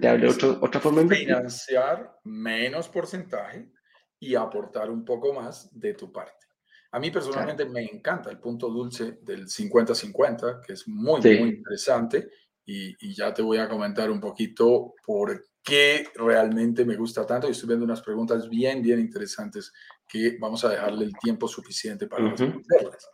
te 0.00 0.08
abre 0.08 0.28
otra 0.28 0.80
forma 0.80 1.02
de 1.02 1.16
Financiar 1.16 2.18
menos 2.24 2.88
porcentaje 2.88 3.70
y 4.18 4.34
aportar 4.34 4.90
un 4.90 5.04
poco 5.04 5.32
más 5.32 5.68
de 5.78 5.94
tu 5.94 6.12
parte. 6.12 6.46
A 6.92 6.98
mí 7.00 7.10
personalmente 7.10 7.64
me 7.64 7.82
encanta 7.82 8.30
el 8.30 8.38
punto 8.38 8.68
dulce 8.68 9.18
del 9.22 9.46
50-50, 9.46 10.60
que 10.64 10.74
es 10.74 10.86
muy, 10.86 11.20
muy 11.20 11.48
interesante. 11.48 12.30
Y, 12.66 12.94
y, 13.06 13.14
ya 13.14 13.34
te 13.34 13.42
voy 13.42 13.58
a 13.58 13.68
comentar 13.68 14.10
un 14.10 14.20
poquito 14.20 14.94
por 15.04 15.44
qué 15.62 16.08
realmente 16.14 16.84
me 16.84 16.96
gusta 16.96 17.26
tanto. 17.26 17.48
Y 17.48 17.50
estoy 17.50 17.68
viendo 17.68 17.84
unas 17.84 18.00
preguntas 18.00 18.48
bien, 18.48 18.80
bien 18.80 19.00
interesantes 19.00 19.72
que 20.06 20.36
vamos 20.38 20.64
a 20.64 20.68
dejarle 20.68 21.06
el 21.06 21.12
tiempo 21.20 21.48
suficiente 21.48 22.06
para 22.06 22.30
responderlas. 22.30 23.10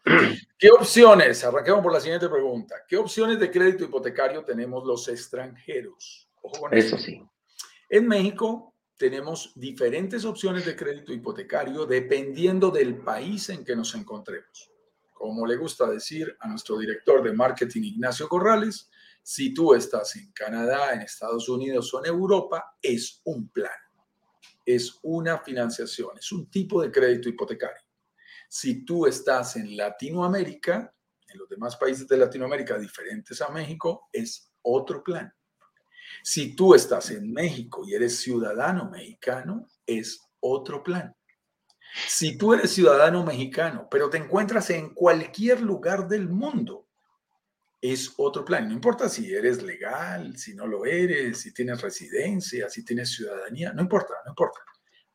¿Qué 0.59 0.71
opciones? 0.71 1.43
Arranquemos 1.43 1.83
por 1.83 1.93
la 1.93 2.01
siguiente 2.01 2.29
pregunta. 2.29 2.77
¿Qué 2.87 2.97
opciones 2.97 3.41
de 3.41 3.51
crédito 3.51 3.85
hipotecario 3.85 4.45
tenemos 4.45 4.85
los 4.85 5.09
extranjeros? 5.09 6.30
Eso 6.71 6.99
sí. 6.99 7.23
En 7.89 8.07
México 8.07 8.75
tenemos 8.97 9.53
diferentes 9.55 10.25
opciones 10.25 10.67
de 10.67 10.77
crédito 10.77 11.13
hipotecario 11.13 11.87
dependiendo 11.87 12.71
del 12.71 12.99
país 12.99 13.49
en 13.49 13.65
que 13.65 13.75
nos 13.75 13.95
encontremos. 13.95 14.71
Como 15.13 15.47
le 15.47 15.57
gusta 15.57 15.89
decir 15.89 16.37
a 16.41 16.49
nuestro 16.49 16.79
director 16.79 17.23
de 17.23 17.33
marketing, 17.33 17.83
Ignacio 17.83 18.29
Corrales, 18.29 18.91
si 19.23 19.53
tú 19.53 19.75
estás 19.75 20.17
en 20.17 20.33
Canadá, 20.33 20.93
en 20.93 21.01
Estados 21.01 21.49
Unidos 21.49 21.93
o 21.95 22.01
en 22.01 22.07
Europa, 22.07 22.77
es 22.83 23.21
un 23.25 23.49
plan, 23.49 23.71
es 24.65 24.99
una 25.03 25.39
financiación, 25.39 26.19
es 26.19 26.33
un 26.33 26.51
tipo 26.51 26.83
de 26.83 26.91
crédito 26.91 27.29
hipotecario. 27.29 27.83
Si 28.49 28.85
tú 28.85 29.07
estás 29.07 29.57
en 29.57 29.77
Latinoamérica, 29.77 30.95
en 31.29 31.39
los 31.39 31.49
demás 31.49 31.77
países 31.77 32.09
de 32.09 32.17
Latinoamérica 32.17 32.79
diferentes 32.79 33.41
a 33.41 33.49
México, 33.51 34.09
es 34.13 34.53
otro 34.63 35.03
plan. 35.05 35.33
Si 36.23 36.55
tú 36.55 36.75
estás 36.75 37.11
en 37.11 37.33
México 37.33 37.83
y 37.87 37.95
eres 37.95 38.21
ciudadano 38.21 38.91
mexicano, 38.91 39.69
es 39.87 40.21
otro 40.41 40.83
plan. 40.83 41.15
Si 42.07 42.39
tú 42.39 42.55
eres 42.55 42.71
ciudadano 42.71 43.25
mexicano, 43.25 43.89
pero 43.91 44.09
te 44.09 44.19
encuentras 44.19 44.71
en 44.71 44.95
cualquier 44.95 45.61
lugar 45.61 46.07
del 46.09 46.29
mundo, 46.29 46.87
es 47.81 48.13
otro 48.17 48.45
plan. 48.45 48.69
No 48.69 48.75
importa 48.75 49.09
si 49.09 49.33
eres 49.33 49.63
legal, 49.63 50.37
si 50.37 50.55
no 50.55 50.67
lo 50.67 50.85
eres, 50.85 51.41
si 51.41 51.53
tienes 51.53 51.81
residencia, 51.81 52.69
si 52.69 52.85
tienes 52.85 53.11
ciudadanía, 53.11 53.73
no 53.73 53.83
importa, 53.83 54.15
no 54.25 54.33
importa. 54.33 54.61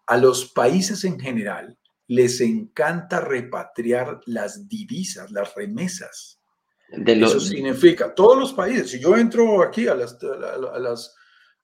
A 0.07 0.17
los 0.17 0.51
países 0.51 1.03
en 1.03 1.19
general 1.19 1.77
les 2.07 2.41
encanta 2.41 3.19
repatriar 3.19 4.19
las 4.25 4.67
divisas, 4.67 5.31
las 5.31 5.53
remesas. 5.55 6.39
Eso 6.89 7.39
significa, 7.39 8.13
todos 8.13 8.37
los 8.37 8.53
países, 8.53 8.91
si 8.91 8.99
yo 8.99 9.17
entro 9.17 9.61
aquí 9.63 9.87
a 9.87 9.95
las, 9.95 10.17
a, 10.23 10.79
las, 10.79 11.15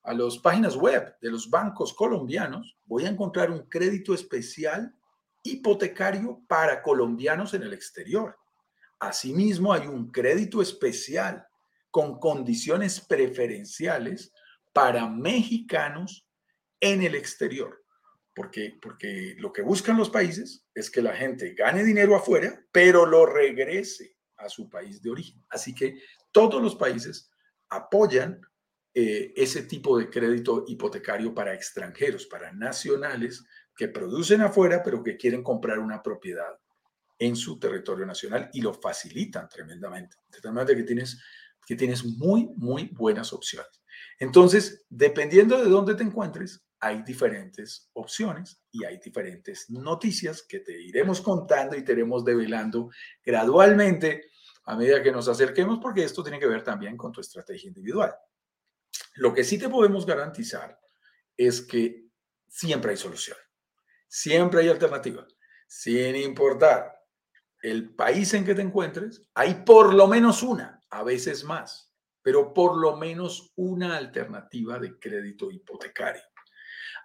a 0.02 0.12
las 0.12 0.38
páginas 0.38 0.76
web 0.76 1.14
de 1.20 1.30
los 1.30 1.48
bancos 1.48 1.94
colombianos, 1.94 2.76
voy 2.84 3.04
a 3.04 3.10
encontrar 3.10 3.50
un 3.50 3.68
crédito 3.68 4.14
especial 4.14 4.94
hipotecario 5.44 6.42
para 6.48 6.82
colombianos 6.82 7.54
en 7.54 7.62
el 7.62 7.72
exterior. 7.72 8.36
Asimismo, 8.98 9.72
hay 9.72 9.86
un 9.86 10.10
crédito 10.10 10.60
especial 10.60 11.46
con 11.90 12.18
condiciones 12.18 13.00
preferenciales 13.00 14.32
para 14.72 15.08
mexicanos 15.08 16.26
en 16.80 17.02
el 17.02 17.14
exterior. 17.14 17.84
Porque, 18.34 18.78
porque 18.80 19.34
lo 19.38 19.52
que 19.52 19.62
buscan 19.62 19.98
los 19.98 20.08
países 20.08 20.66
es 20.74 20.90
que 20.90 21.02
la 21.02 21.14
gente 21.14 21.52
gane 21.54 21.84
dinero 21.84 22.16
afuera, 22.16 22.64
pero 22.72 23.04
lo 23.04 23.26
regrese 23.26 24.16
a 24.42 24.48
su 24.48 24.68
país 24.68 25.00
de 25.02 25.10
origen. 25.10 25.42
Así 25.48 25.74
que 25.74 26.00
todos 26.30 26.62
los 26.62 26.76
países 26.76 27.30
apoyan 27.68 28.40
eh, 28.94 29.32
ese 29.36 29.62
tipo 29.62 29.98
de 29.98 30.10
crédito 30.10 30.64
hipotecario 30.66 31.34
para 31.34 31.54
extranjeros, 31.54 32.26
para 32.26 32.52
nacionales 32.52 33.44
que 33.74 33.88
producen 33.88 34.42
afuera, 34.42 34.82
pero 34.82 35.02
que 35.02 35.16
quieren 35.16 35.42
comprar 35.42 35.78
una 35.78 36.02
propiedad 36.02 36.58
en 37.18 37.36
su 37.36 37.58
territorio 37.58 38.04
nacional 38.04 38.50
y 38.52 38.60
lo 38.60 38.74
facilitan 38.74 39.48
tremendamente. 39.48 40.16
De 40.30 40.40
tal 40.40 40.52
manera 40.52 40.76
que 40.76 40.82
tienes, 40.82 41.22
que 41.66 41.76
tienes 41.76 42.04
muy, 42.04 42.50
muy 42.56 42.90
buenas 42.92 43.32
opciones. 43.32 43.82
Entonces, 44.18 44.84
dependiendo 44.90 45.62
de 45.62 45.70
dónde 45.70 45.94
te 45.94 46.02
encuentres, 46.02 46.64
hay 46.80 47.02
diferentes 47.02 47.90
opciones 47.92 48.60
y 48.72 48.84
hay 48.84 48.98
diferentes 48.98 49.70
noticias 49.70 50.42
que 50.42 50.58
te 50.58 50.78
iremos 50.82 51.20
contando 51.20 51.76
y 51.76 51.84
te 51.84 51.92
iremos 51.92 52.24
develando 52.24 52.90
gradualmente 53.24 54.31
a 54.64 54.76
medida 54.76 55.02
que 55.02 55.12
nos 55.12 55.28
acerquemos, 55.28 55.78
porque 55.80 56.04
esto 56.04 56.22
tiene 56.22 56.38
que 56.38 56.46
ver 56.46 56.62
también 56.62 56.96
con 56.96 57.12
tu 57.12 57.20
estrategia 57.20 57.68
individual. 57.68 58.14
Lo 59.14 59.34
que 59.34 59.44
sí 59.44 59.58
te 59.58 59.68
podemos 59.68 60.06
garantizar 60.06 60.78
es 61.36 61.62
que 61.62 62.06
siempre 62.48 62.92
hay 62.92 62.96
solución, 62.96 63.36
siempre 64.08 64.60
hay 64.60 64.68
alternativa, 64.68 65.26
sin 65.66 66.16
importar 66.16 67.02
el 67.62 67.94
país 67.94 68.34
en 68.34 68.44
que 68.44 68.54
te 68.54 68.62
encuentres, 68.62 69.22
hay 69.34 69.62
por 69.64 69.94
lo 69.94 70.06
menos 70.06 70.42
una, 70.42 70.80
a 70.90 71.02
veces 71.02 71.44
más, 71.44 71.92
pero 72.20 72.52
por 72.52 72.76
lo 72.76 72.96
menos 72.96 73.52
una 73.56 73.96
alternativa 73.96 74.78
de 74.78 74.98
crédito 74.98 75.50
hipotecario. 75.50 76.22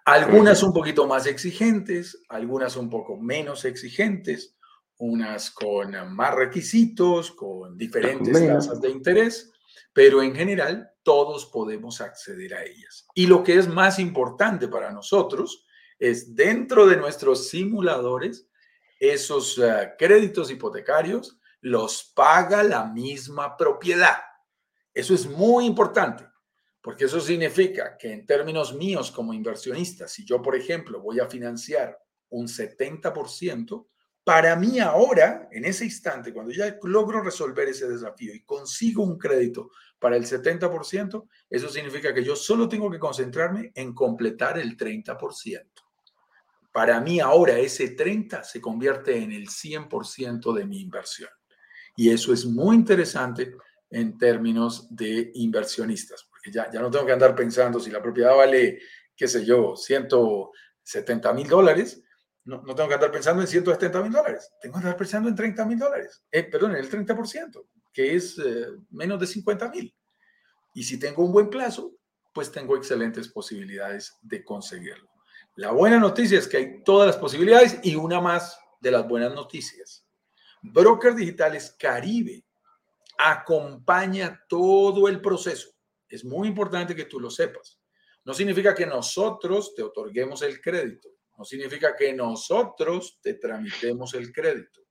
Algunas 0.04 0.62
un 0.62 0.72
poquito 0.72 1.06
más 1.06 1.26
exigentes, 1.26 2.22
algunas 2.28 2.76
un 2.76 2.88
poco 2.88 3.16
menos 3.16 3.64
exigentes, 3.64 4.57
unas 4.98 5.50
con 5.50 5.92
más 6.14 6.34
requisitos, 6.34 7.30
con 7.32 7.76
diferentes 7.76 8.46
tasas 8.46 8.80
de 8.80 8.90
interés, 8.90 9.52
pero 9.92 10.22
en 10.22 10.34
general 10.34 10.90
todos 11.02 11.46
podemos 11.46 12.00
acceder 12.00 12.54
a 12.54 12.64
ellas. 12.64 13.06
Y 13.14 13.26
lo 13.26 13.42
que 13.42 13.56
es 13.56 13.68
más 13.68 13.98
importante 13.98 14.68
para 14.68 14.92
nosotros 14.92 15.64
es 15.98 16.34
dentro 16.34 16.86
de 16.86 16.96
nuestros 16.96 17.48
simuladores, 17.48 18.48
esos 19.00 19.58
eh, 19.58 19.92
créditos 19.98 20.50
hipotecarios 20.50 21.38
los 21.60 22.12
paga 22.14 22.62
la 22.62 22.84
misma 22.84 23.56
propiedad. 23.56 24.18
Eso 24.92 25.14
es 25.14 25.26
muy 25.26 25.64
importante, 25.66 26.26
porque 26.80 27.04
eso 27.04 27.20
significa 27.20 27.96
que 27.96 28.12
en 28.12 28.26
términos 28.26 28.74
míos 28.74 29.10
como 29.10 29.32
inversionista, 29.32 30.08
si 30.08 30.24
yo, 30.24 30.42
por 30.42 30.56
ejemplo, 30.56 31.00
voy 31.00 31.20
a 31.20 31.26
financiar 31.26 31.98
un 32.30 32.46
70%, 32.46 33.86
para 34.28 34.56
mí 34.56 34.78
ahora, 34.78 35.48
en 35.50 35.64
ese 35.64 35.86
instante, 35.86 36.34
cuando 36.34 36.52
ya 36.52 36.76
logro 36.82 37.22
resolver 37.22 37.66
ese 37.66 37.88
desafío 37.88 38.34
y 38.34 38.42
consigo 38.42 39.02
un 39.02 39.16
crédito 39.16 39.70
para 39.98 40.18
el 40.18 40.26
70%, 40.26 41.28
eso 41.48 41.68
significa 41.70 42.12
que 42.12 42.22
yo 42.22 42.36
solo 42.36 42.68
tengo 42.68 42.90
que 42.90 42.98
concentrarme 42.98 43.72
en 43.74 43.94
completar 43.94 44.58
el 44.58 44.76
30%. 44.76 45.64
Para 46.70 47.00
mí 47.00 47.20
ahora 47.20 47.58
ese 47.58 47.92
30 47.92 48.44
se 48.44 48.60
convierte 48.60 49.16
en 49.16 49.32
el 49.32 49.48
100% 49.48 50.52
de 50.52 50.66
mi 50.66 50.82
inversión. 50.82 51.30
Y 51.96 52.10
eso 52.10 52.34
es 52.34 52.44
muy 52.44 52.76
interesante 52.76 53.54
en 53.88 54.18
términos 54.18 54.94
de 54.94 55.30
inversionistas, 55.36 56.24
porque 56.28 56.52
ya, 56.52 56.70
ya 56.70 56.82
no 56.82 56.90
tengo 56.90 57.06
que 57.06 57.12
andar 57.12 57.34
pensando 57.34 57.80
si 57.80 57.90
la 57.90 58.02
propiedad 58.02 58.36
vale, 58.36 58.78
qué 59.16 59.26
sé 59.26 59.42
yo, 59.46 59.74
170 59.74 61.32
mil 61.32 61.48
dólares 61.48 62.02
no, 62.48 62.74
tengo 62.74 62.88
que 62.88 62.94
andar 62.94 63.12
pensando 63.12 63.42
en 63.42 63.48
170 63.48 64.02
mil 64.02 64.12
dólares, 64.12 64.50
tengo 64.62 64.72
que 64.74 64.78
andar 64.78 64.96
pensando 64.96 65.28
en 65.28 65.34
30 65.34 65.66
mil 65.66 65.78
dólares, 65.78 66.24
eh, 66.30 66.44
perdón, 66.44 66.70
en 66.72 66.78
el 66.78 66.90
30%, 66.90 67.66
que 67.92 68.16
es 68.16 68.38
eh, 68.38 68.68
menos 68.90 69.20
de 69.20 69.26
50 69.26 69.68
mil. 69.68 69.94
Y 70.72 70.82
si 70.82 70.98
tengo 70.98 71.24
un 71.24 71.32
buen 71.32 71.50
plazo, 71.50 71.92
pues 72.32 72.50
tengo 72.50 72.74
excelentes 72.74 73.28
posibilidades 73.28 74.16
de 74.22 74.42
conseguirlo. 74.44 75.10
La 75.56 75.72
buena 75.72 75.98
noticia 75.98 76.38
es 76.38 76.48
que 76.48 76.56
hay 76.56 76.82
todas 76.84 77.06
las 77.06 77.16
posibilidades 77.18 77.80
y 77.82 77.96
una 77.96 78.18
más 78.18 78.58
de 78.80 78.92
las 78.92 79.06
buenas 79.06 79.34
noticias. 79.34 80.06
Broker 80.62 81.14
Digitales 81.14 81.76
Caribe 81.78 82.46
acompaña 83.18 84.42
todo 84.48 85.06
el 85.08 85.20
proceso. 85.20 85.68
Es 86.08 86.24
muy 86.24 86.48
importante 86.48 86.96
que 86.96 87.04
tú 87.04 87.20
lo 87.20 87.30
sepas. 87.30 87.78
No 88.24 88.32
significa 88.32 88.74
que 88.74 88.86
nosotros 88.86 89.74
te 89.74 89.82
otorguemos 89.82 90.40
el 90.40 90.62
crédito 90.62 91.17
no 91.38 91.44
significa 91.44 91.94
que 91.96 92.12
nosotros 92.12 93.20
te 93.22 93.34
tramitemos 93.34 94.12
el 94.14 94.32
crédito. 94.32 94.82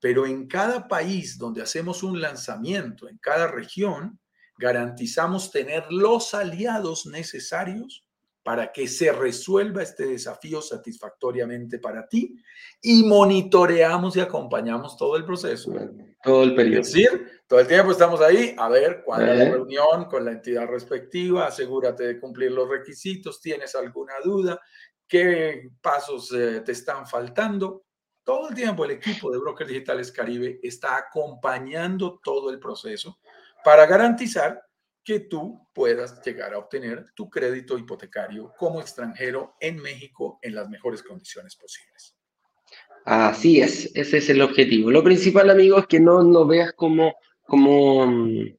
Pero 0.00 0.24
en 0.24 0.46
cada 0.46 0.86
país 0.86 1.36
donde 1.36 1.62
hacemos 1.62 2.04
un 2.04 2.20
lanzamiento, 2.20 3.08
en 3.08 3.18
cada 3.18 3.48
región, 3.48 4.20
garantizamos 4.56 5.50
tener 5.50 5.90
los 5.90 6.32
aliados 6.32 7.06
necesarios 7.06 8.06
para 8.44 8.70
que 8.70 8.86
se 8.86 9.10
resuelva 9.10 9.82
este 9.82 10.04
desafío 10.06 10.60
satisfactoriamente 10.60 11.78
para 11.78 12.06
ti 12.06 12.36
y 12.82 13.02
monitoreamos 13.04 14.16
y 14.16 14.20
acompañamos 14.20 14.98
todo 14.98 15.16
el 15.16 15.24
proceso. 15.24 15.72
Todo 16.22 16.44
el 16.44 16.54
periodo. 16.54 16.82
Es 16.82 16.92
decir, 16.92 17.26
todo 17.46 17.60
el 17.60 17.66
tiempo 17.66 17.90
estamos 17.90 18.20
ahí 18.20 18.54
a 18.58 18.68
ver 18.68 19.02
cuándo 19.02 19.32
hay 19.32 19.38
la 19.38 19.50
reunión 19.50 20.04
con 20.04 20.26
la 20.26 20.32
entidad 20.32 20.66
respectiva, 20.66 21.46
asegúrate 21.46 22.04
de 22.04 22.20
cumplir 22.20 22.52
los 22.52 22.68
requisitos, 22.68 23.40
tienes 23.40 23.74
alguna 23.74 24.12
duda, 24.22 24.60
qué 25.08 25.70
pasos 25.80 26.32
eh, 26.32 26.62
te 26.64 26.72
están 26.72 27.06
faltando. 27.06 27.84
Todo 28.22 28.48
el 28.48 28.54
tiempo 28.54 28.84
el 28.84 28.92
equipo 28.92 29.30
de 29.30 29.38
Brokers 29.38 29.68
Digitales 29.68 30.10
Caribe 30.10 30.58
está 30.62 30.96
acompañando 30.96 32.20
todo 32.22 32.50
el 32.50 32.58
proceso 32.58 33.18
para 33.62 33.86
garantizar 33.86 34.62
que 35.04 35.20
tú 35.20 35.68
puedas 35.74 36.22
llegar 36.24 36.54
a 36.54 36.58
obtener 36.58 37.04
tu 37.14 37.28
crédito 37.28 37.76
hipotecario 37.76 38.52
como 38.56 38.80
extranjero 38.80 39.54
en 39.60 39.76
México 39.76 40.38
en 40.40 40.54
las 40.54 40.68
mejores 40.70 41.02
condiciones 41.02 41.54
posibles. 41.56 42.16
Así 43.04 43.60
es, 43.60 43.94
ese 43.94 44.16
es 44.16 44.30
el 44.30 44.40
objetivo. 44.40 44.90
Lo 44.90 45.04
principal, 45.04 45.50
amigo, 45.50 45.78
es 45.78 45.86
que 45.86 46.00
no 46.00 46.22
lo 46.22 46.46
veas 46.46 46.72
como, 46.72 47.14
como 47.42 48.06
mm, 48.06 48.56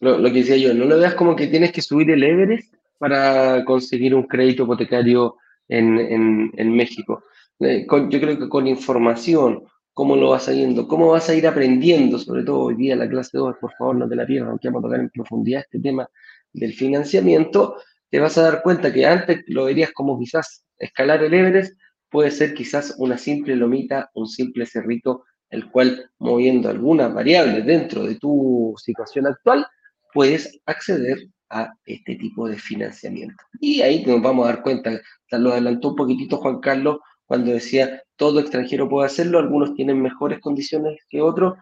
lo, 0.00 0.18
lo, 0.18 0.28
que 0.28 0.40
decía 0.40 0.58
yo, 0.58 0.74
no 0.74 0.84
lo 0.84 0.98
veas 0.98 1.14
como 1.14 1.34
que 1.34 1.46
tienes 1.46 1.72
que 1.72 1.80
subir 1.80 2.10
el 2.10 2.22
Everest 2.22 2.74
para 2.98 3.64
conseguir 3.64 4.14
un 4.14 4.24
crédito 4.24 4.64
hipotecario 4.64 5.36
en, 5.68 6.72
México. 6.72 7.22
Eh, 7.60 7.86
yo 7.88 8.20
creo 8.20 8.38
que 8.38 8.48
con 8.48 8.66
información, 8.66 9.64
cómo 9.92 10.16
lo 10.16 10.30
vas 10.30 10.46
yendo, 10.48 10.86
cómo 10.86 11.08
vas 11.08 11.28
a 11.28 11.34
ir 11.34 11.46
aprendiendo, 11.46 12.18
sobre 12.18 12.44
todo 12.44 12.60
hoy 12.60 12.76
día 12.76 12.96
la 12.96 13.08
clase 13.08 13.36
2, 13.36 13.56
por 13.60 13.72
favor 13.74 13.96
no 13.96 14.08
te 14.08 14.16
la 14.16 14.26
pierdas, 14.26 14.50
aunque 14.50 14.68
vamos 14.68 14.80
a 14.80 14.86
tocar 14.86 15.00
en 15.00 15.10
profundidad 15.10 15.62
este 15.62 15.80
tema 15.80 16.08
del 16.52 16.72
financiamiento, 16.72 17.76
te 18.10 18.20
vas 18.20 18.38
a 18.38 18.42
dar 18.42 18.62
cuenta 18.62 18.92
que 18.92 19.04
antes 19.04 19.42
lo 19.48 19.64
verías 19.64 19.92
como 19.92 20.18
quizás 20.18 20.64
escalar 20.78 21.22
el 21.24 21.34
Everest, 21.34 21.78
puede 22.10 22.30
ser 22.30 22.54
quizás 22.54 22.94
una 22.98 23.18
simple 23.18 23.56
lomita, 23.56 24.10
un 24.14 24.26
simple 24.26 24.66
cerrito, 24.66 25.24
el 25.50 25.70
cual 25.70 26.10
moviendo 26.18 26.68
algunas 26.68 27.12
variables 27.12 27.64
dentro 27.66 28.04
de 28.04 28.16
tu 28.16 28.74
situación 28.78 29.26
actual, 29.26 29.66
puedes 30.12 30.60
acceder 30.66 31.18
a 31.50 31.72
este 31.84 32.16
tipo 32.16 32.48
de 32.48 32.56
financiamiento. 32.56 33.42
Y 33.60 33.80
ahí 33.82 34.04
nos 34.04 34.22
vamos 34.22 34.46
a 34.46 34.52
dar 34.52 34.62
cuenta, 34.62 35.00
lo 35.30 35.52
adelantó 35.52 35.90
un 35.90 35.96
poquitito 35.96 36.38
Juan 36.38 36.60
Carlos 36.60 36.98
cuando 37.28 37.52
decía 37.52 38.02
todo 38.16 38.40
extranjero 38.40 38.88
puede 38.88 39.06
hacerlo, 39.06 39.38
algunos 39.38 39.74
tienen 39.74 40.00
mejores 40.00 40.40
condiciones 40.40 40.98
que 41.08 41.20
otros. 41.20 41.58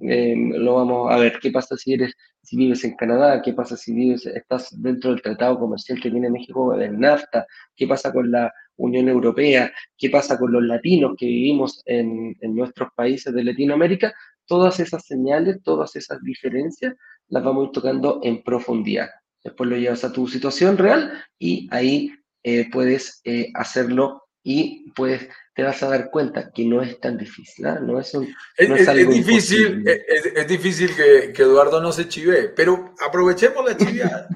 Eh, 0.00 0.36
lo 0.36 0.76
vamos 0.76 1.12
a 1.12 1.16
ver, 1.18 1.40
qué 1.40 1.50
pasa 1.50 1.76
si 1.76 1.94
eres, 1.94 2.14
si 2.40 2.56
vives 2.56 2.84
en 2.84 2.94
Canadá, 2.94 3.42
qué 3.42 3.52
pasa 3.52 3.76
si 3.76 3.92
vives, 3.92 4.26
estás 4.26 4.68
dentro 4.80 5.10
del 5.10 5.20
tratado 5.20 5.58
comercial 5.58 6.00
que 6.00 6.08
tiene 6.08 6.30
México 6.30 6.76
del 6.76 7.00
NAFTA, 7.00 7.46
qué 7.74 7.88
pasa 7.88 8.12
con 8.12 8.30
la 8.30 8.52
Unión 8.76 9.08
Europea, 9.08 9.72
qué 9.96 10.08
pasa 10.08 10.38
con 10.38 10.52
los 10.52 10.62
latinos 10.62 11.14
que 11.18 11.26
vivimos 11.26 11.82
en, 11.84 12.36
en 12.40 12.54
nuestros 12.54 12.90
países 12.94 13.34
de 13.34 13.42
Latinoamérica, 13.42 14.14
todas 14.46 14.78
esas 14.78 15.04
señales, 15.04 15.60
todas 15.64 15.96
esas 15.96 16.22
diferencias 16.22 16.94
las 17.26 17.42
vamos 17.42 17.64
a 17.64 17.66
ir 17.66 17.72
tocando 17.72 18.20
en 18.22 18.42
profundidad 18.44 19.08
después 19.42 19.70
lo 19.70 19.76
llevas 19.76 20.04
a 20.04 20.12
tu 20.12 20.26
situación 20.28 20.78
real 20.78 21.24
y 21.38 21.68
ahí 21.70 22.12
eh, 22.42 22.68
puedes 22.70 23.20
eh, 23.24 23.50
hacerlo 23.54 24.28
y 24.42 24.90
puedes, 24.92 25.28
te 25.54 25.62
vas 25.62 25.82
a 25.82 25.88
dar 25.88 26.10
cuenta 26.10 26.50
que 26.52 26.64
no 26.64 26.80
es 26.80 26.98
tan 27.00 27.18
difícil, 27.18 27.66
¿ah? 27.66 27.78
no 27.80 28.00
es, 28.00 28.14
un, 28.14 28.34
es, 28.56 29.08
difícil, 29.08 29.84
es, 29.86 30.48
difícil 30.48 30.94
que, 30.94 31.32
que, 31.32 31.42
Eduardo 31.42 31.80
no 31.80 31.92
se 31.92 32.08
chivee, 32.08 32.50
pero 32.50 32.94
aprovechemos 33.04 33.64
la 33.64 33.76
chiviada. 33.76 34.28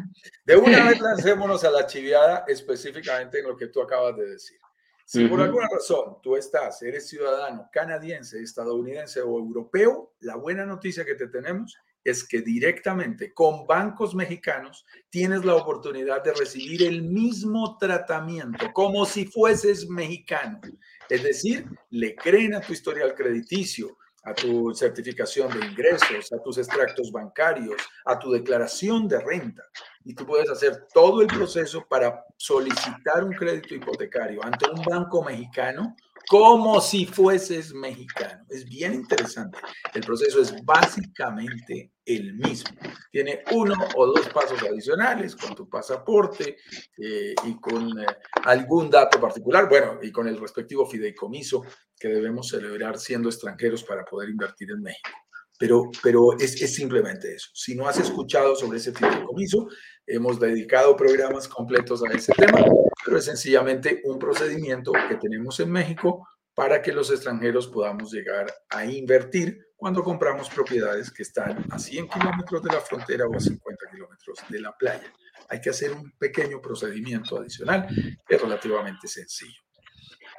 De 0.44 0.56
una 0.56 0.88
vez 0.88 1.00
lancémonos 1.00 1.62
a 1.64 1.70
la 1.70 1.86
chiviada 1.86 2.44
específicamente 2.48 3.38
en 3.38 3.46
lo 3.46 3.56
que 3.56 3.68
tú 3.68 3.80
acabas 3.80 4.16
de 4.16 4.30
decir. 4.30 4.58
Si 5.04 5.26
por 5.26 5.40
alguna 5.40 5.68
razón 5.68 6.16
tú 6.22 6.36
estás, 6.36 6.82
eres 6.82 7.08
ciudadano 7.08 7.68
canadiense, 7.72 8.40
estadounidense 8.42 9.20
o 9.20 9.38
europeo, 9.38 10.14
la 10.20 10.36
buena 10.36 10.64
noticia 10.64 11.04
que 11.04 11.14
te 11.14 11.28
tenemos 11.28 11.76
es 12.04 12.26
que 12.26 12.40
directamente 12.40 13.32
con 13.32 13.66
bancos 13.66 14.14
mexicanos 14.14 14.84
tienes 15.10 15.44
la 15.44 15.54
oportunidad 15.54 16.22
de 16.22 16.32
recibir 16.34 16.82
el 16.82 17.02
mismo 17.02 17.76
tratamiento 17.78 18.72
como 18.72 19.06
si 19.06 19.26
fueses 19.26 19.88
mexicano. 19.88 20.60
Es 21.08 21.22
decir, 21.22 21.66
le 21.90 22.14
creen 22.16 22.54
a 22.54 22.60
tu 22.60 22.72
historial 22.72 23.14
crediticio, 23.14 23.98
a 24.24 24.34
tu 24.34 24.72
certificación 24.74 25.52
de 25.52 25.66
ingresos, 25.66 26.32
a 26.32 26.42
tus 26.42 26.58
extractos 26.58 27.10
bancarios, 27.10 27.76
a 28.04 28.18
tu 28.18 28.30
declaración 28.30 29.08
de 29.08 29.20
renta. 29.20 29.62
Y 30.04 30.14
tú 30.14 30.24
puedes 30.26 30.48
hacer 30.48 30.86
todo 30.92 31.22
el 31.22 31.26
proceso 31.26 31.84
para 31.88 32.24
solicitar 32.36 33.24
un 33.24 33.32
crédito 33.32 33.74
hipotecario 33.74 34.44
ante 34.44 34.70
un 34.70 34.82
banco 34.84 35.24
mexicano 35.24 35.96
como 36.28 36.80
si 36.80 37.06
fueses 37.06 37.72
mexicano. 37.74 38.44
Es 38.48 38.64
bien 38.64 38.94
interesante. 38.94 39.58
El 39.92 40.02
proceso 40.02 40.40
es 40.40 40.54
básicamente 40.64 41.92
el 42.04 42.34
mismo. 42.34 42.76
Tiene 43.10 43.42
uno 43.52 43.74
o 43.96 44.06
dos 44.06 44.28
pasos 44.28 44.60
adicionales 44.62 45.36
con 45.36 45.54
tu 45.54 45.68
pasaporte 45.68 46.56
eh, 46.98 47.34
y 47.44 47.60
con 47.60 47.98
eh, 48.00 48.06
algún 48.44 48.90
dato 48.90 49.20
particular, 49.20 49.68
bueno, 49.68 49.98
y 50.02 50.10
con 50.10 50.26
el 50.26 50.38
respectivo 50.38 50.86
fideicomiso 50.86 51.64
que 51.98 52.08
debemos 52.08 52.48
celebrar 52.48 52.98
siendo 52.98 53.28
extranjeros 53.28 53.84
para 53.84 54.04
poder 54.04 54.30
invertir 54.30 54.70
en 54.70 54.82
México. 54.82 55.10
Pero, 55.58 55.90
pero 56.02 56.32
es, 56.38 56.60
es 56.60 56.74
simplemente 56.74 57.34
eso. 57.34 57.50
Si 57.54 57.76
no 57.76 57.86
has 57.86 57.98
escuchado 57.98 58.56
sobre 58.56 58.78
ese 58.78 58.92
fideicomiso, 58.92 59.68
hemos 60.06 60.38
dedicado 60.40 60.96
programas 60.96 61.48
completos 61.48 62.02
a 62.04 62.12
ese 62.12 62.32
tema 62.32 62.64
pero 63.04 63.18
es 63.18 63.24
sencillamente 63.24 64.00
un 64.04 64.18
procedimiento 64.18 64.92
que 65.08 65.16
tenemos 65.16 65.58
en 65.60 65.70
México 65.70 66.26
para 66.54 66.82
que 66.82 66.92
los 66.92 67.10
extranjeros 67.10 67.68
podamos 67.68 68.12
llegar 68.12 68.46
a 68.68 68.84
invertir 68.84 69.58
cuando 69.76 70.02
compramos 70.02 70.48
propiedades 70.50 71.10
que 71.10 71.22
están 71.22 71.64
a 71.70 71.78
100 71.78 72.08
kilómetros 72.08 72.62
de 72.62 72.72
la 72.72 72.80
frontera 72.80 73.26
o 73.26 73.34
a 73.34 73.40
50 73.40 73.86
kilómetros 73.90 74.38
de 74.48 74.60
la 74.60 74.76
playa. 74.76 75.12
Hay 75.48 75.60
que 75.60 75.70
hacer 75.70 75.92
un 75.92 76.12
pequeño 76.18 76.60
procedimiento 76.60 77.38
adicional 77.38 77.88
es 78.28 78.40
relativamente 78.40 79.08
sencillo. 79.08 79.60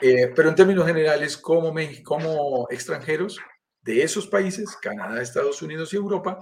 Eh, 0.01 0.31
pero 0.35 0.49
en 0.49 0.55
términos 0.55 0.85
generales, 0.85 1.37
como, 1.37 1.73
como 2.03 2.67
extranjeros 2.69 3.39
de 3.81 4.03
esos 4.03 4.27
países, 4.27 4.75
Canadá, 4.77 5.21
Estados 5.21 5.61
Unidos 5.61 5.93
y 5.93 5.97
Europa, 5.97 6.39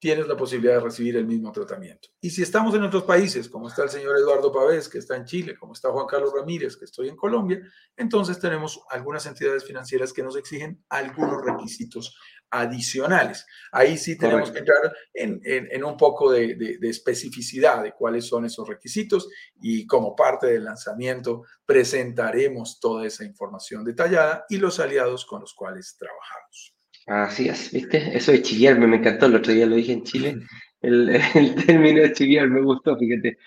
tienes 0.00 0.26
la 0.26 0.36
posibilidad 0.36 0.74
de 0.74 0.80
recibir 0.80 1.16
el 1.16 1.26
mismo 1.26 1.52
tratamiento. 1.52 2.08
Y 2.22 2.30
si 2.30 2.42
estamos 2.42 2.74
en 2.74 2.82
otros 2.82 3.04
países, 3.04 3.50
como 3.50 3.68
está 3.68 3.82
el 3.82 3.90
señor 3.90 4.16
Eduardo 4.16 4.50
Pavés, 4.50 4.88
que 4.88 4.98
está 4.98 5.14
en 5.14 5.26
Chile, 5.26 5.54
como 5.58 5.74
está 5.74 5.90
Juan 5.90 6.06
Carlos 6.06 6.32
Ramírez, 6.34 6.76
que 6.76 6.86
estoy 6.86 7.08
en 7.08 7.16
Colombia, 7.16 7.60
entonces 7.96 8.40
tenemos 8.40 8.80
algunas 8.88 9.26
entidades 9.26 9.62
financieras 9.62 10.14
que 10.14 10.22
nos 10.22 10.36
exigen 10.36 10.82
algunos 10.88 11.44
requisitos 11.44 12.16
adicionales. 12.50 13.46
Ahí 13.70 13.98
sí 13.98 14.16
tenemos 14.16 14.50
que 14.50 14.60
entrar 14.60 14.92
en, 15.12 15.84
un 15.84 15.96
poco 15.98 16.32
de, 16.32 16.56
de, 16.56 16.88
especificidad 16.88 17.82
de 17.82 17.92
cuáles 17.92 18.26
son 18.26 18.46
esos 18.46 18.66
requisitos 18.66 19.28
y 19.60 19.86
como 19.86 20.16
parte 20.16 20.46
del 20.46 20.64
lanzamiento 20.64 21.44
presentaremos 21.66 22.80
toda 22.80 23.06
esa 23.06 23.24
información 23.24 23.84
detallada 23.84 24.46
y 24.48 24.56
los 24.56 24.80
aliados 24.80 25.26
con 25.26 25.42
los 25.42 25.54
cuales 25.54 25.96
trabajamos. 25.98 26.79
Así 27.06 27.48
es, 27.48 27.72
¿viste? 27.72 28.16
Eso 28.16 28.32
de 28.32 28.42
chiviarme 28.42 28.86
me 28.86 28.96
encantó, 28.96 29.26
el 29.26 29.36
otro 29.36 29.52
día 29.52 29.66
lo 29.66 29.76
dije 29.76 29.92
en 29.92 30.04
Chile, 30.04 30.36
el, 30.80 31.10
el 31.34 31.54
término 31.54 32.02
de 32.02 32.12
chiviar 32.12 32.48
me 32.48 32.62
gustó, 32.62 32.96
fíjate. 32.96 33.38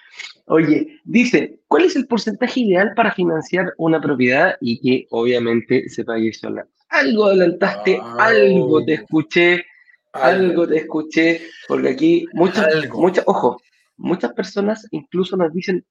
Oye, 0.45 0.99
dice, 1.06 1.60
¿cuál 1.68 1.86
es 1.86 1.95
el 1.95 2.08
porcentaje 2.08 2.60
ideal 2.60 2.93
para 2.95 3.14
financiar 3.14 3.74
una 3.78 4.01
propiedad 4.01 4.58
y 4.60 4.80
que 4.82 5.08
obviamente 5.12 5.88
se 5.89 6.04
pague 6.04 6.34
sola? 6.34 6.68
Algo 6.89 7.26
adelantaste, 7.26 7.99
algo 8.20 8.84
te 8.84 8.93
escuché, 8.95 9.66
algo. 10.12 10.68
te 10.68 10.78
escuché, 10.78 11.41
porque 11.68 11.89
aquí 11.89 12.26
muchas, 12.34 12.68
muchas, 12.91 13.24
ojo, 13.28 13.62
muchas 13.97 14.34
personas 14.34 14.88
incluso 14.91 15.38
nos 15.38 15.54
dicen, 15.54 15.86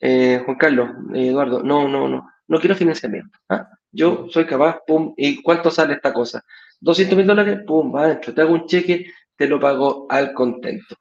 eh, 0.00 0.40
Juan 0.44 0.56
Carlos, 0.56 0.90
Eduardo, 1.14 1.62
no, 1.62 1.88
no, 1.88 2.08
no, 2.08 2.28
no 2.46 2.60
quiero 2.60 2.74
financiamiento. 2.74 3.38
¿ah? 3.48 3.68
Yo 3.90 4.26
soy 4.30 4.46
capaz, 4.46 4.78
pum, 4.86 5.12
¿y 5.16 5.42
cuánto 5.42 5.70
sale 5.70 5.94
esta 5.94 6.12
cosa? 6.12 6.42
200 6.82 7.16
mil 7.16 7.26
dólares, 7.26 7.60
pum, 7.66 7.94
va 7.94 8.04
adentro, 8.04 8.34
te 8.34 8.40
hago 8.40 8.54
un 8.54 8.66
cheque, 8.66 9.06
te 9.36 9.46
lo 9.46 9.60
pago 9.60 10.06
al 10.10 10.32
contento. 10.34 10.96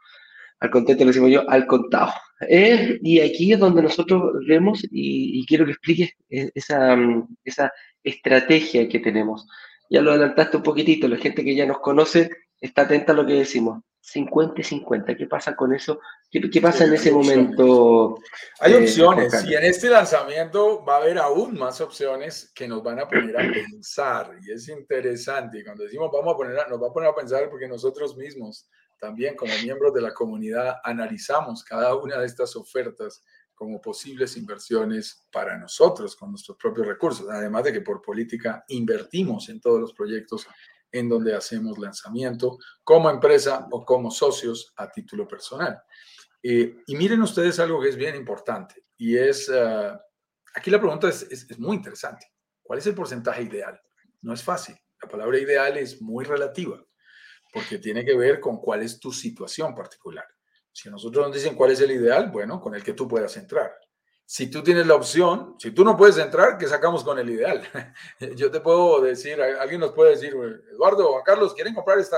Al 0.60 0.70
contento 0.70 1.04
le 1.04 1.08
decimos 1.10 1.32
yo, 1.32 1.50
al 1.50 1.66
contado. 1.66 2.14
Eh, 2.48 3.00
y 3.02 3.20
aquí 3.20 3.52
es 3.52 3.60
donde 3.60 3.82
nosotros 3.82 4.22
vemos, 4.48 4.82
y, 4.92 5.44
quiero 5.48 5.66
que 5.66 5.72
expliques 5.72 6.12
e, 6.30 6.52
esa, 6.54 6.96
esa 7.44 7.72
estrategia 8.04 8.88
que 8.88 9.00
tenemos. 9.00 9.48
Ya 9.90 10.02
lo 10.02 10.12
adelantaste 10.12 10.58
un 10.58 10.64
poquitito, 10.64 11.08
la 11.08 11.18
gente 11.18 11.44
que 11.44 11.56
ya 11.56 11.66
nos 11.66 11.80
conoce 11.80 12.30
está 12.60 12.84
atenta 12.84 13.14
a 13.14 13.16
lo 13.16 13.26
que 13.26 13.34
decimos. 13.34 13.84
50 14.02 14.60
y 14.60 14.64
50. 14.64 15.16
¿Qué 15.16 15.28
pasa 15.28 15.56
con 15.56 15.74
eso? 15.74 16.00
¿Qué, 16.30 16.62
pasa 16.62 16.86
en 16.86 16.94
ese 16.94 17.12
momento? 17.12 18.18
Hay 18.60 18.74
eh, 18.74 18.78
opciones 18.78 19.46
y 19.46 19.54
en 19.54 19.64
este 19.64 19.90
lanzamiento 19.90 20.84
va 20.84 20.96
a 20.96 20.98
haber 20.98 21.20
aún 21.20 21.58
más 21.58 21.80
opciones 21.82 22.52
que 22.56 22.68
nos 22.68 22.84
van 22.84 23.00
a 23.00 23.08
poner 23.08 23.40
a 23.40 23.52
pensar 23.52 24.36
y 24.42 24.52
es 24.52 24.68
interesante. 24.68 25.60
Y 25.60 25.64
cuando 25.64 25.84
decimos 25.84 26.10
vamos 26.12 26.34
a 26.34 26.38
poner, 26.38 26.70
nos 26.70 26.82
va 26.82 26.88
a 26.88 26.94
poner 26.94 27.10
a 27.10 27.16
pensar 27.16 27.50
porque 27.50 27.68
nosotros 27.68 28.18
mismos 28.18 28.68
también 29.00 29.36
como 29.36 29.52
miembros 29.64 29.94
de 29.94 30.02
la 30.02 30.14
comunidad 30.14 30.78
analizamos 30.84 31.64
cada 31.64 31.96
una 31.96 32.18
de 32.20 32.26
estas 32.26 32.56
ofertas 32.56 33.24
como 33.54 33.80
posibles 33.80 34.38
inversiones 34.38 35.28
para 35.32 35.58
nosotros 35.58 36.16
con 36.16 36.32
nuestros 36.32 36.58
propios 36.58 36.88
recursos, 36.88 37.30
además 37.30 37.64
de 37.66 37.74
que 37.74 37.82
por 37.82 38.02
política 38.02 38.66
invertimos 38.70 39.50
en 39.50 39.62
todos 39.62 39.80
los 39.80 39.94
proyectos 39.94 40.48
en 40.92 41.10
donde 41.10 41.36
hacemos 41.36 41.78
lanzamiento 41.78 42.58
como 42.84 43.10
empresa 43.10 43.68
o 43.72 43.86
como 43.86 44.12
socios 44.12 44.74
a 44.78 44.92
título 44.92 45.28
personal. 45.28 45.82
Eh, 46.44 46.78
y 46.88 46.96
miren 46.96 47.22
ustedes 47.22 47.60
algo 47.60 47.82
que 47.82 47.90
es 47.90 47.96
bien 47.96 48.16
importante 48.16 48.86
y 48.98 49.18
es, 49.18 49.50
ah, 49.50 50.00
aquí 50.56 50.72
la 50.72 50.80
pregunta 50.80 51.10
es, 51.10 51.24
es, 51.24 51.60
muy 51.60 51.78
interesante. 51.78 52.26
¿Cuál 52.62 52.80
es 52.80 52.88
el 52.88 52.96
porcentaje 52.96 53.44
ideal? 53.44 53.80
No 54.22 54.34
es 54.34 54.44
fácil. 54.44 54.76
La 55.02 55.08
palabra 55.08 55.38
ideal 55.40 55.78
es 55.78 56.02
muy 56.02 56.26
relativa 56.26 56.84
porque 57.54 57.78
tiene 57.78 58.06
que 58.06 58.16
ver 58.16 58.40
con 58.40 58.58
cuál 58.58 58.82
es 58.82 59.00
tu 59.00 59.12
situación 59.12 59.76
particular. 59.76 60.26
Si 60.72 60.88
a 60.88 60.92
nosotros 60.92 61.28
nos 61.28 61.36
dicen 61.36 61.56
cuál 61.56 61.72
es 61.72 61.82
el 61.82 61.92
ideal, 61.92 62.32
bueno, 62.32 62.62
con 62.62 62.76
el 62.76 62.84
que 62.84 62.94
tú 62.94 63.08
puedas 63.08 63.36
entrar 63.38 63.72
si 64.26 64.50
tú 64.50 64.64
tienes 64.64 64.88
la 64.88 64.96
opción, 64.96 65.56
si 65.60 65.72
tú 65.72 65.84
no 65.84 65.98
puedes 65.98 66.18
entrar, 66.18 66.58
¿qué 66.58 66.68
sacamos 66.68 67.04
con 67.04 67.20
el 67.20 67.30
ideal? 67.30 67.62
Yo 68.36 68.50
te 68.50 68.62
puedo 68.62 69.02
decir, 69.02 69.42
alguien 69.42 69.82
nos 69.82 69.92
puede 69.92 70.12
decir, 70.12 70.34
Eduardo 70.72 71.10
o 71.10 71.24
Carlos, 71.24 71.54
¿quieren 71.54 71.76
comprar 71.76 72.00
esta 72.00 72.18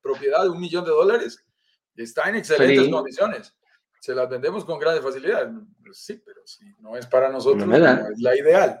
propiedad 0.00 0.42
de 0.42 0.50
un 0.50 0.60
millón 0.60 0.84
de 0.84 0.90
dólares? 0.90 1.44
Está 1.96 2.28
en 2.28 2.36
excelentes 2.36 2.88
condiciones. 2.88 3.52
Se 4.00 4.14
las 4.14 4.28
vendemos 4.28 4.64
con 4.64 4.78
gran 4.78 5.02
facilidad. 5.02 5.50
Pues 5.84 5.98
sí, 5.98 6.22
pero 6.24 6.46
si 6.46 6.72
no 6.78 6.96
es 6.96 7.06
para 7.06 7.28
nosotros, 7.28 7.66
no, 7.66 7.74
es 7.74 8.20
la 8.20 8.36
ideal. 8.36 8.80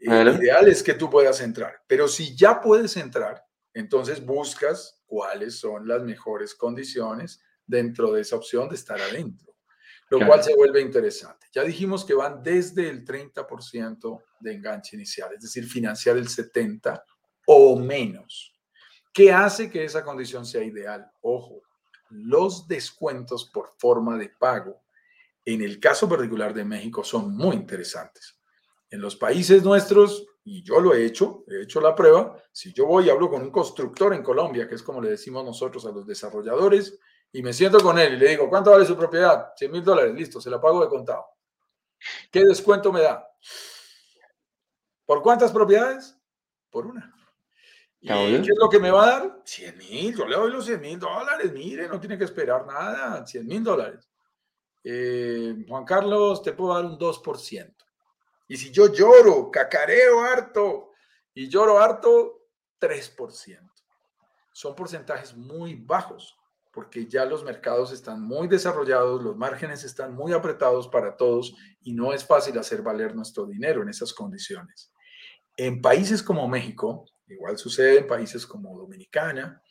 El 0.00 0.28
ideal 0.28 0.66
es 0.66 0.82
que 0.82 0.94
tú 0.94 1.08
puedas 1.08 1.40
entrar. 1.40 1.80
Pero 1.86 2.08
si 2.08 2.36
ya 2.36 2.60
puedes 2.60 2.96
entrar, 2.96 3.44
entonces 3.72 4.24
buscas 4.24 5.00
cuáles 5.06 5.60
son 5.60 5.86
las 5.86 6.02
mejores 6.02 6.56
condiciones 6.56 7.40
dentro 7.64 8.12
de 8.12 8.22
esa 8.22 8.34
opción 8.34 8.68
de 8.68 8.74
estar 8.74 9.00
adentro 9.00 9.48
lo 10.10 10.26
cual 10.26 10.42
se 10.42 10.54
vuelve 10.54 10.80
interesante. 10.80 11.46
Ya 11.52 11.62
dijimos 11.62 12.04
que 12.04 12.14
van 12.14 12.42
desde 12.42 12.88
el 12.88 13.04
30% 13.04 14.22
de 14.40 14.52
enganche 14.52 14.96
inicial, 14.96 15.32
es 15.34 15.42
decir, 15.42 15.66
financiar 15.66 16.16
el 16.16 16.28
70% 16.28 17.02
o 17.46 17.76
menos. 17.76 18.54
¿Qué 19.12 19.32
hace 19.32 19.70
que 19.70 19.84
esa 19.84 20.04
condición 20.04 20.46
sea 20.46 20.62
ideal? 20.62 21.10
Ojo, 21.22 21.62
los 22.10 22.68
descuentos 22.68 23.50
por 23.52 23.70
forma 23.78 24.16
de 24.16 24.28
pago, 24.28 24.82
en 25.44 25.62
el 25.62 25.80
caso 25.80 26.08
particular 26.08 26.54
de 26.54 26.64
México, 26.64 27.02
son 27.02 27.34
muy 27.36 27.56
interesantes. 27.56 28.38
En 28.90 29.00
los 29.00 29.16
países 29.16 29.62
nuestros, 29.62 30.26
y 30.44 30.62
yo 30.62 30.80
lo 30.80 30.94
he 30.94 31.04
hecho, 31.04 31.44
he 31.48 31.62
hecho 31.62 31.80
la 31.80 31.94
prueba, 31.94 32.36
si 32.52 32.72
yo 32.72 32.86
voy 32.86 33.06
y 33.06 33.10
hablo 33.10 33.28
con 33.28 33.42
un 33.42 33.50
constructor 33.50 34.14
en 34.14 34.22
Colombia, 34.22 34.68
que 34.68 34.74
es 34.74 34.82
como 34.82 35.00
le 35.00 35.10
decimos 35.10 35.44
nosotros 35.44 35.84
a 35.86 35.90
los 35.90 36.06
desarrolladores, 36.06 36.98
y 37.32 37.42
me 37.42 37.52
siento 37.52 37.80
con 37.80 37.98
él 37.98 38.14
y 38.14 38.16
le 38.16 38.28
digo, 38.30 38.48
¿cuánto 38.48 38.70
vale 38.70 38.86
su 38.86 38.96
propiedad? 38.96 39.52
100 39.56 39.70
mil 39.70 39.84
dólares, 39.84 40.14
listo, 40.14 40.40
se 40.40 40.50
la 40.50 40.60
pago 40.60 40.82
de 40.82 40.88
contado. 40.88 41.26
¿Qué 42.30 42.44
descuento 42.44 42.92
me 42.92 43.02
da? 43.02 43.28
¿Por 45.04 45.22
cuántas 45.22 45.52
propiedades? 45.52 46.16
Por 46.70 46.86
una. 46.86 47.14
¿Y 48.00 48.08
qué 48.08 48.52
es 48.52 48.58
lo 48.58 48.68
que 48.68 48.78
me 48.78 48.90
va 48.90 49.04
a 49.04 49.10
dar? 49.10 49.42
100 49.44 49.76
mil, 49.76 50.16
yo 50.16 50.26
le 50.26 50.36
doy 50.36 50.52
los 50.52 50.64
100 50.64 50.80
mil 50.80 50.98
dólares, 50.98 51.52
mire, 51.52 51.88
no 51.88 51.98
tiene 51.98 52.16
que 52.16 52.24
esperar 52.24 52.64
nada, 52.66 53.26
100 53.26 53.46
mil 53.46 53.62
dólares. 53.64 54.08
Eh, 54.84 55.64
Juan 55.68 55.84
Carlos, 55.84 56.42
te 56.42 56.52
puedo 56.52 56.74
dar 56.74 56.84
un 56.84 56.98
2%. 56.98 57.74
Y 58.46 58.56
si 58.56 58.70
yo 58.70 58.92
lloro, 58.92 59.50
cacareo 59.50 60.22
harto, 60.22 60.92
y 61.34 61.48
lloro 61.48 61.78
harto, 61.78 62.46
3%. 62.80 63.70
Son 64.52 64.74
porcentajes 64.74 65.36
muy 65.36 65.74
bajos 65.74 66.38
porque 66.72 67.06
ya 67.06 67.24
los 67.24 67.44
mercados 67.44 67.92
están 67.92 68.22
muy 68.22 68.48
desarrollados, 68.48 69.22
los 69.22 69.36
márgenes 69.36 69.84
están 69.84 70.14
muy 70.14 70.32
apretados 70.32 70.88
para 70.88 71.16
todos 71.16 71.54
y 71.80 71.92
no 71.92 72.12
es 72.12 72.24
fácil 72.24 72.58
hacer 72.58 72.82
valer 72.82 73.14
nuestro 73.14 73.46
dinero 73.46 73.82
en 73.82 73.88
esas 73.88 74.12
condiciones. 74.12 74.92
En 75.56 75.80
países 75.80 76.22
como 76.22 76.46
México, 76.48 77.04
igual 77.26 77.58
sucede 77.58 77.98
en 77.98 78.06
países 78.06 78.46
como 78.46 78.78
Dominicana, 78.78 79.62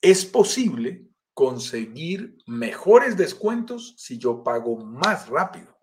es 0.00 0.24
posible 0.24 1.06
conseguir 1.34 2.36
mejores 2.46 3.16
descuentos 3.16 3.94
si 3.96 4.18
yo 4.18 4.42
pago 4.42 4.76
más 4.76 5.28
rápido. 5.28 5.78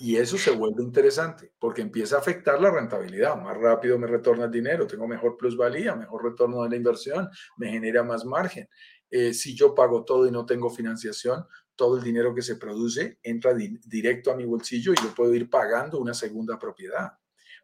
Y 0.00 0.16
eso 0.16 0.38
se 0.38 0.52
vuelve 0.52 0.84
interesante 0.84 1.52
porque 1.58 1.82
empieza 1.82 2.14
a 2.14 2.20
afectar 2.20 2.60
la 2.60 2.70
rentabilidad. 2.70 3.36
Más 3.36 3.56
rápido 3.56 3.98
me 3.98 4.06
retorna 4.06 4.44
el 4.44 4.52
dinero, 4.52 4.86
tengo 4.86 5.08
mejor 5.08 5.36
plusvalía, 5.36 5.96
mejor 5.96 6.22
retorno 6.22 6.62
de 6.62 6.70
la 6.70 6.76
inversión, 6.76 7.28
me 7.56 7.68
genera 7.68 8.04
más 8.04 8.24
margen. 8.24 8.68
Eh, 9.10 9.32
si 9.32 9.54
yo 9.54 9.74
pago 9.74 10.04
todo 10.04 10.26
y 10.26 10.30
no 10.30 10.44
tengo 10.46 10.70
financiación, 10.70 11.46
todo 11.76 11.96
el 11.96 12.02
dinero 12.02 12.34
que 12.34 12.42
se 12.42 12.56
produce 12.56 13.18
entra 13.22 13.54
directo 13.54 14.32
a 14.32 14.36
mi 14.36 14.44
bolsillo 14.44 14.92
y 14.92 14.96
yo 14.96 15.14
puedo 15.14 15.34
ir 15.34 15.48
pagando 15.48 15.98
una 15.98 16.12
segunda 16.12 16.58
propiedad. 16.58 17.12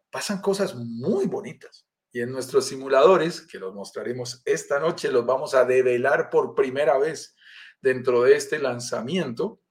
Pasan 0.09 0.41
cosas 0.41 0.75
muy 0.75 1.27
bonitas. 1.27 1.85
Y 2.11 2.21
en 2.21 2.31
nuestros 2.31 2.65
simuladores, 2.65 3.41
que 3.41 3.59
los 3.59 3.75
mostraremos 3.75 4.41
esta 4.45 4.79
noche, 4.79 5.11
los 5.11 5.25
vamos 5.25 5.53
a 5.53 5.65
develar 5.65 6.29
por 6.29 6.55
primera 6.55 6.97
vez 6.97 7.35
dentro 7.81 8.23
de 8.23 8.37
este 8.37 8.57
lanzamiento, 8.57 9.61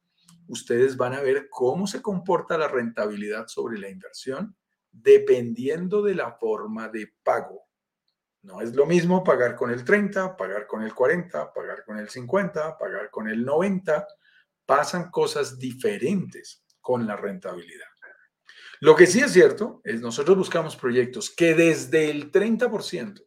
ustedes 0.47 0.99
van 0.99 1.15
a 1.15 1.23
ver 1.23 1.49
cómo 1.49 1.87
se 1.87 2.03
comporta 2.03 2.59
la 2.59 2.69
rentabilidad 2.69 3.47
sobre 3.49 3.79
la 3.79 3.89
inversión 3.89 4.55
dependiendo 4.93 6.03
de 6.03 6.15
la 6.15 6.33
forma 6.33 6.89
de 6.89 7.13
pago. 7.23 7.64
No 8.45 8.61
es 8.61 8.75
lo 8.75 8.85
mismo 8.85 9.25
pagar 9.25 9.57
con 9.57 9.71
el 9.71 9.85
30, 9.85 10.37
pagar 10.37 10.67
con 10.67 10.83
el 10.83 10.95
40, 10.95 11.53
pagar 11.53 11.83
con 11.85 11.99
el 11.99 12.11
50, 12.11 12.77
pagar 12.77 13.11
con 13.11 13.27
el 13.29 13.43
90. 13.43 14.07
Pasan 14.67 15.11
cosas 15.11 15.59
diferentes 15.59 16.63
con 16.81 17.07
la 17.07 17.17
rentabilidad. 17.17 17.87
Lo 18.81 18.95
que 18.95 19.07
sí 19.07 19.21
es 19.21 19.33
cierto 19.33 19.81
es 19.83 20.03
nosotros 20.03 20.37
buscamos 20.37 20.77
proyectos 20.77 21.31
que 21.31 21.55
desde 21.55 22.11
el 22.11 22.31
30% 22.31 23.25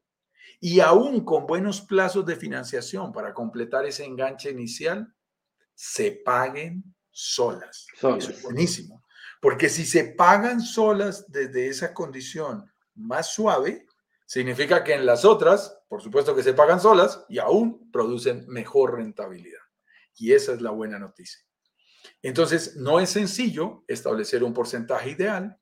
y 0.59 0.81
aún 0.81 1.25
con 1.25 1.47
buenos 1.47 1.81
plazos 1.81 2.27
de 2.27 2.35
financiación 2.35 3.11
para 3.11 3.33
completar 3.33 3.87
ese 3.87 4.05
enganche 4.05 4.51
inicial, 4.51 5.11
se 5.73 6.11
paguen 6.11 6.83
solas. 7.09 7.87
Eso 7.95 8.17
es 8.17 8.43
buenísimo. 8.43 9.03
Porque 9.41 9.67
si 9.69 9.83
se 9.83 10.03
pagan 10.03 10.61
solas 10.61 11.25
desde 11.27 11.69
esa 11.69 11.91
condición 11.91 12.71
más 12.93 13.33
suave, 13.33 13.86
significa 14.27 14.83
que 14.83 14.93
en 14.93 15.07
las 15.07 15.25
otras 15.25 15.77
por 15.87 16.01
supuesto 16.01 16.35
que 16.35 16.43
se 16.43 16.53
pagan 16.53 16.81
solas 16.81 17.25
y 17.29 17.39
aún 17.39 17.89
producen 17.91 18.45
mejor 18.47 18.95
rentabilidad. 18.95 19.61
Y 20.15 20.33
esa 20.33 20.53
es 20.53 20.61
la 20.61 20.71
buena 20.71 20.99
noticia. 20.99 21.39
Entonces, 22.21 22.75
no 22.75 22.99
es 22.99 23.09
sencillo 23.09 23.83
establecer 23.87 24.43
un 24.43 24.53
porcentaje 24.53 25.11
ideal. 25.11 25.57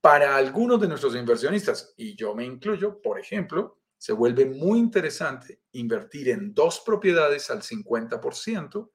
Para 0.00 0.36
algunos 0.36 0.80
de 0.80 0.88
nuestros 0.88 1.14
inversionistas, 1.14 1.94
y 1.96 2.16
yo 2.16 2.34
me 2.34 2.44
incluyo, 2.44 3.00
por 3.02 3.18
ejemplo, 3.18 3.80
se 3.98 4.12
vuelve 4.14 4.46
muy 4.46 4.78
interesante 4.78 5.60
invertir 5.72 6.30
en 6.30 6.54
dos 6.54 6.80
propiedades 6.80 7.50
al 7.50 7.60
50% 7.62 8.90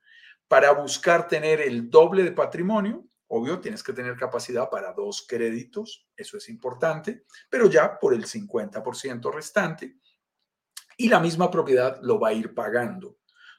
para 0.47 0.71
buscar 0.71 1.27
tener 1.27 1.61
el 1.61 1.89
doble 1.89 2.23
de 2.23 2.31
patrimonio. 2.31 3.05
Obvio, 3.27 3.59
tienes 3.59 3.81
que 3.81 3.93
tener 3.93 4.15
capacidad 4.15 4.69
para 4.69 4.93
dos 4.93 5.25
créditos, 5.27 6.07
eso 6.15 6.37
es 6.37 6.47
importante, 6.49 7.25
pero 7.49 7.69
ya 7.69 7.99
por 7.99 8.13
el 8.13 8.25
50% 8.25 9.33
restante. 9.33 9.97
Y 10.97 11.09
la 11.09 11.19
misma 11.19 11.49
propiedad 11.49 11.99
lo 12.01 12.19
va 12.19 12.29
a 12.29 12.33
ir 12.33 12.53
pagando. 12.53 13.17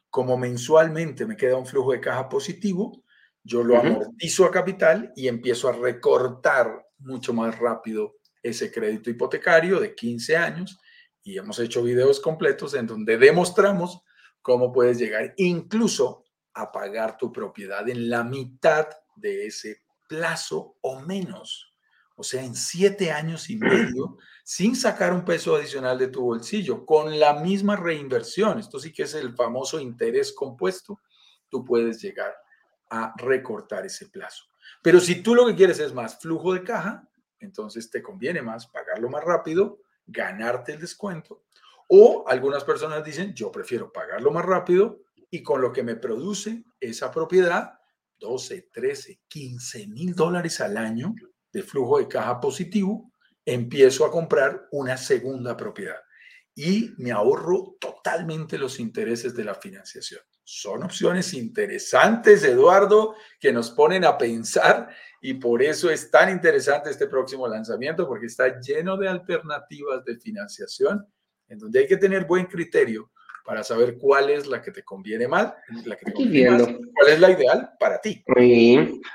Como 0.08 0.38
mensualmente 0.38 1.26
me 1.26 1.36
queda 1.36 1.56
un 1.56 1.66
flujo 1.66 1.92
de 1.92 2.00
caja 2.00 2.28
positivo, 2.28 3.04
yo 3.42 3.62
lo 3.62 3.78
amortizo 3.78 4.44
a 4.44 4.50
capital 4.50 5.12
y 5.14 5.28
empiezo 5.28 5.68
a 5.68 5.72
recortar 5.72 6.86
mucho 6.98 7.32
más 7.32 7.58
rápido 7.58 8.16
ese 8.42 8.72
crédito 8.72 9.10
hipotecario 9.10 9.80
de 9.80 9.94
15 9.94 10.36
años 10.36 10.78
y 11.22 11.38
hemos 11.38 11.58
hecho 11.58 11.82
videos 11.82 12.20
completos 12.20 12.74
en 12.74 12.86
donde 12.86 13.18
demostramos 13.18 14.02
cómo 14.42 14.72
puedes 14.72 14.98
llegar 14.98 15.34
incluso 15.36 16.24
a 16.54 16.70
pagar 16.72 17.18
tu 17.18 17.32
propiedad 17.32 17.88
en 17.88 18.08
la 18.08 18.24
mitad 18.24 18.88
de 19.16 19.46
ese 19.46 19.82
plazo 20.08 20.76
o 20.80 21.00
menos. 21.00 21.72
O 22.16 22.22
sea, 22.22 22.42
en 22.42 22.54
siete 22.54 23.10
años 23.10 23.50
y 23.50 23.56
medio, 23.56 24.16
sin 24.44 24.74
sacar 24.74 25.12
un 25.12 25.24
peso 25.24 25.54
adicional 25.56 25.98
de 25.98 26.08
tu 26.08 26.22
bolsillo, 26.22 26.86
con 26.86 27.18
la 27.18 27.34
misma 27.34 27.76
reinversión. 27.76 28.58
Esto 28.58 28.78
sí 28.78 28.92
que 28.92 29.02
es 29.02 29.14
el 29.14 29.34
famoso 29.34 29.80
interés 29.80 30.32
compuesto. 30.32 31.00
Tú 31.48 31.64
puedes 31.64 32.00
llegar 32.00 32.34
a 32.90 33.12
recortar 33.18 33.84
ese 33.84 34.06
plazo. 34.08 34.44
Pero 34.82 35.00
si 35.00 35.22
tú 35.22 35.34
lo 35.34 35.46
que 35.46 35.54
quieres 35.54 35.78
es 35.80 35.92
más 35.92 36.18
flujo 36.18 36.54
de 36.54 36.62
caja, 36.62 37.08
entonces 37.40 37.90
te 37.90 38.02
conviene 38.02 38.42
más 38.42 38.66
pagarlo 38.66 39.08
más 39.10 39.24
rápido, 39.24 39.80
ganarte 40.06 40.72
el 40.72 40.80
descuento. 40.80 41.42
O 41.88 42.24
algunas 42.26 42.64
personas 42.64 43.04
dicen, 43.04 43.34
yo 43.34 43.52
prefiero 43.52 43.92
pagarlo 43.92 44.30
más 44.32 44.44
rápido 44.44 45.00
y 45.30 45.42
con 45.42 45.60
lo 45.60 45.72
que 45.72 45.82
me 45.82 45.96
produce 45.96 46.64
esa 46.80 47.10
propiedad, 47.10 47.75
12, 48.18 48.68
13, 48.72 49.20
15 49.28 49.86
mil 49.88 50.14
dólares 50.14 50.60
al 50.60 50.76
año 50.76 51.14
de 51.52 51.62
flujo 51.62 51.98
de 51.98 52.08
caja 52.08 52.40
positivo, 52.40 53.12
empiezo 53.44 54.04
a 54.04 54.10
comprar 54.10 54.66
una 54.72 54.96
segunda 54.96 55.56
propiedad 55.56 55.96
y 56.54 56.92
me 56.96 57.12
ahorro 57.12 57.76
totalmente 57.78 58.58
los 58.58 58.80
intereses 58.80 59.34
de 59.34 59.44
la 59.44 59.54
financiación. 59.54 60.20
Son 60.42 60.82
opciones 60.84 61.34
interesantes, 61.34 62.44
Eduardo, 62.44 63.14
que 63.38 63.52
nos 63.52 63.70
ponen 63.70 64.04
a 64.04 64.16
pensar 64.16 64.88
y 65.20 65.34
por 65.34 65.62
eso 65.62 65.90
es 65.90 66.10
tan 66.10 66.30
interesante 66.30 66.90
este 66.90 67.08
próximo 67.08 67.46
lanzamiento, 67.46 68.06
porque 68.06 68.26
está 68.26 68.60
lleno 68.60 68.96
de 68.96 69.08
alternativas 69.08 70.04
de 70.04 70.16
financiación 70.18 71.06
en 71.48 71.58
donde 71.58 71.80
hay 71.80 71.86
que 71.86 71.96
tener 71.96 72.24
buen 72.24 72.46
criterio 72.46 73.10
para 73.46 73.62
saber 73.62 73.96
cuál 73.98 74.28
es 74.30 74.46
la 74.46 74.60
que 74.60 74.72
te 74.72 74.82
conviene 74.82 75.28
más, 75.28 75.52
la 75.84 75.96
que 75.96 76.06
te 76.06 76.12
conviene 76.12 76.58
cuál 76.58 77.12
es 77.12 77.20
la 77.20 77.30
ideal 77.30 77.70
para 77.78 78.00
ti. 78.00 78.22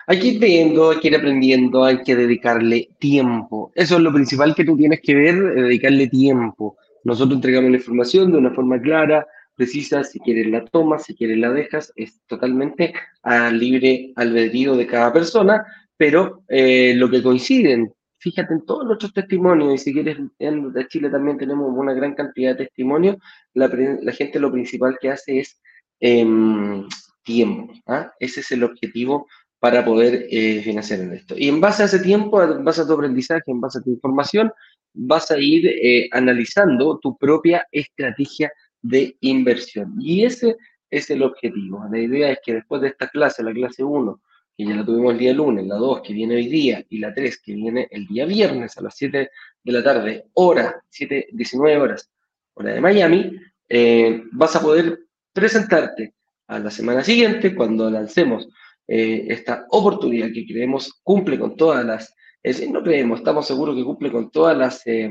Hay 0.08 0.20
que 0.20 0.28
ir 0.28 0.40
viendo, 0.40 0.92
hay 0.92 1.00
que 1.00 1.08
ir 1.10 1.16
aprendiendo, 1.16 1.84
hay 1.84 2.02
que 2.02 2.16
dedicarle 2.16 2.90
tiempo. 2.98 3.72
Eso 3.76 3.98
es 3.98 4.02
lo 4.02 4.14
principal 4.14 4.56
que 4.56 4.64
tú 4.64 4.78
tienes 4.78 5.02
que 5.02 5.14
ver, 5.14 5.36
dedicarle 5.36 6.08
tiempo. 6.08 6.78
Nosotros 7.04 7.36
entregamos 7.36 7.72
la 7.72 7.78
información 7.78 8.32
de 8.32 8.38
una 8.38 8.52
forma 8.52 8.82
clara, 8.82 9.28
precisa, 9.56 10.04
si 10.04 10.20
quieres 10.20 10.48
la 10.48 10.64
tomas, 10.66 11.04
si 11.06 11.16
quieres 11.16 11.38
la 11.38 11.52
dejas, 11.52 11.92
es 11.96 12.22
totalmente 12.28 12.94
a 13.24 13.52
libre 13.52 14.14
albedrío 14.16 14.76
de 14.76 14.88
cada 14.88 15.12
persona, 15.12 15.66
pero 15.98 16.44
eh, 16.48 16.94
lo 16.96 17.10
que 17.10 17.22
coinciden, 17.22 17.94
fíjate 18.22 18.54
en 18.54 18.66
todos 18.66 18.86
nuestros 18.86 19.14
testimonios, 19.14 19.74
y 19.74 19.78
si 19.80 19.94
quieres, 19.94 20.18
en 20.40 20.74
Chile 20.88 21.10
también 21.10 21.38
tenemos 21.38 21.72
una 21.76 21.94
gran 21.94 22.14
cantidad 22.14 22.52
de 22.52 22.66
testimonios, 22.66 23.18
la, 23.54 23.68
gente 24.14 24.40
lo 24.40 24.52
principal 24.52 24.98
que 25.02 25.10
hace 25.10 25.40
es 25.40 25.60
em, 26.00 26.88
tiempo, 27.24 27.74
¿ah? 27.88 28.12
ese 28.20 28.42
es 28.42 28.52
el 28.52 28.64
objetivo 28.64 29.28
para 29.60 29.84
poder 29.84 30.28
eh, 30.30 30.62
financiar 30.64 31.02
esto. 31.14 31.36
Y 31.38 31.48
en 31.48 31.60
base 31.62 31.84
a 31.84 31.86
ese 31.86 32.00
tiempo, 32.00 32.42
en 32.42 32.64
base 32.64 32.82
a 32.82 32.88
tu 32.88 32.94
aprendizaje, 32.94 33.52
en 33.52 33.62
base 33.62 33.80
a 33.80 33.82
tu 33.82 33.92
información, 33.92 34.52
vas 34.94 35.32
a 35.32 35.40
ir 35.40 35.68
eh, 35.68 36.10
analizando 36.12 37.00
tu 37.00 37.18
propia 37.18 37.68
estrategia 37.72 38.52
de 38.82 39.16
inversión. 39.22 39.96
Y 40.00 40.26
ese 40.26 40.58
es 40.90 41.10
el 41.10 41.24
objetivo. 41.24 41.86
La 41.92 42.00
idea 42.00 42.32
es 42.32 42.40
que 42.44 42.56
después 42.56 42.82
de 42.82 42.90
esta 42.90 43.08
clase, 43.08 43.44
la 43.44 43.54
clase 43.54 43.84
1, 43.84 44.20
que 44.56 44.66
ya 44.66 44.76
la 44.76 44.86
tuvimos 44.86 45.14
el 45.14 45.20
día 45.20 45.34
lunes, 45.34 45.66
la 45.66 45.76
2 45.76 46.02
que 46.02 46.14
viene 46.14 46.36
hoy 46.36 46.48
día 46.48 46.84
y 46.90 47.00
la 47.00 47.14
3 47.14 47.42
que 47.42 47.54
viene 47.54 47.88
el 47.92 48.08
día 48.08 48.26
viernes 48.26 48.78
a 48.78 48.82
las 48.82 48.96
7 48.96 49.30
de 49.64 49.72
la 49.72 49.84
tarde, 49.84 50.26
hora, 50.34 50.84
7, 50.90 51.28
19 51.32 51.78
horas, 51.78 52.12
hora 52.54 52.74
de 52.74 52.82
Miami, 52.82 53.32
eh, 53.70 54.24
vas 54.32 54.56
a 54.56 54.62
poder 54.62 55.00
presentarte 55.34 56.14
a 56.48 56.60
la 56.60 56.70
semana 56.70 57.04
siguiente 57.04 57.56
cuando 57.56 57.90
lancemos 57.90 58.50
eh, 58.88 59.26
esta 59.30 59.66
oportunidad 59.70 60.32
que 60.34 60.46
creemos 60.46 61.00
cumple 61.04 61.40
con 61.40 61.56
todas 61.56 61.86
las, 61.86 62.14
es 62.44 62.58
decir, 62.58 62.74
no 62.74 62.84
creemos, 62.84 63.20
estamos 63.20 63.48
seguros 63.48 63.76
que 63.76 63.84
cumple 63.84 64.12
con 64.12 64.32
todas 64.32 64.58
las... 64.58 64.86
Eh, 64.86 65.10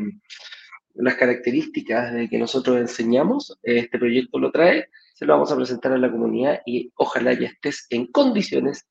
las 0.94 1.14
características 1.14 2.12
de 2.12 2.28
que 2.28 2.38
nosotros 2.38 2.76
enseñamos, 2.78 3.58
este 3.62 3.98
proyecto 3.98 4.38
lo 4.38 4.50
trae, 4.50 4.88
se 5.14 5.24
lo 5.24 5.34
vamos 5.34 5.52
a 5.52 5.56
presentar 5.56 5.92
a 5.92 5.98
la 5.98 6.10
comunidad 6.10 6.60
y 6.66 6.92
ojalá 6.96 7.32
ya 7.32 7.48
estés 7.48 7.86
en 7.90 8.06
condiciones 8.06 8.86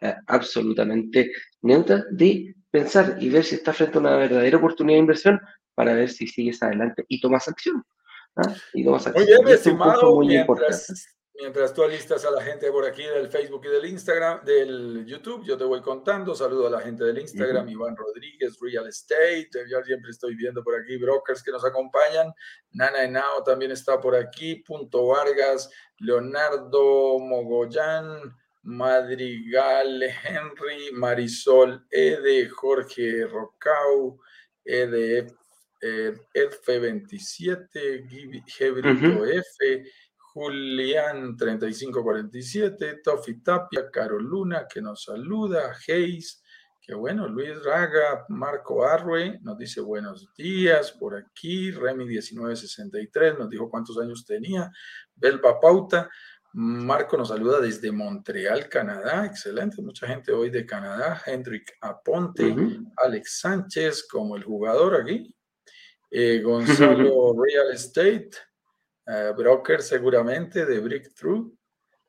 eh, 0.00 0.14
absolutamente 0.26 1.32
neutras 1.62 2.04
de 2.10 2.54
pensar 2.70 3.16
y 3.20 3.28
ver 3.28 3.44
si 3.44 3.56
estás 3.56 3.76
frente 3.76 3.98
a 3.98 4.00
una 4.00 4.16
verdadera 4.16 4.58
oportunidad 4.58 4.96
de 4.96 5.00
inversión 5.00 5.40
para 5.74 5.94
ver 5.94 6.10
si 6.10 6.26
sigues 6.26 6.62
adelante 6.62 7.04
y 7.08 7.20
tomas 7.20 7.48
acción. 7.48 7.84
¿ah? 8.36 8.54
Y 8.74 8.84
tomas 8.84 9.06
acción. 9.06 10.14
muy 10.14 10.36
importante 10.36 10.94
Mientras 11.40 11.72
tú 11.72 11.84
alistas 11.84 12.24
a 12.24 12.32
la 12.32 12.42
gente 12.42 12.68
por 12.72 12.84
aquí 12.84 13.04
del 13.04 13.28
Facebook 13.28 13.64
y 13.64 13.68
del 13.68 13.84
Instagram, 13.84 14.44
del 14.44 15.06
YouTube, 15.06 15.44
yo 15.44 15.56
te 15.56 15.62
voy 15.62 15.80
contando. 15.80 16.34
Saludo 16.34 16.66
a 16.66 16.70
la 16.70 16.80
gente 16.80 17.04
del 17.04 17.16
Instagram, 17.20 17.68
Iván 17.68 17.96
Rodríguez, 17.96 18.58
Real 18.60 18.88
Estate. 18.88 19.48
Yo 19.70 19.80
siempre 19.84 20.10
estoy 20.10 20.34
viendo 20.34 20.64
por 20.64 20.74
aquí 20.74 20.96
brokers 20.96 21.40
que 21.40 21.52
nos 21.52 21.64
acompañan. 21.64 22.32
Nana 22.72 23.04
Enao 23.04 23.44
también 23.44 23.70
está 23.70 24.00
por 24.00 24.16
aquí. 24.16 24.56
Punto 24.56 25.06
Vargas, 25.06 25.70
Leonardo 25.98 27.20
Mogollán, 27.20 28.36
Madrigal 28.62 30.02
Henry, 30.02 30.92
Marisol 30.92 31.86
Ede, 31.90 32.48
Jorge 32.48 33.26
Rocau, 33.26 34.20
EDF, 34.64 35.32
F27, 35.80 38.44
Gebrito 38.46 39.24
F. 39.24 39.84
Julián 40.38 41.36
3547, 41.36 43.00
Tofi 43.02 43.42
Tapia, 43.42 43.90
Carol 43.90 44.22
Luna, 44.22 44.68
que 44.72 44.80
nos 44.80 45.02
saluda, 45.02 45.76
Hayes, 45.88 46.44
que 46.80 46.94
bueno, 46.94 47.26
Luis 47.26 47.60
Raga, 47.64 48.24
Marco 48.28 48.84
Arrue, 48.84 49.40
nos 49.42 49.58
dice 49.58 49.80
buenos 49.80 50.32
días 50.36 50.92
por 50.92 51.16
aquí, 51.16 51.72
Remy 51.72 52.04
1963, 52.04 53.38
nos 53.38 53.50
dijo 53.50 53.68
cuántos 53.68 53.98
años 53.98 54.24
tenía, 54.24 54.70
Belba 55.16 55.58
Pauta, 55.58 56.08
Marco 56.52 57.16
nos 57.16 57.28
saluda 57.28 57.60
desde 57.60 57.92
Montreal, 57.92 58.68
Canadá, 58.68 59.26
excelente, 59.26 59.82
mucha 59.82 60.06
gente 60.06 60.32
hoy 60.32 60.50
de 60.50 60.64
Canadá, 60.64 61.22
Hendrik 61.26 61.76
Aponte, 61.80 62.54
Alex 62.96 63.40
Sánchez 63.40 64.06
como 64.10 64.34
el 64.34 64.44
jugador 64.44 65.00
aquí, 65.00 65.34
eh, 66.10 66.40
Gonzalo 66.40 67.34
Real 67.40 67.70
Estate, 67.72 68.30
eh, 69.06 69.32
broker 69.36 69.82
seguramente 69.82 70.64
de 70.64 70.80
Breakthrough, 70.80 71.54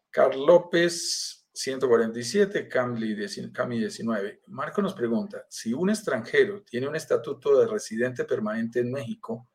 Carl 0.10 0.46
López 0.46 1.46
147, 1.54 2.70
Cami 2.70 3.14
19. 3.14 4.42
Marco 4.48 4.82
nos 4.82 4.94
pregunta, 4.94 5.46
si 5.50 5.74
un 5.74 5.90
extranjero 5.90 6.64
tiene 6.64 6.88
un 6.88 6.96
estatuto 6.96 7.60
de 7.60 7.68
residente 7.68 8.24
permanente 8.24 8.80
en 8.80 8.92
México, 8.92 9.50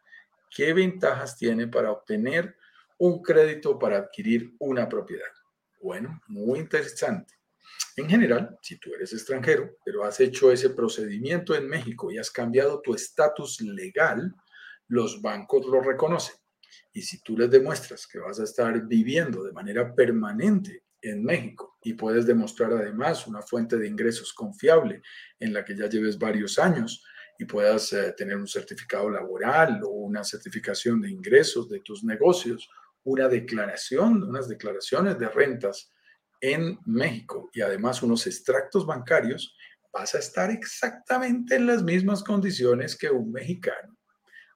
¿qué 0.54 0.74
ventajas 0.74 1.38
tiene 1.38 1.66
para 1.66 1.90
obtener 1.90 2.56
un 2.98 3.22
crédito 3.22 3.78
para 3.78 3.98
adquirir 3.98 4.54
una 4.58 4.88
propiedad? 4.88 5.30
Bueno, 5.80 6.20
muy 6.28 6.60
interesante. 6.60 7.34
En 7.96 8.08
general, 8.08 8.58
si 8.62 8.78
tú 8.78 8.94
eres 8.94 9.12
extranjero, 9.12 9.76
pero 9.84 10.04
has 10.04 10.20
hecho 10.20 10.50
ese 10.50 10.70
procedimiento 10.70 11.54
en 11.54 11.68
México 11.68 12.10
y 12.10 12.18
has 12.18 12.30
cambiado 12.30 12.80
tu 12.80 12.94
estatus 12.94 13.60
legal, 13.60 14.34
los 14.88 15.20
bancos 15.22 15.66
lo 15.66 15.80
reconocen. 15.80 16.36
Y 16.92 17.02
si 17.02 17.22
tú 17.22 17.36
les 17.36 17.50
demuestras 17.50 18.06
que 18.06 18.18
vas 18.18 18.40
a 18.40 18.44
estar 18.44 18.86
viviendo 18.86 19.42
de 19.44 19.52
manera 19.52 19.94
permanente 19.94 20.84
en 21.02 21.22
México 21.22 21.76
y 21.82 21.94
puedes 21.94 22.26
demostrar 22.26 22.72
además 22.72 23.26
una 23.26 23.42
fuente 23.42 23.76
de 23.76 23.88
ingresos 23.88 24.32
confiable 24.32 25.02
en 25.38 25.52
la 25.52 25.64
que 25.64 25.76
ya 25.76 25.88
lleves 25.88 26.18
varios 26.18 26.58
años, 26.58 27.04
y 27.38 27.44
puedas 27.44 27.92
eh, 27.92 28.14
tener 28.16 28.36
un 28.36 28.46
certificado 28.46 29.10
laboral 29.10 29.80
o 29.84 29.88
una 29.88 30.22
certificación 30.24 31.00
de 31.00 31.10
ingresos 31.10 31.68
de 31.68 31.80
tus 31.80 32.04
negocios, 32.04 32.68
una 33.04 33.28
declaración, 33.28 34.22
unas 34.22 34.48
declaraciones 34.48 35.18
de 35.18 35.28
rentas 35.28 35.90
en 36.40 36.78
México 36.84 37.50
y 37.52 37.60
además 37.60 38.02
unos 38.02 38.26
extractos 38.26 38.84
bancarios, 38.84 39.56
vas 39.92 40.14
a 40.14 40.18
estar 40.18 40.50
exactamente 40.50 41.54
en 41.54 41.66
las 41.66 41.82
mismas 41.82 42.22
condiciones 42.22 42.96
que 42.96 43.10
un 43.10 43.30
mexicano. 43.30 43.96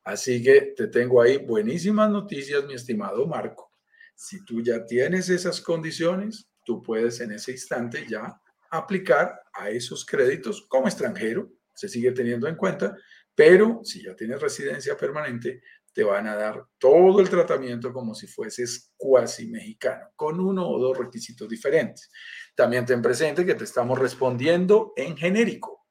Así 0.05 0.43
que 0.43 0.75
te 0.77 0.89
tengo 0.89 1.23
ahí 1.23 1.39
buenísimas 1.39 2.11
noticias, 2.11 2.65
mi 2.65 2.75
estimado 2.75 3.27
Marco. 3.27 3.71
Si 4.15 4.45
tú 4.45 4.63
ya 4.63 4.85
tienes 4.85 5.29
esas 5.29 5.61
condiciones, 5.61 6.49
tú 6.65 6.83
puedes 6.83 7.21
en 7.21 7.33
ese 7.33 7.53
instante 7.53 8.07
ya 8.09 8.41
aplicar 8.71 9.41
a 9.55 9.71
esos 9.71 10.05
créditos 10.05 10.67
como 10.69 10.89
extranjero, 10.89 11.51
se 11.75 11.89
sigue 11.89 12.13
teniendo 12.13 12.49
en 12.49 12.57
cuenta, 12.57 12.97
pero 13.35 13.81
si 13.85 14.03
ya 14.03 14.17
tienes 14.17 14.41
residencia 14.41 14.97
permanente, 14.97 15.63
te 15.93 16.05
van 16.05 16.27
a 16.27 16.37
dar 16.37 16.65
todo 16.79 17.21
el 17.21 17.29
tratamiento 17.29 17.93
como 17.93 18.15
si 18.15 18.27
fueses 18.27 18.93
cuasi 18.97 19.49
mexicano, 19.49 20.11
con 20.15 20.41
uno 20.41 20.69
o 20.69 20.79
dos 20.79 20.97
requisitos 20.97 21.49
diferentes. 21.49 22.11
También 22.55 22.87
ten 22.87 23.03
presente 23.03 23.45
que 23.45 23.55
te 23.55 23.65
estamos 23.65 23.99
respondiendo 23.99 24.93
en 24.97 25.17
genérico. 25.17 25.87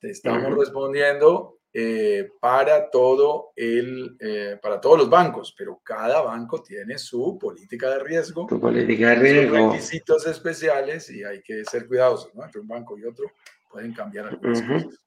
Te 0.00 0.10
estamos 0.10 0.56
respondiendo 0.56 1.56
eh, 1.78 2.30
para, 2.40 2.88
todo 2.88 3.52
el, 3.54 4.16
eh, 4.18 4.58
para 4.62 4.80
todos 4.80 4.98
los 4.98 5.10
bancos, 5.10 5.54
pero 5.58 5.80
cada 5.84 6.22
banco 6.22 6.62
tiene 6.62 6.96
su 6.96 7.38
política 7.38 7.90
de 7.90 7.98
riesgo, 7.98 8.46
su 8.48 8.58
política 8.58 9.10
de 9.10 9.16
riesgo. 9.16 9.56
Sus 9.56 9.72
requisitos 9.72 10.26
especiales 10.26 11.10
y 11.10 11.22
hay 11.22 11.42
que 11.42 11.64
ser 11.66 11.86
cuidadosos, 11.86 12.34
¿no? 12.34 12.44
Entre 12.44 12.62
un 12.62 12.68
banco 12.68 12.96
y 12.98 13.04
otro 13.04 13.26
pueden 13.70 13.92
cambiar 13.92 14.28
algunas 14.28 14.62
cosas. 14.62 15.00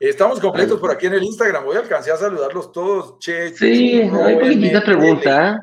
Estamos 0.00 0.40
completos 0.40 0.80
por 0.80 0.90
aquí 0.90 1.08
en 1.08 1.12
el 1.12 1.22
Instagram. 1.22 1.62
Voy 1.62 1.76
a 1.76 1.80
alcanzar 1.80 2.14
a 2.14 2.16
saludarlos 2.16 2.72
todos. 2.72 3.18
Che, 3.18 3.50
sí, 3.50 4.00
hay 4.00 4.36
poquititas 4.36 4.82
preguntas. 4.82 5.60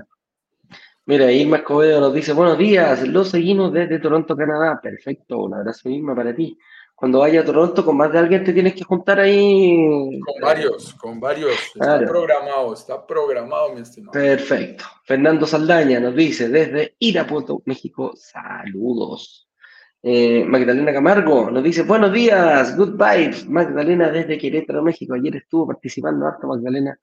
Mira, 1.07 1.31
Irma 1.31 1.57
Escobedo 1.57 1.99
nos 1.99 2.13
dice, 2.13 2.33
buenos 2.33 2.55
días, 2.55 3.07
los 3.07 3.29
seguimos 3.29 3.73
desde 3.73 3.97
Toronto, 3.97 4.35
Canadá. 4.37 4.79
Perfecto, 4.79 5.39
un 5.39 5.55
abrazo 5.55 5.89
Irma 5.89 6.15
para 6.15 6.35
ti. 6.35 6.55
Cuando 6.93 7.19
vaya 7.19 7.41
a 7.41 7.45
Toronto 7.45 7.83
con 7.83 7.97
más 7.97 8.11
de 8.11 8.19
alguien 8.19 8.43
te 8.43 8.53
tienes 8.53 8.75
que 8.75 8.83
juntar 8.83 9.19
ahí. 9.19 10.19
Con 10.23 10.39
varios, 10.39 10.93
con 10.93 11.19
varios. 11.19 11.53
Está 11.73 11.97
programado, 12.05 12.73
está 12.75 13.07
programado, 13.07 13.73
mi 13.73 13.81
estimado. 13.81 14.11
Perfecto. 14.11 14.85
Fernando 15.03 15.47
Saldaña 15.47 15.99
nos 15.99 16.13
dice, 16.13 16.47
desde 16.47 16.95
Irapuato, 16.99 17.63
México, 17.65 18.13
saludos. 18.15 19.46
Eh, 20.03 20.45
Magdalena 20.45 20.93
Camargo 20.93 21.49
nos 21.49 21.63
dice, 21.63 21.81
buenos 21.81 22.13
días, 22.13 22.77
good 22.77 22.91
vibes, 22.91 23.47
Magdalena 23.49 24.11
desde 24.11 24.37
Querétaro, 24.37 24.83
México. 24.83 25.15
Ayer 25.15 25.35
estuvo 25.37 25.67
participando 25.67 26.27
harto 26.27 26.47
Magdalena 26.47 26.97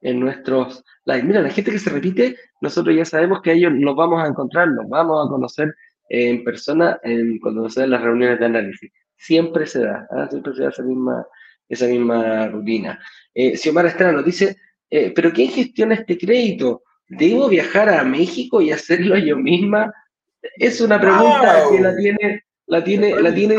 en 0.00 0.20
nuestros 0.20 0.82
live. 1.04 1.22
Mira, 1.24 1.42
la 1.42 1.50
gente 1.50 1.70
que 1.70 1.78
se 1.78 1.90
repite, 1.90 2.36
nosotros 2.60 2.96
ya 2.96 3.04
sabemos 3.04 3.42
que 3.42 3.52
ellos 3.52 3.72
nos 3.74 3.94
vamos 3.94 4.22
a 4.22 4.26
encontrar, 4.26 4.68
nos 4.68 4.88
vamos 4.88 5.26
a 5.26 5.30
conocer 5.30 5.74
en 6.08 6.42
persona 6.42 6.98
en, 7.02 7.38
cuando 7.38 7.68
se 7.68 7.86
las 7.86 8.00
reuniones 8.00 8.38
de 8.38 8.46
análisis. 8.46 8.92
Siempre 9.16 9.66
se 9.66 9.82
da, 9.82 10.06
¿ah? 10.10 10.26
siempre 10.30 10.54
se 10.54 10.62
da 10.62 10.68
esa 10.70 10.82
misma, 10.82 11.26
esa 11.68 11.86
misma 11.86 12.48
rutina. 12.48 12.98
Eh, 13.34 13.56
Xiomara 13.56 13.88
Estrada 13.88 14.12
nos 14.12 14.24
dice, 14.24 14.56
eh, 14.88 15.12
¿pero 15.14 15.32
quién 15.32 15.50
gestiona 15.50 15.94
este 15.94 16.16
crédito? 16.16 16.82
¿Debo 17.08 17.48
viajar 17.48 17.88
a 17.90 18.04
México 18.04 18.62
y 18.62 18.70
hacerlo 18.70 19.18
yo 19.18 19.36
misma? 19.36 19.92
Es 20.56 20.80
una 20.80 21.00
pregunta 21.00 21.64
que 21.70 21.80
la 21.80 21.96
tiene 21.96 22.42
la 22.68 22.84
tiene, 22.84 23.20
la 23.20 23.34
tiene 23.34 23.54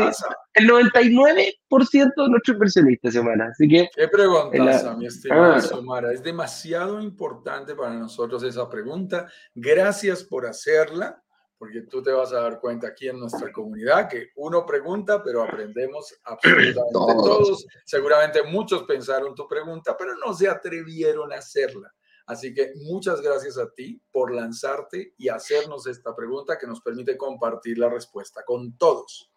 el 0.54 0.68
99% 0.68 1.58
de 1.90 2.28
nuestros 2.28 2.54
inversionistas, 2.54 3.12
semana. 3.12 3.48
Así 3.50 3.68
que. 3.68 3.88
Qué 3.94 4.06
pregunta, 4.06 4.94
mi 4.96 5.06
estimada 5.06 5.56
ah. 5.56 6.12
Es 6.12 6.22
demasiado 6.22 7.00
importante 7.00 7.74
para 7.74 7.92
nosotros 7.92 8.42
esa 8.44 8.68
pregunta. 8.70 9.26
Gracias 9.52 10.22
por 10.22 10.46
hacerla, 10.46 11.20
porque 11.58 11.82
tú 11.82 12.00
te 12.00 12.12
vas 12.12 12.32
a 12.32 12.42
dar 12.42 12.60
cuenta 12.60 12.86
aquí 12.86 13.08
en 13.08 13.18
nuestra 13.18 13.50
comunidad 13.50 14.08
que 14.08 14.28
uno 14.36 14.64
pregunta, 14.64 15.20
pero 15.24 15.42
aprendemos 15.42 16.14
absolutamente 16.22 16.80
todos. 16.92 17.66
Seguramente 17.84 18.44
muchos 18.44 18.84
pensaron 18.84 19.34
tu 19.34 19.48
pregunta, 19.48 19.96
pero 19.98 20.14
no 20.24 20.32
se 20.32 20.48
atrevieron 20.48 21.32
a 21.32 21.38
hacerla. 21.38 21.92
Así 22.30 22.54
que 22.54 22.74
muchas 22.76 23.20
gracias 23.20 23.58
a 23.58 23.68
ti 23.74 24.00
por 24.12 24.32
lanzarte 24.32 25.14
y 25.18 25.28
hacernos 25.28 25.88
esta 25.88 26.14
pregunta 26.14 26.56
que 26.56 26.66
nos 26.68 26.80
permite 26.80 27.16
compartir 27.16 27.76
la 27.76 27.88
respuesta 27.88 28.44
con 28.44 28.78
todos. 28.78 29.32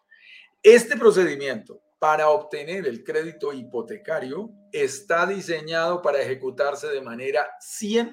Este 0.62 0.96
procedimiento 0.96 1.82
para 1.98 2.28
obtener 2.28 2.86
el 2.86 3.02
crédito 3.02 3.52
hipotecario 3.52 4.48
está 4.70 5.26
diseñado 5.26 6.02
para 6.02 6.22
ejecutarse 6.22 6.86
de 6.86 7.00
manera 7.00 7.48
100% 7.60 8.12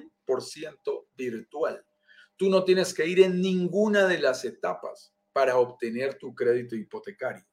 virtual. 1.15 1.85
Tú 2.35 2.49
no 2.49 2.63
tienes 2.63 2.91
que 2.91 3.05
ir 3.05 3.19
en 3.19 3.39
ninguna 3.39 4.07
de 4.07 4.17
las 4.17 4.43
etapas 4.45 5.13
para 5.31 5.57
obtener 5.57 6.17
tu 6.17 6.33
crédito 6.33 6.75
hipotecario. 6.75 7.45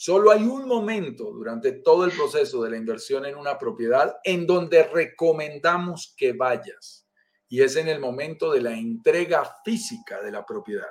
Solo 0.00 0.30
hay 0.30 0.44
un 0.44 0.68
momento 0.68 1.24
durante 1.32 1.72
todo 1.72 2.04
el 2.04 2.12
proceso 2.12 2.62
de 2.62 2.70
la 2.70 2.76
inversión 2.76 3.26
en 3.26 3.34
una 3.34 3.58
propiedad 3.58 4.14
en 4.22 4.46
donde 4.46 4.84
recomendamos 4.84 6.14
que 6.16 6.34
vayas 6.34 7.08
y 7.48 7.62
es 7.62 7.74
en 7.74 7.88
el 7.88 7.98
momento 7.98 8.52
de 8.52 8.60
la 8.60 8.78
entrega 8.78 9.42
física 9.64 10.22
de 10.22 10.30
la 10.30 10.46
propiedad, 10.46 10.86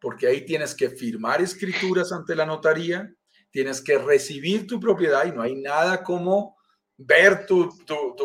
porque 0.00 0.28
ahí 0.28 0.46
tienes 0.46 0.74
que 0.74 0.88
firmar 0.88 1.42
escrituras 1.42 2.10
ante 2.10 2.34
la 2.34 2.46
notaría, 2.46 3.14
tienes 3.50 3.82
que 3.82 3.98
recibir 3.98 4.66
tu 4.66 4.80
propiedad 4.80 5.26
y 5.26 5.32
no 5.32 5.42
hay 5.42 5.54
nada 5.54 6.02
como 6.02 6.56
ver 6.96 7.44
tu, 7.44 7.68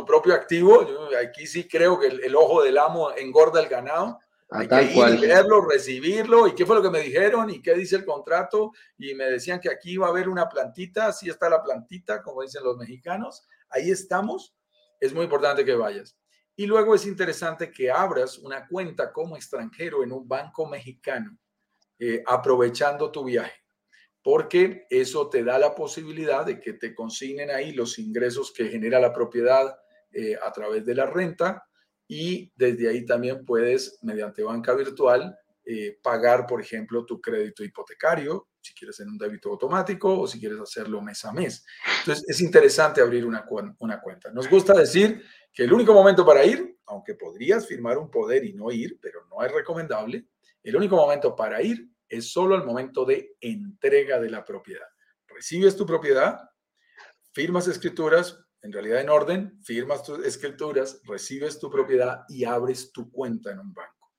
propio 0.07 0.33
activo. 0.35 0.87
aquí 1.21 1.45
sí 1.45 1.67
creo 1.67 1.99
que 1.99 2.07
el, 2.07 2.23
el 2.23 2.35
ojo 2.37 2.63
del 2.63 2.77
amo 2.77 3.11
engorda 3.17 3.59
el 3.59 3.67
ganado 3.67 4.19
hay 4.49 4.67
que 4.67 4.83
ir, 4.83 5.19
verlo, 5.19 5.67
recibirlo, 5.67 6.47
y 6.47 6.55
qué 6.55 6.65
fue 6.65 6.75
lo 6.75 6.83
que 6.83 6.89
me 6.89 6.99
dijeron, 6.99 7.49
y 7.49 7.61
qué 7.61 7.73
dice 7.73 7.95
el 7.95 8.05
contrato, 8.05 8.71
y 8.97 9.13
me 9.15 9.25
decían 9.25 9.59
que 9.59 9.69
aquí 9.69 9.93
iba 9.93 10.07
a 10.07 10.09
haber 10.09 10.29
una 10.29 10.47
plantita, 10.47 11.07
así 11.07 11.29
está 11.29 11.49
la 11.49 11.63
plantita, 11.63 12.21
como 12.21 12.41
dicen 12.41 12.63
los 12.63 12.77
mexicanos, 12.77 13.47
ahí 13.69 13.89
estamos, 13.89 14.55
es 14.99 15.13
muy 15.13 15.23
importante 15.23 15.65
que 15.65 15.75
vayas. 15.75 16.17
Y 16.55 16.67
luego 16.67 16.93
es 16.93 17.05
interesante 17.07 17.71
que 17.71 17.89
abras 17.89 18.37
una 18.37 18.67
cuenta 18.67 19.11
como 19.11 19.35
extranjero 19.35 20.03
en 20.03 20.11
un 20.11 20.27
banco 20.27 20.67
mexicano, 20.67 21.37
eh, 21.97 22.23
aprovechando 22.27 23.11
tu 23.11 23.23
viaje, 23.23 23.63
porque 24.21 24.85
eso 24.89 25.29
te 25.29 25.43
da 25.43 25.57
la 25.57 25.73
posibilidad 25.73 26.45
de 26.45 26.59
que 26.59 26.73
te 26.73 26.93
consignen 26.93 27.49
ahí 27.49 27.71
los 27.71 27.97
ingresos 27.97 28.53
que 28.53 28.69
genera 28.69 28.99
la 28.99 29.13
propiedad 29.13 29.75
eh, 30.11 30.37
a 30.43 30.51
través 30.51 30.85
de 30.85 30.93
la 30.93 31.07
renta, 31.07 31.67
y 32.13 32.53
desde 32.55 32.89
ahí 32.89 33.05
también 33.05 33.43
puedes, 33.43 33.97
mediante 34.03 34.43
banca 34.43 34.75
virtual, 34.75 35.35
eh, 35.65 35.97
pagar, 36.03 36.45
por 36.45 36.61
ejemplo, 36.61 37.05
tu 37.05 37.19
crédito 37.19 37.63
hipotecario, 37.63 38.49
si 38.61 38.71
quieres 38.75 38.99
en 38.99 39.09
un 39.09 39.17
débito 39.17 39.49
automático 39.49 40.19
o 40.19 40.27
si 40.27 40.39
quieres 40.39 40.59
hacerlo 40.59 41.01
mes 41.01 41.25
a 41.25 41.33
mes. 41.33 41.65
Entonces, 42.01 42.23
es 42.27 42.39
interesante 42.41 43.01
abrir 43.01 43.25
una, 43.25 43.45
una 43.79 43.99
cuenta. 43.99 44.29
Nos 44.29 44.47
gusta 44.47 44.73
decir 44.73 45.23
que 45.51 45.63
el 45.63 45.73
único 45.73 45.91
momento 45.91 46.23
para 46.23 46.45
ir, 46.45 46.77
aunque 46.85 47.15
podrías 47.15 47.65
firmar 47.65 47.97
un 47.97 48.11
poder 48.11 48.45
y 48.45 48.53
no 48.53 48.71
ir, 48.71 48.99
pero 49.01 49.25
no 49.27 49.43
es 49.43 49.51
recomendable, 49.51 50.27
el 50.61 50.75
único 50.75 50.95
momento 50.95 51.35
para 51.35 51.63
ir 51.63 51.89
es 52.07 52.31
solo 52.31 52.55
el 52.55 52.63
momento 52.63 53.05
de 53.05 53.35
entrega 53.41 54.19
de 54.19 54.29
la 54.29 54.45
propiedad. 54.45 54.85
Recibes 55.27 55.75
tu 55.75 55.87
propiedad, 55.87 56.39
firmas 57.31 57.67
escrituras, 57.67 58.37
en 58.63 58.71
realidad 58.71 59.01
en 59.01 59.09
orden, 59.09 59.59
firmas 59.61 60.03
tus 60.03 60.25
escrituras, 60.25 61.01
recibes 61.03 61.59
tu 61.59 61.69
propiedad 61.69 62.21
y 62.29 62.45
abres 62.45 62.91
tu 62.93 63.11
cuenta 63.11 63.51
en 63.51 63.59
un 63.59 63.73
banco. 63.73 64.13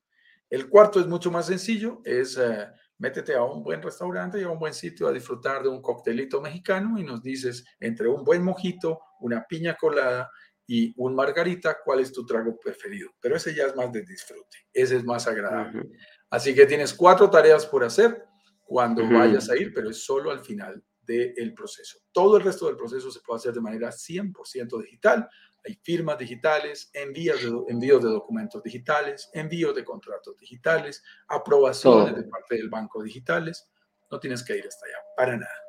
El 0.51 0.69
cuarto 0.69 1.01
es 1.01 1.07
mucho 1.07 1.31
más 1.31 1.47
sencillo, 1.47 2.03
es 2.05 2.37
eh, 2.37 2.69
métete 2.99 3.35
a 3.35 3.43
un 3.43 3.65
buen 3.65 3.83
restaurante 3.83 4.39
y 4.39 4.45
a 4.45 4.51
un 4.51 4.59
buen 4.59 4.75
sitio 4.75 5.09
a 5.09 5.13
disfrutar 5.13 5.63
de 5.63 5.71
un 5.71 5.81
coctelito 5.81 6.43
mexicano 6.43 6.99
y 6.99 7.05
nos 7.05 7.23
dices 7.23 7.65
entre 7.81 8.07
un 8.07 8.23
buen 8.23 8.45
mojito, 8.45 9.01
una 9.21 9.47
piña 9.49 9.77
colada 9.77 10.31
y 10.67 10.93
un 10.99 11.15
margarita, 11.15 11.79
cuál 11.83 12.01
es 12.01 12.13
tu 12.13 12.27
trago 12.27 12.59
preferido. 12.59 13.11
Pero 13.21 13.37
ese 13.37 13.55
ya 13.55 13.65
es 13.65 13.75
más 13.75 13.91
de 13.93 14.03
disfrute, 14.03 14.59
ese 14.75 14.97
es 14.97 15.05
más 15.05 15.27
agradable. 15.27 15.89
Así 16.29 16.55
que 16.55 16.67
tienes 16.67 16.93
cuatro 16.93 17.31
tareas 17.31 17.65
por 17.65 17.83
hacer 17.83 18.27
cuando 18.63 19.09
vayas 19.09 19.49
a 19.49 19.57
ir, 19.57 19.73
pero 19.75 19.89
es 19.89 20.05
solo 20.05 20.31
al 20.31 20.41
final 20.41 20.85
del 21.07 21.55
proceso. 21.55 21.99
Todo 22.13 22.37
el 22.37 22.45
resto 22.45 22.67
del 22.67 22.77
proceso 22.77 23.11
se 23.11 23.21
puede 23.21 23.39
hacer 23.39 23.53
de 23.53 23.61
manera 23.61 23.91
100% 23.91 24.83
digital. 24.83 25.29
Hay 25.67 25.79
firmas 25.83 26.19
digitales, 26.19 26.91
envíos 26.93 27.43
de, 27.43 27.51
envíos 27.69 28.03
de 28.03 28.11
documentos 28.11 28.63
digitales, 28.63 29.31
envíos 29.33 29.75
de 29.75 29.85
contratos 29.85 30.37
digitales, 30.39 31.03
aprobaciones 31.29 32.17
de 32.17 32.25
parte 32.25 32.57
del 32.57 32.69
banco 32.69 33.03
digitales. 33.03 33.69
No 34.11 34.21
tienes 34.21 34.45
que 34.45 34.57
ir 34.57 34.67
hasta 34.67 34.87
allá, 34.87 34.99
para 35.17 35.37
nada. 35.37 35.65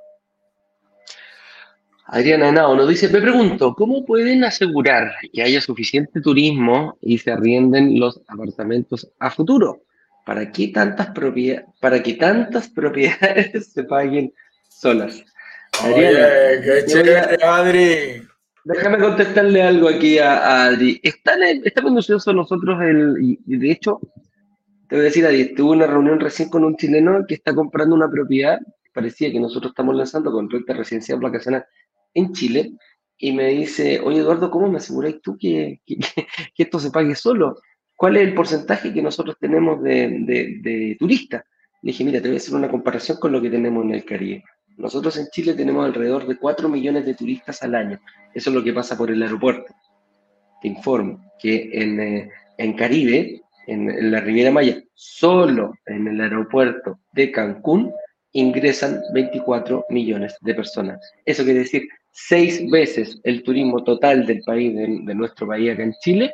Adriana 2.08 2.50
Henao 2.50 2.76
nos 2.76 2.88
dice, 2.88 3.10
me 3.10 3.20
pregunto, 3.20 3.74
¿cómo 3.74 4.06
pueden 4.06 4.44
asegurar 4.44 5.12
que 5.34 5.42
haya 5.42 5.60
suficiente 5.60 6.22
turismo 6.22 7.00
y 7.02 7.18
se 7.18 7.32
arrienden 7.32 8.00
los 8.00 8.22
apartamentos 8.28 9.12
a 9.20 9.32
futuro? 9.32 9.82
¿Para 10.24 10.52
qué 10.52 10.68
tantas, 10.68 11.10
para 11.80 12.04
que 12.04 12.14
tantas 12.14 12.70
propiedades 12.76 13.72
se 13.72 13.84
paguen 13.86 14.34
solas. 14.80 15.24
Oye, 15.86 16.12
qué 16.64 16.84
chévere, 16.86 17.38
Adri. 17.44 18.22
Déjame 18.64 18.98
contestarle 18.98 19.62
algo 19.62 19.90
aquí 19.90 20.18
a, 20.18 20.66
Adri. 20.66 21.00
Está, 21.04 21.36
está 21.50 21.82
minucioso 21.82 22.34
nosotros, 22.34 22.82
el, 22.82 23.16
y 23.46 23.58
de 23.58 23.72
hecho, 23.72 24.00
te 24.88 24.96
voy 24.96 25.02
a 25.02 25.06
decir, 25.06 25.26
Adri, 25.26 25.54
tuve 25.56 25.72
una 25.76 25.88
reunión 25.88 26.20
recién 26.20 26.50
con 26.50 26.64
un 26.64 26.76
chileno 26.76 27.26
que 27.28 27.36
está 27.36 27.54
comprando 27.54 27.96
una 27.96 28.10
propiedad, 28.10 28.60
parecía 28.94 29.32
que 29.32 29.40
nosotros 29.40 29.72
estamos 29.72 29.96
lanzando 29.96 30.32
con 30.32 30.50
renta 30.50 30.74
residencial 30.74 31.20
vacacional 31.20 31.66
en 32.14 32.32
Chile, 32.34 32.72
y 33.18 33.32
me 33.32 33.50
dice, 33.50 34.00
oye 34.02 34.20
Eduardo, 34.20 34.52
¿cómo 34.52 34.70
me 34.70 34.78
aseguráis 34.78 35.22
tú 35.22 35.38
que, 35.38 35.82
que, 35.86 36.00
esto 36.58 36.80
se 36.80 36.92
pague 36.92 37.16
solo? 37.16 37.60
¿Cuál 37.96 38.18
es 38.18 38.24
el 38.24 38.34
porcentaje 38.34 38.94
que 38.94 39.02
nosotros 39.02 39.38
tenemos 39.40 39.82
de, 39.82 40.20
de, 40.22 40.60
de 40.62 40.98
turistas? 41.00 41.44
Le 41.82 41.92
dije, 41.92 42.04
mira, 42.04 42.22
te 42.22 42.28
voy 42.28 42.36
a 42.36 42.40
hacer 42.40 42.56
una 42.56 42.70
comparación 42.70 43.18
con 43.18 43.32
lo 43.32 43.42
que 43.42 43.50
tenemos 43.50 43.86
en 43.86 43.92
el 43.92 44.04
Caribe. 44.04 44.44
Nosotros 44.78 45.18
en 45.18 45.28
Chile 45.28 45.54
tenemos 45.54 45.86
alrededor 45.86 46.28
de 46.28 46.38
4 46.38 46.68
millones 46.70 47.06
de 47.06 47.14
turistas 47.14 47.64
al 47.64 47.76
año. 47.76 48.00
Eso 48.34 48.50
es 48.50 48.56
lo 48.56 48.64
que 48.64 48.74
pasa 48.74 48.98
por 48.98 49.10
el 49.12 49.22
aeropuerto. 49.22 49.74
Te 50.62 50.68
informo 50.68 51.24
que 51.40 51.70
en, 51.74 52.00
eh, 52.00 52.76
Caribe, 52.78 53.42
en, 53.68 54.12
la 54.12 54.20
Riviera 54.20 54.52
Maya, 54.52 54.82
solo 54.94 55.74
en 55.86 56.08
el 56.08 56.20
aeropuerto 56.22 57.00
de 57.14 57.32
Cancún 57.32 57.94
ingresan 58.34 59.02
24 59.14 59.86
millones 59.90 60.36
de 60.42 60.54
personas. 60.54 61.00
Eso 61.26 61.44
quiere 61.44 61.60
decir 61.60 61.88
seis 62.12 62.70
veces 62.70 63.20
el 63.24 63.44
turismo 63.44 63.84
total 63.84 64.26
del 64.26 64.42
país, 64.42 64.76
de, 64.76 65.00
de 65.04 65.16
nuestro 65.16 65.48
país 65.48 65.72
acá 65.72 65.84
en 65.84 65.94
Chile, 66.02 66.32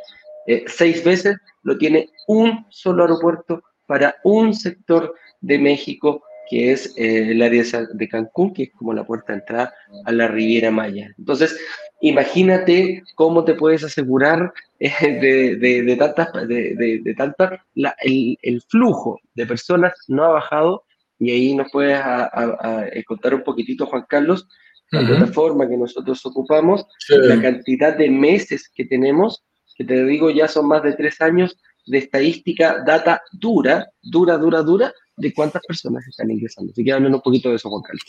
eh, 0.47 0.63
seis 0.67 1.03
veces 1.03 1.37
lo 1.63 1.77
tiene 1.77 2.09
un 2.27 2.65
solo 2.69 3.03
aeropuerto 3.03 3.61
para 3.87 4.15
un 4.23 4.53
sector 4.53 5.13
de 5.41 5.59
México 5.59 6.23
que 6.51 6.73
es 6.73 6.93
eh, 6.97 7.31
el 7.31 7.41
área 7.41 7.63
de 7.93 8.09
Cancún, 8.09 8.53
que 8.53 8.63
es 8.63 8.71
como 8.73 8.91
la 8.93 9.05
puerta 9.05 9.31
de 9.31 9.39
entrada 9.39 9.73
a 10.03 10.11
la 10.11 10.27
Riviera 10.27 10.69
Maya. 10.69 11.09
Entonces, 11.17 11.57
imagínate 12.01 13.03
cómo 13.15 13.45
te 13.45 13.53
puedes 13.53 13.85
asegurar 13.85 14.51
eh, 14.77 14.91
de, 15.01 15.55
de, 15.55 15.83
de, 15.83 15.95
tantas, 15.95 16.47
de, 16.49 16.99
de 17.01 17.13
tanta, 17.15 17.65
la, 17.73 17.95
el, 18.01 18.37
el, 18.41 18.61
flujo 18.63 19.21
de 19.33 19.45
personas 19.45 19.93
no 20.09 20.25
ha 20.25 20.31
bajado, 20.31 20.83
y 21.19 21.31
ahí 21.31 21.55
nos 21.55 21.71
puedes 21.71 21.95
a, 21.95 22.25
a, 22.25 22.81
a 22.81 23.03
contar 23.07 23.33
un 23.33 23.43
poquitito, 23.43 23.85
Juan 23.85 24.05
Carlos, 24.09 24.45
la 24.91 24.99
uh 24.99 25.03
-huh. 25.03 25.07
plataforma 25.07 25.69
que 25.69 25.77
nosotros 25.77 26.25
ocupamos, 26.25 26.85
sí. 26.99 27.15
la 27.17 27.41
cantidad 27.41 27.97
de 27.97 28.09
meses 28.09 28.69
que 28.75 28.83
tenemos, 28.83 29.41
que 29.77 29.85
te 29.85 30.03
digo 30.03 30.29
ya 30.29 30.49
son 30.49 30.67
más 30.67 30.83
de 30.83 30.93
tres 30.95 31.21
años 31.21 31.57
de 31.85 31.97
estadística, 31.99 32.83
data 32.85 33.21
dura, 33.31 33.87
dura, 34.01 34.37
dura, 34.37 34.61
dura, 34.63 34.93
de 35.15 35.33
cuántas 35.33 35.61
personas 35.65 36.07
están 36.07 36.31
ingresando. 36.31 36.71
Así 36.71 36.83
que 36.83 36.93
un 36.93 37.21
poquito 37.21 37.49
de 37.49 37.55
eso, 37.55 37.69
Juan 37.69 37.83
Carlos. 37.83 38.03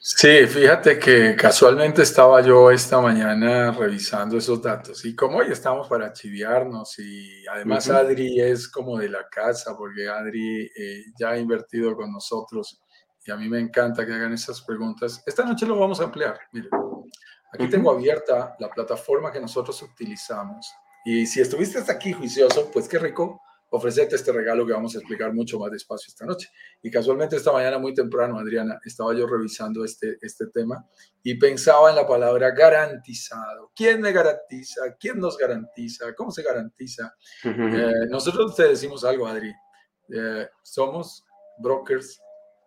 Sí, 0.00 0.46
fíjate 0.46 0.98
que 0.98 1.34
casualmente 1.36 2.02
estaba 2.02 2.40
yo 2.42 2.70
esta 2.70 3.00
mañana 3.00 3.72
revisando 3.72 4.36
esos 4.36 4.62
datos 4.62 5.04
y 5.04 5.14
como 5.14 5.38
hoy 5.38 5.46
estamos 5.50 5.88
para 5.88 6.12
chiviarnos 6.12 6.98
y 6.98 7.46
además 7.48 7.88
uh 7.88 7.92
-huh. 7.92 7.96
Adri 7.96 8.40
es 8.40 8.68
como 8.68 8.98
de 8.98 9.08
la 9.08 9.26
casa 9.28 9.76
porque 9.76 10.08
Adri 10.08 10.70
eh, 10.76 11.04
ya 11.18 11.30
ha 11.30 11.38
invertido 11.38 11.96
con 11.96 12.12
nosotros 12.12 12.80
y 13.24 13.30
a 13.30 13.36
mí 13.36 13.48
me 13.48 13.58
encanta 13.58 14.06
que 14.06 14.12
hagan 14.12 14.32
esas 14.32 14.60
preguntas. 14.62 15.22
Esta 15.26 15.44
noche 15.44 15.66
lo 15.66 15.78
vamos 15.78 16.00
a 16.00 16.04
ampliar. 16.04 16.38
Miren, 16.52 16.70
aquí 17.52 17.64
uh 17.64 17.66
-huh. 17.66 17.70
tengo 17.70 17.90
abierta 17.90 18.54
la 18.58 18.68
plataforma 18.68 19.32
que 19.32 19.40
nosotros 19.40 19.82
utilizamos 19.82 20.72
y 21.04 21.26
si 21.26 21.40
estuviste 21.40 21.78
hasta 21.78 21.92
aquí 21.92 22.12
juicioso, 22.12 22.70
pues 22.72 22.88
qué 22.88 22.98
rico 22.98 23.40
ofrecerte 23.70 24.16
este 24.16 24.32
regalo 24.32 24.66
que 24.66 24.72
vamos 24.72 24.94
a 24.94 24.98
explicar 24.98 25.32
mucho 25.32 25.58
más 25.58 25.70
despacio 25.70 26.06
esta 26.08 26.24
noche. 26.24 26.48
Y 26.82 26.90
casualmente 26.90 27.36
esta 27.36 27.52
mañana 27.52 27.78
muy 27.78 27.94
temprano, 27.94 28.38
Adriana, 28.38 28.78
estaba 28.84 29.14
yo 29.14 29.26
revisando 29.26 29.84
este, 29.84 30.18
este 30.20 30.46
tema 30.48 30.84
y 31.22 31.34
pensaba 31.34 31.90
en 31.90 31.96
la 31.96 32.06
palabra 32.06 32.50
garantizado. 32.50 33.72
¿Quién 33.74 34.00
me 34.00 34.12
garantiza? 34.12 34.96
¿Quién 34.98 35.18
nos 35.18 35.36
garantiza? 35.36 36.14
¿Cómo 36.14 36.30
se 36.30 36.42
garantiza? 36.42 37.14
Uh 37.44 37.48
-huh. 37.48 38.04
eh, 38.04 38.06
nosotros 38.08 38.54
te 38.54 38.68
decimos 38.68 39.04
algo, 39.04 39.26
Adri. 39.26 39.52
Eh, 40.08 40.48
somos 40.62 41.24
brokers 41.58 42.20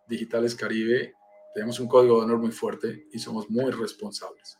digitales 0.08 0.54
Caribe, 0.54 1.14
tenemos 1.54 1.80
un 1.80 1.88
código 1.88 2.18
de 2.18 2.24
honor 2.24 2.38
muy 2.38 2.52
fuerte 2.52 3.06
y 3.12 3.18
somos 3.18 3.48
muy 3.48 3.70
responsables 3.70 4.59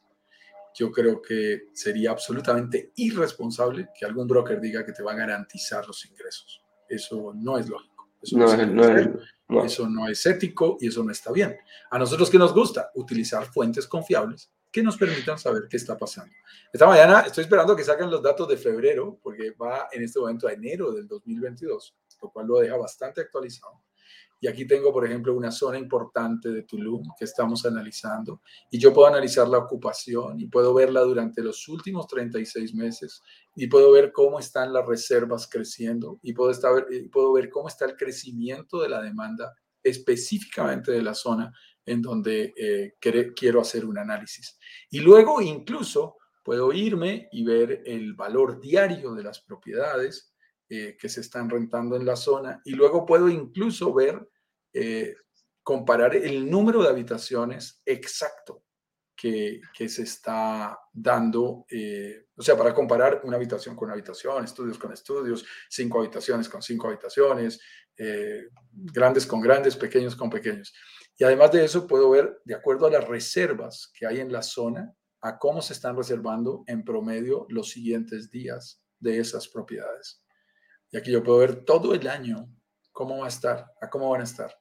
yo 0.74 0.90
creo 0.90 1.20
que 1.20 1.68
sería 1.72 2.10
absolutamente 2.10 2.92
irresponsable 2.96 3.88
que 3.98 4.06
algún 4.06 4.26
broker 4.26 4.60
diga 4.60 4.84
que 4.84 4.92
te 4.92 5.02
va 5.02 5.12
a 5.12 5.16
garantizar 5.16 5.86
los 5.86 6.04
ingresos. 6.06 6.62
Eso 6.88 7.32
no 7.34 7.58
es 7.58 7.68
lógico. 7.68 8.10
Eso 8.22 8.36
no, 8.36 8.46
no, 8.46 8.52
es, 8.52 8.68
no, 8.68 8.96
es, 8.96 9.08
no, 9.48 9.64
eso 9.64 9.88
no 9.88 10.08
es 10.08 10.24
ético 10.26 10.76
y 10.80 10.88
eso 10.88 11.02
no 11.02 11.10
está 11.10 11.32
bien. 11.32 11.56
A 11.90 11.98
nosotros 11.98 12.28
que 12.28 12.38
nos 12.38 12.54
gusta 12.54 12.90
utilizar 12.94 13.46
fuentes 13.46 13.86
confiables 13.86 14.50
que 14.70 14.82
nos 14.82 14.96
permitan 14.96 15.38
saber 15.38 15.66
qué 15.68 15.76
está 15.76 15.98
pasando. 15.98 16.32
Esta 16.72 16.86
mañana 16.86 17.20
estoy 17.20 17.42
esperando 17.42 17.74
que 17.74 17.82
saquen 17.82 18.10
los 18.10 18.22
datos 18.22 18.46
de 18.48 18.56
febrero, 18.56 19.18
porque 19.22 19.50
va 19.50 19.88
en 19.90 20.04
este 20.04 20.20
momento 20.20 20.46
a 20.46 20.52
enero 20.52 20.92
del 20.92 21.08
2022, 21.08 21.96
lo 22.22 22.30
cual 22.30 22.46
lo 22.46 22.60
deja 22.60 22.76
bastante 22.76 23.20
actualizado. 23.20 23.82
Y 24.40 24.48
aquí 24.48 24.66
tengo, 24.66 24.92
por 24.92 25.04
ejemplo, 25.04 25.34
una 25.34 25.50
zona 25.50 25.78
importante 25.78 26.48
de 26.48 26.62
Tulum 26.62 27.02
que 27.18 27.26
estamos 27.26 27.66
analizando 27.66 28.40
y 28.70 28.78
yo 28.78 28.92
puedo 28.92 29.06
analizar 29.06 29.46
la 29.48 29.58
ocupación 29.58 30.40
y 30.40 30.46
puedo 30.46 30.72
verla 30.72 31.02
durante 31.02 31.42
los 31.42 31.68
últimos 31.68 32.06
36 32.06 32.74
meses 32.74 33.22
y 33.54 33.66
puedo 33.66 33.92
ver 33.92 34.12
cómo 34.12 34.38
están 34.38 34.72
las 34.72 34.86
reservas 34.86 35.46
creciendo 35.46 36.18
y 36.22 36.32
puedo, 36.32 36.50
estar, 36.50 36.86
puedo 37.12 37.34
ver 37.34 37.50
cómo 37.50 37.68
está 37.68 37.84
el 37.84 37.96
crecimiento 37.96 38.80
de 38.80 38.88
la 38.88 39.02
demanda 39.02 39.54
específicamente 39.82 40.90
de 40.92 41.02
la 41.02 41.14
zona 41.14 41.52
en 41.84 42.00
donde 42.00 42.54
eh, 42.56 42.94
quiero 43.00 43.60
hacer 43.60 43.84
un 43.84 43.98
análisis. 43.98 44.58
Y 44.90 45.00
luego 45.00 45.40
incluso 45.42 46.16
puedo 46.42 46.72
irme 46.72 47.28
y 47.32 47.44
ver 47.44 47.82
el 47.84 48.14
valor 48.14 48.60
diario 48.60 49.14
de 49.14 49.22
las 49.22 49.40
propiedades 49.40 50.29
eh, 50.70 50.96
que 50.98 51.08
se 51.08 51.20
están 51.20 51.50
rentando 51.50 51.96
en 51.96 52.06
la 52.06 52.16
zona 52.16 52.62
y 52.64 52.70
luego 52.70 53.04
puedo 53.04 53.28
incluso 53.28 53.92
ver, 53.92 54.26
eh, 54.72 55.14
comparar 55.62 56.16
el 56.16 56.48
número 56.50 56.82
de 56.82 56.88
habitaciones 56.88 57.82
exacto 57.84 58.64
que, 59.20 59.60
que 59.74 59.86
se 59.88 60.02
está 60.04 60.78
dando, 60.90 61.66
eh, 61.70 62.28
o 62.34 62.42
sea, 62.42 62.56
para 62.56 62.72
comparar 62.72 63.20
una 63.24 63.36
habitación 63.36 63.76
con 63.76 63.86
una 63.86 63.92
habitación, 63.92 64.42
estudios 64.42 64.78
con 64.78 64.92
estudios, 64.94 65.44
cinco 65.68 66.00
habitaciones 66.00 66.48
con 66.48 66.62
cinco 66.62 66.88
habitaciones, 66.88 67.60
eh, 67.98 68.48
grandes 68.72 69.26
con 69.26 69.42
grandes, 69.42 69.76
pequeños 69.76 70.16
con 70.16 70.30
pequeños. 70.30 70.72
Y 71.18 71.24
además 71.24 71.52
de 71.52 71.66
eso 71.66 71.86
puedo 71.86 72.08
ver, 72.08 72.40
de 72.46 72.54
acuerdo 72.54 72.86
a 72.86 72.90
las 72.90 73.06
reservas 73.06 73.92
que 73.92 74.06
hay 74.06 74.20
en 74.20 74.32
la 74.32 74.42
zona, 74.42 74.94
a 75.20 75.38
cómo 75.38 75.60
se 75.60 75.74
están 75.74 75.98
reservando 75.98 76.64
en 76.66 76.82
promedio 76.82 77.46
los 77.50 77.68
siguientes 77.68 78.30
días 78.30 78.82
de 78.98 79.18
esas 79.18 79.48
propiedades. 79.48 80.24
Y 80.90 80.96
aquí 80.96 81.10
yo 81.12 81.22
puedo 81.22 81.38
ver 81.38 81.64
todo 81.64 81.94
el 81.94 82.06
año 82.08 82.48
cómo 82.92 83.18
va 83.18 83.26
a 83.26 83.28
estar, 83.28 83.66
a 83.80 83.88
cómo 83.88 84.10
van 84.10 84.22
a 84.22 84.24
estar. 84.24 84.54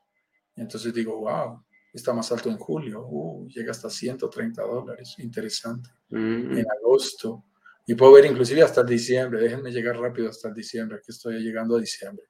Y 0.55 0.61
entonces 0.61 0.93
digo, 0.93 1.19
wow, 1.19 1.63
está 1.93 2.13
más 2.13 2.31
alto 2.31 2.49
en 2.49 2.57
julio, 2.57 3.05
uh, 3.07 3.47
llega 3.47 3.71
hasta 3.71 3.89
130 3.89 4.61
dólares, 4.61 5.15
interesante. 5.17 5.89
Mm 6.09 6.17
-hmm. 6.17 6.59
En 6.59 6.65
agosto. 6.71 7.45
Y 7.85 7.95
puedo 7.95 8.13
ver 8.13 8.25
inclusive 8.25 8.61
hasta 8.61 8.81
el 8.81 8.87
diciembre, 8.87 9.39
déjenme 9.39 9.71
llegar 9.71 9.97
rápido 9.97 10.29
hasta 10.29 10.49
el 10.49 10.53
diciembre, 10.53 10.99
que 11.03 11.11
estoy 11.11 11.39
llegando 11.39 11.75
a 11.75 11.79
diciembre. 11.79 12.25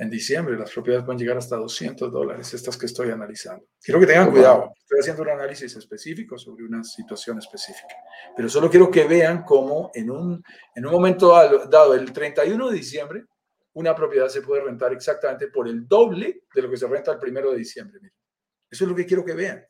En 0.00 0.08
diciembre 0.08 0.56
las 0.56 0.70
propiedades 0.70 1.04
pueden 1.04 1.18
llegar 1.18 1.36
hasta 1.36 1.56
200 1.56 2.12
dólares, 2.12 2.54
estas 2.54 2.76
que 2.76 2.86
estoy 2.86 3.10
analizando. 3.10 3.66
Quiero 3.82 3.98
que 3.98 4.06
tengan 4.06 4.30
cuidado, 4.30 4.72
estoy 4.78 5.00
haciendo 5.00 5.22
un 5.22 5.30
análisis 5.30 5.74
específico 5.74 6.38
sobre 6.38 6.64
una 6.64 6.84
situación 6.84 7.38
específica, 7.38 7.96
pero 8.36 8.48
solo 8.48 8.70
quiero 8.70 8.92
que 8.92 9.08
vean 9.08 9.42
cómo 9.42 9.90
en 9.92 10.08
un, 10.10 10.44
en 10.76 10.86
un 10.86 10.92
momento 10.92 11.30
dado, 11.68 11.94
el 11.94 12.12
31 12.12 12.70
de 12.70 12.76
diciembre, 12.76 13.24
una 13.72 13.92
propiedad 13.92 14.28
se 14.28 14.42
puede 14.42 14.62
rentar 14.62 14.92
exactamente 14.92 15.48
por 15.48 15.66
el 15.66 15.88
doble 15.88 16.44
de 16.54 16.62
lo 16.62 16.70
que 16.70 16.76
se 16.76 16.86
renta 16.86 17.10
el 17.10 17.18
primero 17.18 17.50
de 17.50 17.58
diciembre. 17.58 17.98
Eso 18.70 18.84
es 18.84 18.90
lo 18.90 18.94
que 18.94 19.06
quiero 19.06 19.24
que 19.24 19.34
vean. 19.34 19.66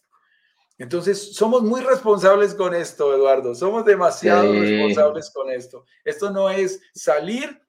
Entonces, 0.77 1.35
somos 1.35 1.63
muy 1.63 1.81
responsables 1.81 2.55
con 2.55 2.75
esto, 2.75 3.15
Eduardo. 3.15 3.55
Somos 3.55 3.85
demasiado 3.85 4.53
sí. 4.53 4.61
responsables 4.61 5.31
con 5.35 5.51
esto. 5.51 5.85
Esto 6.05 6.31
no 6.31 6.49
es 6.51 6.81
salir 6.95 7.61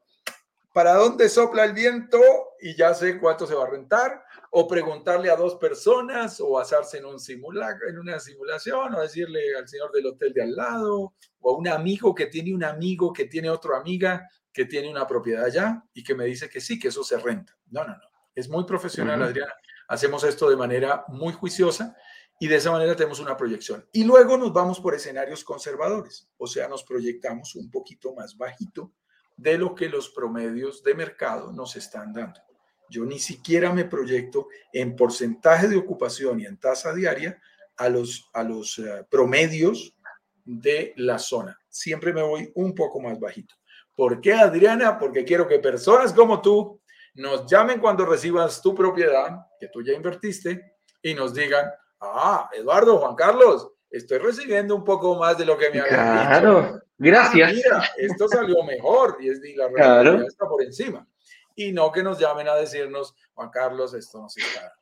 para 0.74 0.94
dónde 0.96 1.30
sopla 1.30 1.66
el 1.66 1.74
viento 1.74 2.20
y 2.62 2.76
ya 2.76 2.94
sé 2.94 3.18
cuánto 3.20 3.48
se 3.48 3.56
va 3.56 3.64
a 3.64 3.70
rentar, 3.70 4.24
o 4.52 4.68
preguntarle 4.68 5.30
a 5.30 5.36
dos 5.36 5.56
personas, 5.56 6.40
o 6.40 6.52
basarse 6.52 6.98
en, 6.98 7.06
un 7.06 7.20
simula 7.20 7.78
en 7.88 7.98
una 7.98 8.20
simulación, 8.20 8.94
o 8.94 9.02
decirle 9.02 9.56
al 9.58 9.68
señor 9.68 9.92
del 9.92 10.08
hotel 10.08 10.34
de 10.34 10.44
al 10.44 10.56
lado, 10.56 11.14
o 11.40 11.52
a 11.52 11.58
un 11.58 11.68
amigo 11.68 12.14
que 12.14 12.28
tiene 12.28 12.54
un 12.54 12.64
amigo 12.64 13.14
que 13.14 13.26
tiene 13.26 13.50
otra 13.50 13.78
amiga 13.78 14.28
que 14.52 14.66
tiene 14.66 14.90
una 14.90 15.08
propiedad 15.08 15.46
allá 15.46 15.84
y 15.94 16.04
que 16.04 16.16
me 16.16 16.26
dice 16.26 16.50
que 16.50 16.60
sí, 16.60 16.80
que 16.80 16.90
eso 16.90 17.04
se 17.04 17.18
renta. 17.18 17.58
No, 17.68 17.84
no, 17.84 17.94
no. 17.94 18.10
Es 18.36 18.50
muy 18.50 18.66
profesional, 18.66 19.22
uh 19.22 19.24
-huh. 19.24 19.28
Adriana. 19.28 19.54
Hacemos 19.88 20.24
esto 20.24 20.50
de 20.50 20.56
manera 20.56 21.06
muy 21.08 21.34
juiciosa 21.34 21.96
y 22.40 22.48
de 22.48 22.56
esa 22.56 22.72
manera 22.72 22.96
tenemos 22.96 23.20
una 23.20 23.38
proyección. 23.38 23.88
Y 23.92 24.04
luego 24.04 24.38
nos 24.38 24.52
vamos 24.52 24.80
por 24.80 24.96
escenarios 24.96 25.44
conservadores, 25.44 26.30
o 26.38 26.48
sea, 26.48 26.68
nos 26.68 26.84
proyectamos 26.84 27.56
un 27.56 27.70
poquito 27.70 28.14
más 28.14 28.38
bajito 28.38 28.94
de 29.40 29.58
lo 29.58 29.74
que 29.74 29.88
los 29.88 30.10
promedios 30.10 30.84
de 30.84 30.94
mercado 30.94 31.54
nos 31.54 31.78
están 31.78 32.12
dando. 32.12 32.42
Yo 32.90 33.06
ni 33.06 33.20
siquiera 33.20 33.72
me 33.72 33.86
proyecto 33.86 34.48
en 34.74 34.98
porcentaje 34.98 35.70
de 35.70 35.78
ocupación 35.78 36.42
y 36.42 36.46
en 36.46 36.60
tasa 36.60 36.94
diaria 36.94 37.42
a 37.78 37.88
los, 37.88 38.30
a 38.34 38.44
los 38.44 38.78
uh, 38.80 39.06
promedios 39.10 39.96
de 40.44 40.94
la 40.98 41.18
zona. 41.18 41.58
Siempre 41.70 42.12
me 42.12 42.22
voy 42.22 42.52
un 42.56 42.76
poco 42.76 43.00
más 43.00 43.18
bajito. 43.18 43.56
¿Por 43.96 44.20
qué, 44.20 44.34
Adriana? 44.34 45.00
Porque 45.00 45.24
quiero 45.24 45.48
que 45.48 45.60
personas 45.60 46.12
como 46.12 46.42
tú 46.42 46.82
nos 47.14 47.46
llamen 47.50 47.80
cuando 47.80 48.06
recibas 48.06 48.62
tu 48.62 48.76
propiedad, 48.76 49.38
que 49.58 49.70
tú 49.70 49.82
ya 49.82 49.94
invertiste, 49.94 50.76
y 51.02 51.14
nos 51.14 51.34
digan, 51.34 51.66
ah, 52.02 52.50
Eduardo, 52.54 52.98
Juan 52.98 53.16
Carlos, 53.16 53.72
estoy 53.90 54.20
recibiendo 54.20 54.76
un 54.76 54.84
poco 54.84 55.18
más 55.18 55.38
de 55.38 55.46
lo 55.46 55.58
que 55.58 55.70
me 55.70 55.80
habían 55.80 55.96
claro, 55.96 56.62
dicho. 56.64 56.82
gracias. 56.98 57.50
Ah, 57.50 57.54
mira, 57.54 57.84
esto 57.98 58.28
salió 58.28 58.64
mejor 58.64 59.18
y 59.20 59.30
es 59.30 59.40
la 59.56 59.68
realidad 59.68 60.26
está 60.28 60.48
por 60.48 60.64
encima. 60.64 61.08
Y 61.56 61.72
no 61.72 61.92
que 61.92 62.04
nos 62.04 62.20
llamen 62.20 62.48
a 62.48 62.56
decirnos, 62.56 63.16
Juan 63.34 63.50
Carlos, 63.50 63.94
esto 63.94 64.22
no 64.22 64.30
se 64.30 64.42
está. 64.42 64.74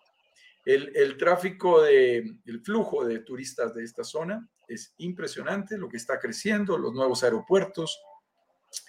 El, 0.66 0.92
el 0.96 1.18
tráfico 1.18 1.82
de, 1.82 2.18
el 2.46 2.62
flujo 2.62 3.06
de 3.06 3.20
turistas 3.20 3.74
de 3.74 3.84
esta 3.84 4.04
zona 4.04 4.48
es 4.68 4.94
impresionante, 4.98 5.78
lo 5.78 5.88
que 5.88 5.98
está 5.98 6.20
creciendo, 6.20 6.78
los 6.78 6.94
nuevos 6.94 7.24
aeropuertos, 7.24 8.00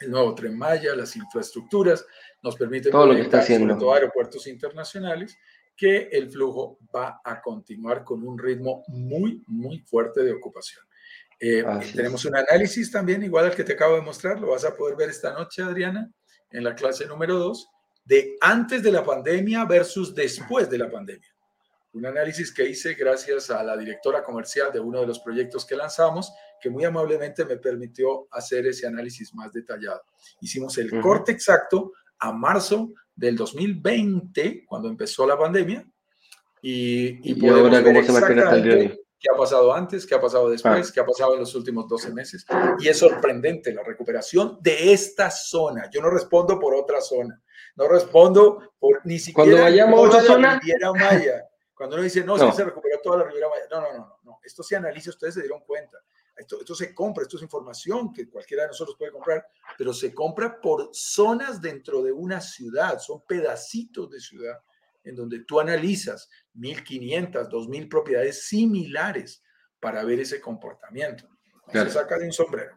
el 0.00 0.10
nuevo 0.10 0.34
tren 0.34 0.58
Maya, 0.58 0.94
las 0.94 1.14
infraestructuras, 1.16 2.04
nos 2.42 2.56
permiten 2.56 2.92
todo 2.92 3.06
lo 3.06 3.14
que 3.14 3.22
está 3.22 3.40
haciendo. 3.40 3.74
sobre 3.74 3.80
todo 3.80 3.94
aeropuertos 3.94 4.46
internacionales, 4.46 5.38
que 5.78 6.08
el 6.10 6.30
flujo 6.30 6.78
va 6.94 7.20
a 7.24 7.40
continuar 7.40 8.04
con 8.04 8.26
un 8.26 8.38
ritmo 8.38 8.84
muy, 8.88 9.42
muy 9.46 9.78
fuerte 9.78 10.24
de 10.24 10.32
ocupación. 10.32 10.84
Eh, 11.40 11.64
tenemos 11.94 12.24
un 12.24 12.36
análisis 12.36 12.90
también, 12.90 13.22
igual 13.22 13.46
al 13.46 13.54
que 13.54 13.62
te 13.62 13.74
acabo 13.74 13.94
de 13.94 14.02
mostrar, 14.02 14.40
lo 14.40 14.48
vas 14.48 14.64
a 14.64 14.76
poder 14.76 14.96
ver 14.96 15.08
esta 15.08 15.32
noche, 15.32 15.62
Adriana, 15.62 16.10
en 16.50 16.64
la 16.64 16.74
clase 16.74 17.06
número 17.06 17.38
2, 17.38 17.68
de 18.04 18.36
antes 18.40 18.82
de 18.82 18.90
la 18.90 19.04
pandemia 19.04 19.64
versus 19.64 20.14
después 20.14 20.68
de 20.68 20.78
la 20.78 20.90
pandemia 20.90 21.28
un 21.92 22.06
análisis 22.06 22.52
que 22.52 22.68
hice 22.68 22.94
gracias 22.94 23.50
a 23.50 23.62
la 23.62 23.76
directora 23.76 24.22
comercial 24.22 24.72
de 24.72 24.80
uno 24.80 25.00
de 25.00 25.06
los 25.06 25.20
proyectos 25.20 25.64
que 25.64 25.76
lanzamos, 25.76 26.32
que 26.60 26.70
muy 26.70 26.84
amablemente 26.84 27.44
me 27.44 27.56
permitió 27.56 28.28
hacer 28.30 28.66
ese 28.66 28.86
análisis 28.86 29.34
más 29.34 29.52
detallado. 29.52 30.02
Hicimos 30.40 30.76
el 30.78 31.00
corte 31.00 31.32
exacto 31.32 31.92
a 32.18 32.32
marzo 32.32 32.92
del 33.18 33.36
2020, 33.36 34.64
cuando 34.64 34.88
empezó 34.88 35.26
la 35.26 35.36
pandemia, 35.36 35.84
y, 36.62 37.30
y, 37.30 37.34
día 37.34 37.52
de 37.52 37.62
hoy. 37.62 39.00
¿Qué 39.20 39.28
ha 39.34 39.36
pasado 39.36 39.74
antes? 39.74 40.06
¿Qué 40.06 40.14
ha 40.14 40.20
pasado 40.20 40.48
después? 40.48 40.88
Ah. 40.88 40.92
¿Qué 40.94 41.00
ha 41.00 41.04
pasado 41.04 41.34
en 41.34 41.40
los 41.40 41.52
últimos 41.56 41.88
12 41.88 42.12
meses? 42.14 42.46
Y 42.78 42.86
es 42.86 42.98
sorprendente 42.98 43.74
la 43.74 43.82
recuperación 43.82 44.58
de 44.60 44.92
esta 44.92 45.30
zona. 45.30 45.90
Yo 45.90 46.00
no 46.00 46.10
respondo 46.10 46.60
por 46.60 46.76
otra 46.76 47.00
zona. 47.00 47.42
No 47.74 47.88
respondo 47.88 48.74
por 48.78 49.00
ni 49.04 49.18
siquiera 49.18 49.50
Cuando 49.50 49.62
vayamos 49.62 49.98
a 49.98 50.02
otra 50.02 50.22
zona. 50.22 50.60
Maya. 50.94 51.44
Cuando 51.74 51.96
uno 51.96 52.04
dice, 52.04 52.22
no, 52.24 52.36
no. 52.36 52.52
se 52.52 52.64
recuperó 52.64 53.00
toda 53.02 53.18
la 53.18 53.24
Riviera 53.24 53.48
Maya. 53.48 53.64
No, 53.70 53.80
no, 53.80 53.92
no, 53.98 54.18
no. 54.22 54.38
Esto 54.44 54.62
se 54.62 54.76
analiza, 54.76 55.10
ustedes 55.10 55.34
se 55.34 55.40
dieron 55.40 55.60
cuenta. 55.66 55.98
Esto, 56.38 56.60
esto 56.60 56.74
se 56.74 56.94
compra, 56.94 57.22
esto 57.22 57.36
es 57.36 57.42
información 57.42 58.12
que 58.12 58.28
cualquiera 58.28 58.62
de 58.62 58.68
nosotros 58.68 58.96
puede 58.96 59.12
comprar, 59.12 59.44
pero 59.76 59.92
se 59.92 60.14
compra 60.14 60.60
por 60.60 60.90
zonas 60.92 61.60
dentro 61.60 62.02
de 62.02 62.12
una 62.12 62.40
ciudad, 62.40 62.98
son 62.98 63.22
pedacitos 63.26 64.08
de 64.10 64.20
ciudad 64.20 64.58
en 65.04 65.16
donde 65.16 65.40
tú 65.44 65.58
analizas 65.58 66.28
1.500, 66.54 67.48
2.000 67.48 67.88
propiedades 67.88 68.46
similares 68.46 69.42
para 69.80 70.04
ver 70.04 70.20
ese 70.20 70.40
comportamiento. 70.40 71.28
Se 71.72 71.90
saca 71.90 72.18
de 72.18 72.26
un 72.26 72.32
sombrero. 72.32 72.72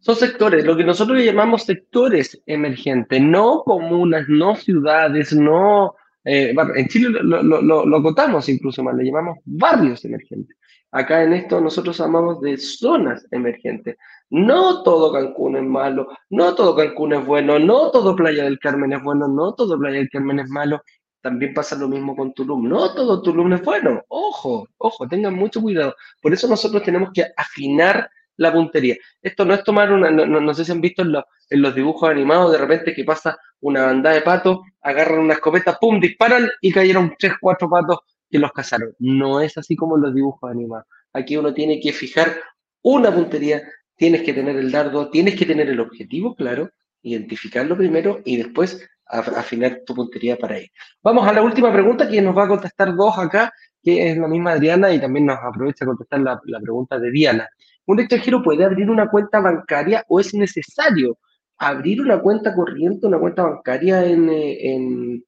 Son 0.00 0.14
sectores, 0.14 0.64
lo 0.64 0.76
que 0.76 0.84
nosotros 0.84 1.18
llamamos 1.18 1.64
sectores 1.64 2.40
emergentes, 2.46 3.20
no 3.20 3.62
comunas, 3.64 4.26
no 4.28 4.54
ciudades, 4.54 5.32
no 5.32 5.96
eh, 6.30 6.54
en 6.76 6.88
Chile 6.88 7.08
lo, 7.08 7.42
lo, 7.42 7.86
lo, 7.86 7.96
acotamos 7.96 8.50
incluso 8.50 8.82
más, 8.82 8.94
le 8.94 9.04
llamamos 9.04 9.38
barrios 9.46 10.04
emergentes. 10.04 10.58
Acá 10.90 11.22
en 11.22 11.32
esto 11.32 11.58
nosotros 11.58 11.98
hablamos 12.02 12.42
de 12.42 12.58
zonas 12.58 13.26
emergentes. 13.30 13.96
No 14.28 14.82
todo 14.82 15.10
Cancún 15.10 15.56
es 15.56 15.62
malo, 15.62 16.08
no 16.28 16.54
todo 16.54 16.76
Cancún 16.76 17.14
es 17.14 17.24
bueno, 17.24 17.58
no 17.58 17.90
todo 17.90 18.14
Playa 18.14 18.44
del 18.44 18.58
Carmen 18.58 18.92
es 18.92 19.02
bueno, 19.02 19.26
no 19.26 19.54
todo 19.54 19.78
Playa 19.78 19.96
del 19.96 20.10
Carmen 20.10 20.40
es 20.40 20.50
malo. 20.50 20.82
También 21.22 21.54
pasa 21.54 21.76
lo 21.76 21.88
mismo 21.88 22.14
con 22.14 22.34
Tulum. 22.34 22.68
No 22.68 22.94
todo 22.94 23.22
Tulum 23.22 23.54
es 23.54 23.62
bueno. 23.64 24.02
Ojo, 24.08 24.68
ojo, 24.76 25.08
tengan 25.08 25.34
mucho 25.34 25.62
cuidado. 25.62 25.94
Por 26.20 26.34
eso 26.34 26.46
nosotros 26.46 26.82
tenemos 26.82 27.10
que 27.14 27.24
afinar 27.38 28.10
la 28.38 28.52
puntería. 28.52 28.96
Esto 29.20 29.44
no 29.44 29.54
es 29.54 29.62
tomar 29.62 29.92
una, 29.92 30.10
no, 30.10 30.54
sé 30.54 30.64
si 30.64 30.72
han 30.72 30.80
visto 30.80 31.02
en, 31.02 31.14
en, 31.50 31.62
los 31.62 31.74
dibujos 31.74 32.08
animados 32.08 32.52
de 32.52 32.58
repente 32.58 32.94
que 32.94 33.04
pasa 33.04 33.36
una 33.60 33.86
banda 33.86 34.10
de 34.12 34.22
patos, 34.22 34.60
agarran 34.80 35.20
una 35.20 35.34
escopeta, 35.34 35.76
pum, 35.78 36.00
disparan 36.00 36.48
y 36.60 36.72
cayeron 36.72 37.14
tres, 37.18 37.34
cuatro 37.40 37.68
patos 37.68 37.98
que 38.30 38.38
los 38.38 38.52
cazaron. 38.52 38.94
No 38.98 39.40
es 39.40 39.58
así 39.58 39.76
como 39.76 39.96
en 39.96 40.02
los 40.02 40.14
dibujos 40.14 40.50
animados. 40.50 40.86
Aquí 41.12 41.36
uno 41.36 41.52
tiene 41.52 41.80
que 41.80 41.92
fijar 41.92 42.36
una 42.82 43.12
puntería, 43.12 43.62
tienes 43.96 44.22
que 44.22 44.32
tener 44.32 44.56
el 44.56 44.70
dardo, 44.70 45.10
tienes 45.10 45.36
que 45.36 45.46
tener 45.46 45.68
el 45.68 45.80
objetivo 45.80 46.34
claro, 46.34 46.70
identificarlo 47.02 47.76
primero 47.76 48.20
y 48.24 48.36
después 48.36 48.88
afinar 49.06 49.80
tu 49.86 49.94
puntería 49.94 50.36
para 50.36 50.60
ir. 50.60 50.70
Vamos 51.02 51.26
a 51.26 51.32
la 51.32 51.42
última 51.42 51.72
pregunta 51.72 52.08
que 52.08 52.20
nos 52.20 52.36
va 52.36 52.44
a 52.44 52.48
contestar 52.48 52.94
dos 52.94 53.18
acá, 53.18 53.52
que 53.82 54.10
es 54.10 54.18
la 54.18 54.28
misma 54.28 54.52
Adriana 54.52 54.92
y 54.92 55.00
también 55.00 55.26
nos 55.26 55.38
aprovecha 55.42 55.84
a 55.84 55.88
contestar 55.88 56.20
la, 56.20 56.40
la 56.44 56.60
pregunta 56.60 56.98
de 56.98 57.10
Diana. 57.10 57.48
¿Un 57.88 58.00
extranjero 58.00 58.42
puede 58.42 58.66
abrir 58.66 58.90
una 58.90 59.08
cuenta 59.08 59.40
bancaria 59.40 60.04
o 60.08 60.20
es 60.20 60.34
necesario 60.34 61.18
abrir 61.56 62.02
una 62.02 62.20
cuenta 62.20 62.54
corriente, 62.54 63.06
una 63.06 63.18
cuenta 63.18 63.44
bancaria 63.44 64.04
en, 64.04 64.28
eh, 64.28 64.74
en, 64.74 65.24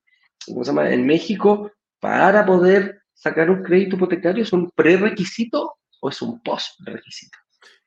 ¿cómo 0.47 0.63
se 0.63 0.71
llama? 0.71 0.91
en 0.91 1.07
México 1.07 1.73
para 1.99 2.45
poder 2.45 3.01
sacar 3.15 3.49
un 3.49 3.63
crédito 3.63 3.97
hipotecario? 3.97 4.43
¿Es 4.43 4.53
un 4.53 4.71
prerequisito 4.73 5.79
o 6.01 6.11
es 6.11 6.21
un 6.21 6.43
post-requisito? 6.43 7.39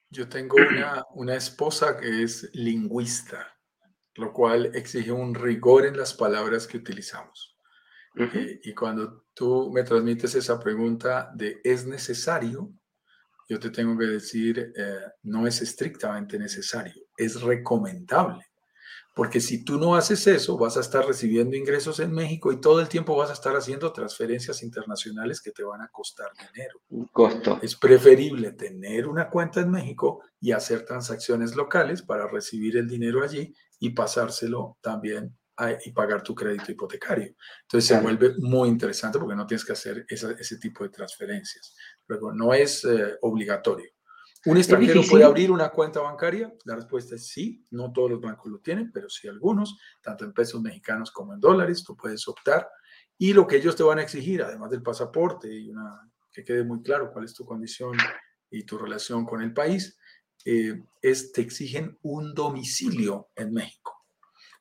Yo 0.10 0.28
tengo 0.28 0.56
una, 0.56 1.06
una 1.14 1.36
esposa 1.36 1.96
que 1.96 2.24
es 2.24 2.50
lingüista, 2.54 3.56
lo 4.16 4.34
cual 4.34 4.72
exige 4.74 5.12
un 5.12 5.36
rigor 5.36 5.86
en 5.86 5.98
las 5.98 6.16
palabras 6.16 6.66
que 6.66 6.78
utilizamos. 6.78 7.60
Eh, 8.16 8.60
y 8.64 8.74
cuando 8.74 9.26
tú 9.36 9.72
me 9.72 9.84
transmites 9.84 10.34
esa 10.34 10.60
pregunta 10.60 11.32
de 11.36 11.62
¿es 11.64 11.86
necesario? 11.86 12.74
Yo 13.50 13.60
te 13.60 13.70
tengo 13.70 13.98
que 13.98 14.06
decir, 14.06 14.74
eh, 14.76 15.00
no 15.24 15.48
es 15.48 15.62
estrictamente 15.62 16.38
necesario, 16.40 17.04
es 17.18 17.42
recomendable. 17.42 18.46
Porque 19.16 19.40
si 19.40 19.64
tú 19.64 19.78
no 19.78 19.96
haces 19.96 20.26
eso, 20.26 20.58
vas 20.58 20.76
a 20.76 20.80
estar 20.80 21.06
recibiendo 21.06 21.56
ingresos 21.56 22.00
en 22.00 22.12
México 22.12 22.52
y 22.52 22.60
todo 22.60 22.80
el 22.80 22.90
tiempo 22.90 23.16
vas 23.16 23.30
a 23.30 23.34
estar 23.34 23.56
haciendo 23.56 23.94
transferencias 23.94 24.64
internacionales 24.64 25.40
que 25.40 25.52
te 25.52 25.64
van 25.64 25.82
a 25.82 25.88
costar 25.90 26.32
dinero. 26.52 26.82
costo. 27.12 27.60
Es 27.62 27.76
preferible 27.76 28.54
tener 28.54 29.08
una 29.08 29.30
cuenta 29.30 29.62
en 29.62 29.70
México 29.70 30.24
y 30.42 30.52
hacer 30.52 30.84
transacciones 30.84 31.56
locales 31.56 32.02
para 32.02 32.28
recibir 32.28 32.76
el 32.76 32.88
dinero 32.88 33.24
allí 33.24 33.54
y 33.78 33.92
pasárselo 33.92 34.78
también 34.82 35.38
y 35.86 35.92
pagar 35.92 36.24
tu 36.24 36.34
crédito 36.34 36.72
hipotecario. 36.72 37.36
Entonces 37.62 37.88
se 37.88 38.00
vuelve 38.00 38.36
muy 38.40 38.70
interesante 38.70 39.20
porque 39.20 39.36
no 39.36 39.46
tienes 39.46 39.64
que 39.66 39.74
hacer 39.74 40.06
ese 40.08 40.58
tipo 40.58 40.84
de 40.84 40.90
transferencias. 40.90 41.76
Luego, 42.08 42.34
no 42.34 42.54
es 42.54 42.84
eh, 42.86 43.18
obligatorio. 43.22 43.90
¿Un 44.46 44.58
extranjero 44.58 45.02
puede 45.10 45.24
abrir 45.24 45.52
una 45.52 45.70
cuenta 45.70 46.02
bancaria? 46.02 46.54
La 46.66 46.76
respuesta 46.76 47.16
es 47.16 47.28
sí, 47.28 47.66
no 47.72 47.94
todos 47.94 48.12
los 48.12 48.20
bancos 48.20 48.52
lo 48.52 48.60
tienen, 48.60 48.92
pero 48.92 49.10
sí 49.10 49.28
algunos, 49.28 49.78
tanto 50.02 50.26
en 50.26 50.34
pesos 50.34 50.62
mexicanos 50.62 51.12
como 51.12 51.34
en 51.34 51.40
dólares, 51.40 51.84
tú 51.84 51.96
puedes 51.96 52.28
optar. 52.28 52.68
Y 53.18 53.32
lo 53.32 53.48
que 53.48 53.56
ellos 53.56 53.76
te 53.76 53.84
van 53.84 54.00
a 54.00 54.02
exigir, 54.02 54.42
además 54.42 54.70
del 54.70 54.82
pasaporte 54.82 55.54
y 55.54 55.70
una, 55.70 56.12
que 56.32 56.44
quede 56.44 56.66
muy 56.66 56.82
claro 56.82 57.12
cuál 57.14 57.24
es 57.24 57.34
tu 57.34 57.46
condición 57.46 57.96
y 58.50 58.64
tu 58.64 58.78
relación 58.78 59.26
con 59.26 59.42
el 59.42 59.54
país, 59.54 59.98
eh, 60.44 60.84
es 61.02 61.32
te 61.32 61.42
exigen 61.42 61.98
un 62.02 62.34
domicilio 62.34 63.30
en 63.36 63.54
México. 63.54 63.93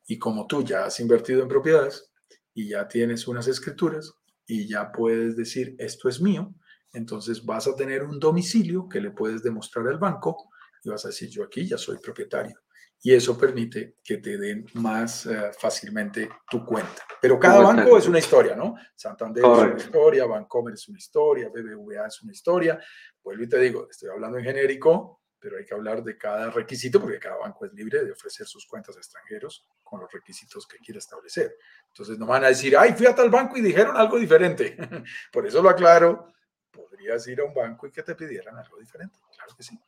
Y 0.07 0.19
como 0.19 0.47
tú 0.47 0.63
ya 0.63 0.85
has 0.85 1.01
invertido 1.01 1.43
en 1.43 1.49
propiedades 1.49 2.13
y 2.55 2.69
ya 2.69 2.89
tienes 2.89 3.27
unas 3.29 3.47
escrituras 3.49 4.13
y 4.47 4.69
ya 4.69 4.91
puedes 4.93 5.37
decir 5.37 5.75
esto 5.79 6.09
es 6.09 6.21
mío, 6.21 6.55
entonces 6.93 7.45
vas 7.45 7.67
a 7.67 7.75
tener 7.75 8.03
un 8.05 8.19
domicilio 8.19 8.89
que 8.89 9.01
le 9.01 9.11
puedes 9.11 9.43
demostrar 9.43 9.87
al 9.89 9.99
banco 9.99 10.51
y 10.85 10.91
vas 10.91 11.05
a 11.05 11.09
decir, 11.09 11.29
yo 11.31 11.45
aquí 11.45 11.67
ya 11.67 11.79
soy 11.79 11.99
propietario. 11.99 12.61
Y 13.05 13.13
eso 13.13 13.37
permite 13.37 13.97
que 14.05 14.19
te 14.19 14.39
den 14.39 14.65
más 14.75 15.27
eh, 15.27 15.51
fácilmente 15.59 16.29
tu 16.49 16.65
cuenta. 16.65 17.03
Pero 17.21 17.39
cada 17.39 17.61
banco 17.61 17.99
es 17.99 18.07
una 18.07 18.21
historia, 18.21 18.55
¿no? 18.55 18.77
Santander 18.95 19.45
es 19.45 19.51
una 19.51 19.77
historia, 19.77 20.27
Bancomer 20.27 20.75
es 20.75 20.89
una 20.89 20.99
historia, 20.99 21.49
BBVA 21.49 22.07
es 22.07 22.23
una 22.23 22.33
historia. 22.33 22.81
Vuelvo 23.21 23.43
y 23.43 23.49
te 23.49 23.59
digo, 23.59 23.89
estoy 23.91 24.11
hablando 24.11 24.39
en 24.39 24.45
genérico, 24.45 25.23
pero 25.37 25.59
hay 25.59 25.65
que 25.65 25.75
hablar 25.75 26.05
de 26.05 26.17
cada 26.17 26.51
requisito 26.51 27.01
porque 27.01 27.19
cada 27.19 27.39
banco 27.39 27.67
es 27.67 27.73
libre 27.73 28.05
de 28.05 28.13
ofrecer 28.13 28.47
sus 28.47 28.67
cuentas 28.67 28.97
a 28.97 29.01
extranjeros 29.01 29.67
con 29.93 30.01
los 30.01 30.11
requisitos 30.11 30.67
que 30.67 30.79
quiera 30.79 30.99
establecer. 30.99 31.55
Entonces 31.89 32.19
no 32.19 32.25
van 32.25 32.45
a 32.45 32.49
decir, 32.49 32.75
ay, 32.79 32.95
fui 32.95 33.05
a 33.05 33.15
tal 33.15 33.29
banco 33.29 33.59
y 33.59 33.61
dijeron 33.61 33.95
algo 33.95 34.19
diferente. 34.19 34.75
Por 35.31 35.47
eso 35.47 35.63
lo 35.63 35.69
aclaro, 35.69 36.33
podrías 36.71 37.27
ir 37.29 37.43
a 37.43 37.45
un 37.45 37.53
banco 37.53 37.87
y 37.87 37.91
que 37.91 38.03
te 38.03 38.15
pidieran 38.15 38.57
algo 38.57 38.79
diferente. 38.79 39.19
Claro 39.37 39.55
que 39.55 39.63
sí. 39.63 39.79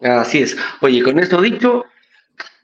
Así 0.00 0.42
es. 0.42 0.56
Oye, 0.80 1.04
con 1.04 1.20
esto 1.20 1.40
dicho, 1.40 1.84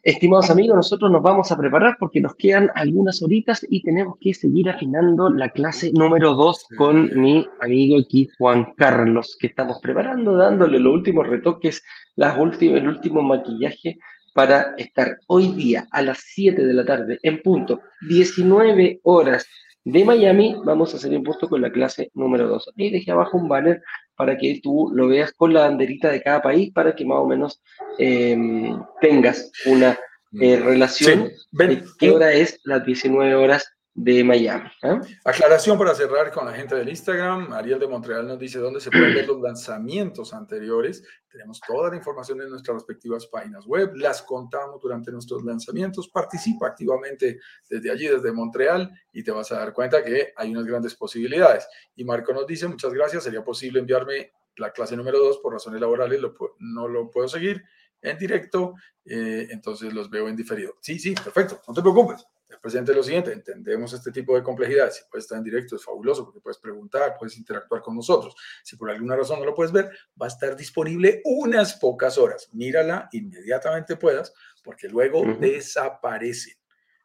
Estimados 0.03 0.51
amigos, 0.51 0.77
nosotros 0.77 1.11
nos 1.11 1.23
vamos 1.23 1.51
a 1.51 1.57
preparar 1.57 1.97
porque 1.99 2.21
nos 2.21 2.35
quedan 2.35 2.71
algunas 2.75 3.23
horitas 3.23 3.65
y 3.71 3.83
tenemos 3.83 4.17
que 4.21 4.35
seguir 4.35 4.69
afinando 4.69 5.31
la 5.31 5.49
clase 5.49 5.93
número 5.95 6.35
2 6.35 6.67
con 6.77 7.19
mi 7.19 7.49
amigo 7.63 7.99
aquí 7.99 8.29
Juan 8.37 8.75
Carlos, 8.77 9.39
que 9.41 9.47
estamos 9.47 9.79
preparando, 9.81 10.37
dándole 10.37 10.79
los 10.79 10.93
últimos 10.93 11.27
retoques, 11.27 11.83
las 12.17 12.39
últimas, 12.39 12.83
el 12.83 12.89
último 12.89 13.23
maquillaje 13.23 13.99
para 14.35 14.75
estar 14.77 15.19
hoy 15.29 15.53
día 15.53 15.87
a 15.91 16.03
las 16.03 16.19
7 16.19 16.67
de 16.67 16.75
la 16.75 16.85
tarde 16.85 17.19
en 17.23 17.41
punto, 17.41 17.81
19 18.09 19.01
horas 19.05 19.47
de 19.85 20.05
Miami, 20.05 20.57
vamos 20.65 20.93
a 20.93 20.97
hacer 20.97 21.17
un 21.17 21.23
punto 21.23 21.49
con 21.49 21.63
la 21.63 21.71
clase 21.71 22.11
número 22.15 22.49
2. 22.49 22.73
Ahí 22.77 22.91
dejé 22.91 23.13
abajo 23.13 23.39
un 23.39 23.49
banner 23.49 23.83
para 24.17 24.37
que 24.37 24.61
tú 24.63 24.91
lo 24.93 25.09
veas 25.09 25.33
con 25.33 25.53
la 25.53 25.61
banderita 25.61 26.11
de 26.11 26.23
cada 26.23 26.43
país, 26.43 26.73
para 26.73 26.95
que 26.95 27.05
más 27.05 27.19
o 27.19 27.27
menos 27.27 27.63
em, 27.99 28.79
tengas 29.01 29.53
una 29.67 29.99
eh, 30.41 30.57
relación 30.57 31.31
de 31.53 31.85
qué 31.99 32.11
hora 32.11 32.33
es 32.33 32.61
las 32.65 32.85
19 32.85 33.35
horas 33.35 33.73
de 33.95 34.25
Miami. 34.25 34.69
¿ah? 34.83 35.01
Aclaración 35.25 35.79
para 35.79 35.95
cerrar 35.95 36.33
con 36.33 36.45
la 36.45 36.53
gente 36.53 36.75
del 36.75 36.89
Instagram. 36.89 37.53
Ariel 37.53 37.79
de 37.79 37.87
Montreal 37.87 38.27
nos 38.27 38.39
dice 38.41 38.59
dónde 38.59 38.81
se 38.81 38.91
pueden 38.91 39.15
ver 39.15 39.29
los 39.29 39.41
lanzamientos 39.41 40.35
anteriores. 40.35 41.05
Tenemos 41.31 41.61
toda 41.61 41.91
la 41.91 41.97
información 41.97 42.41
en 42.43 42.51
nuestras 42.51 42.75
respectivas 42.75 43.27
páginas 43.27 43.65
web. 43.67 43.93
Las 43.95 44.23
contamos 44.23 44.81
durante 44.81 45.13
nuestros 45.13 45.45
lanzamientos. 45.45 46.09
Participa 46.09 46.67
activamente 46.67 47.39
desde 47.71 47.91
allí, 47.91 48.09
desde 48.09 48.33
Montreal, 48.33 48.91
y 49.13 49.23
te 49.23 49.31
vas 49.31 49.53
a 49.53 49.59
dar 49.61 49.73
cuenta 49.73 50.03
que 50.03 50.33
hay 50.37 50.51
unas 50.51 50.65
grandes 50.65 50.95
posibilidades. 50.97 51.69
Y 51.95 52.05
Marco 52.05 52.33
nos 52.33 52.49
dice, 52.49 52.67
muchas 52.67 52.93
gracias. 52.93 53.23
Sería 53.23 53.45
posible 53.45 53.79
enviarme 53.79 54.33
la 54.57 54.73
clase 54.73 54.97
número 54.97 55.21
2 55.21 55.39
por 55.39 55.53
razones 55.53 55.81
laborales. 55.81 56.21
no 56.59 56.89
lo 56.89 57.11
puedo 57.11 57.29
seguir 57.29 57.63
en 58.03 58.19
directo, 58.19 58.75
eh, 59.05 59.47
entonces 59.51 59.95
los 59.95 60.11
veo 60.11 60.29
en 60.29 60.37
diferido. 60.37 60.75
Sí, 60.81 60.99
sí, 60.99 61.15
perfecto. 61.15 61.63
No 61.67 61.73
te 61.73 61.81
preocupes 61.81 62.27
presente 62.59 62.95
lo 62.95 63.03
siguiente, 63.03 63.33
entendemos 63.33 63.93
este 63.93 64.11
tipo 64.11 64.35
de 64.35 64.43
complejidades, 64.43 64.97
si 64.97 65.03
puedes 65.11 65.25
estar 65.25 65.39
en 65.39 65.45
directo 65.45 65.77
es 65.77 65.85
fabuloso 65.85 66.25
porque 66.25 66.41
puedes 66.41 66.59
preguntar, 66.59 67.17
puedes 67.19 67.37
interactuar 67.37 67.83
con 67.83 67.97
nosotros. 67.97 68.35
Si 68.63 68.77
por 68.77 68.91
alguna 68.91 69.17
razón 69.17 69.39
no 69.39 69.45
lo 69.45 69.55
puedes 69.55 69.73
ver, 69.73 69.91
va 70.21 70.27
a 70.27 70.29
estar 70.29 70.57
disponible 70.57 71.21
unas 71.25 71.75
pocas 71.75 72.19
horas. 72.19 72.49
Mírala 72.53 73.09
inmediatamente 73.13 73.97
puedas 73.97 74.33
porque 74.63 74.89
luego 74.89 75.25
desaparece. 75.39 76.59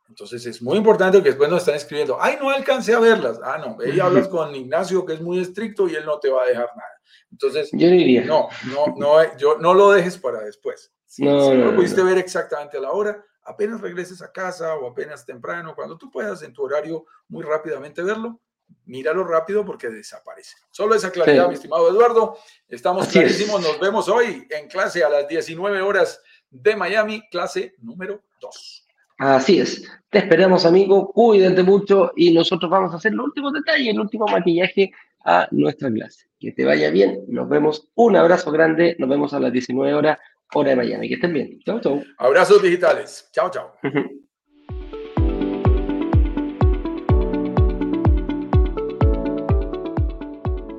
Entonces 0.07 0.43
es 0.47 0.61
muy 0.61 0.77
importante 0.77 1.21
que 1.21 1.29
después 1.29 1.49
nos 1.49 1.59
están 1.59 1.75
escribiendo, 1.75 2.17
ay, 2.19 2.37
no 2.41 2.49
alcancé 2.49 2.93
a 2.93 2.99
verlas. 2.99 3.39
Ah, 3.43 3.57
no, 3.59 3.77
y 3.85 3.99
hablas 3.99 4.27
con 4.27 4.53
Ignacio 4.55 5.05
que 5.05 5.13
es 5.13 5.21
muy 5.21 5.39
estricto 5.39 5.87
y 5.87 5.95
él 5.95 6.05
no 6.05 6.19
te 6.19 6.29
va 6.29 6.43
a 6.43 6.47
dejar 6.47 6.69
nada. 6.75 6.99
Entonces, 7.31 7.69
yo 7.71 7.87
diría. 7.87 8.25
No, 8.25 8.49
no, 8.73 8.95
no, 8.97 9.37
yo, 9.37 9.59
no 9.59 9.73
lo 9.73 9.91
dejes 9.91 10.17
para 10.17 10.41
después. 10.41 10.91
Si 11.05 11.23
no, 11.23 11.53
lo 11.53 11.75
pudiste 11.75 12.03
ver 12.03 12.17
exactamente 12.17 12.77
a 12.77 12.81
la 12.81 12.91
hora, 12.91 13.23
apenas 13.49 13.81
regreses 13.81 14.21
a 14.21 14.31
casa 14.31 14.75
o 14.75 14.87
apenas 14.87 15.25
temprano, 15.25 15.73
cuando 15.75 15.97
tú 15.97 16.11
puedas 16.11 16.43
en 16.43 16.53
tu 16.53 16.63
horario 16.63 17.05
muy 17.27 17.43
rápidamente 17.43 18.03
verlo, 18.03 18.39
míralo 18.85 19.23
rápido 19.23 19.65
porque 19.65 19.89
desaparece. 19.89 20.55
Solo 20.69 20.93
esa 20.93 21.11
claridad, 21.11 21.47
mi 21.47 21.55
estimado 21.55 21.89
Eduardo. 21.89 22.37
Estamos 22.67 23.07
clarísimos. 23.07 23.61
Nos 23.61 23.79
vemos 23.79 24.07
hoy 24.07 24.47
en 24.51 24.67
clase 24.67 25.03
a 25.03 25.09
las 25.09 25.27
19 25.27 25.81
horas 25.81 26.21
de 26.51 26.75
Miami, 26.75 27.27
clase 27.29 27.73
número 27.79 28.21
2. 28.39 28.87
Así 29.17 29.59
es. 29.59 29.83
Te 30.09 30.19
esperamos, 30.19 30.65
amigo. 30.65 31.11
Cuídate 31.11 31.63
mucho 31.63 32.11
y 32.15 32.31
nosotros 32.31 32.69
vamos 32.69 32.93
a 32.93 32.97
hacer 32.97 33.13
los 33.13 33.25
últimos 33.25 33.51
detalles, 33.53 33.89
el 33.89 33.99
último 33.99 34.27
maquillaje 34.27 34.91
a 35.25 35.47
nuestra 35.51 35.91
clase. 35.91 36.27
Que 36.39 36.51
te 36.51 36.63
vaya 36.63 36.91
bien. 36.91 37.25
Nos 37.27 37.49
vemos. 37.49 37.89
Un 37.95 38.15
abrazo 38.15 38.51
grande. 38.51 38.95
Nos 38.99 39.09
vemos 39.09 39.33
a 39.33 39.39
las 39.39 39.51
19 39.51 39.93
horas 39.93 40.19
hora 40.53 40.71
de 40.71 40.75
Miami. 40.75 41.07
Que 41.07 41.15
estén 41.15 41.33
bien. 41.33 41.59
Chau, 41.65 41.79
chau. 41.79 42.03
Abrazos 42.17 42.61
digitales. 42.61 43.29
Chao, 43.31 43.49
chao. 43.49 43.73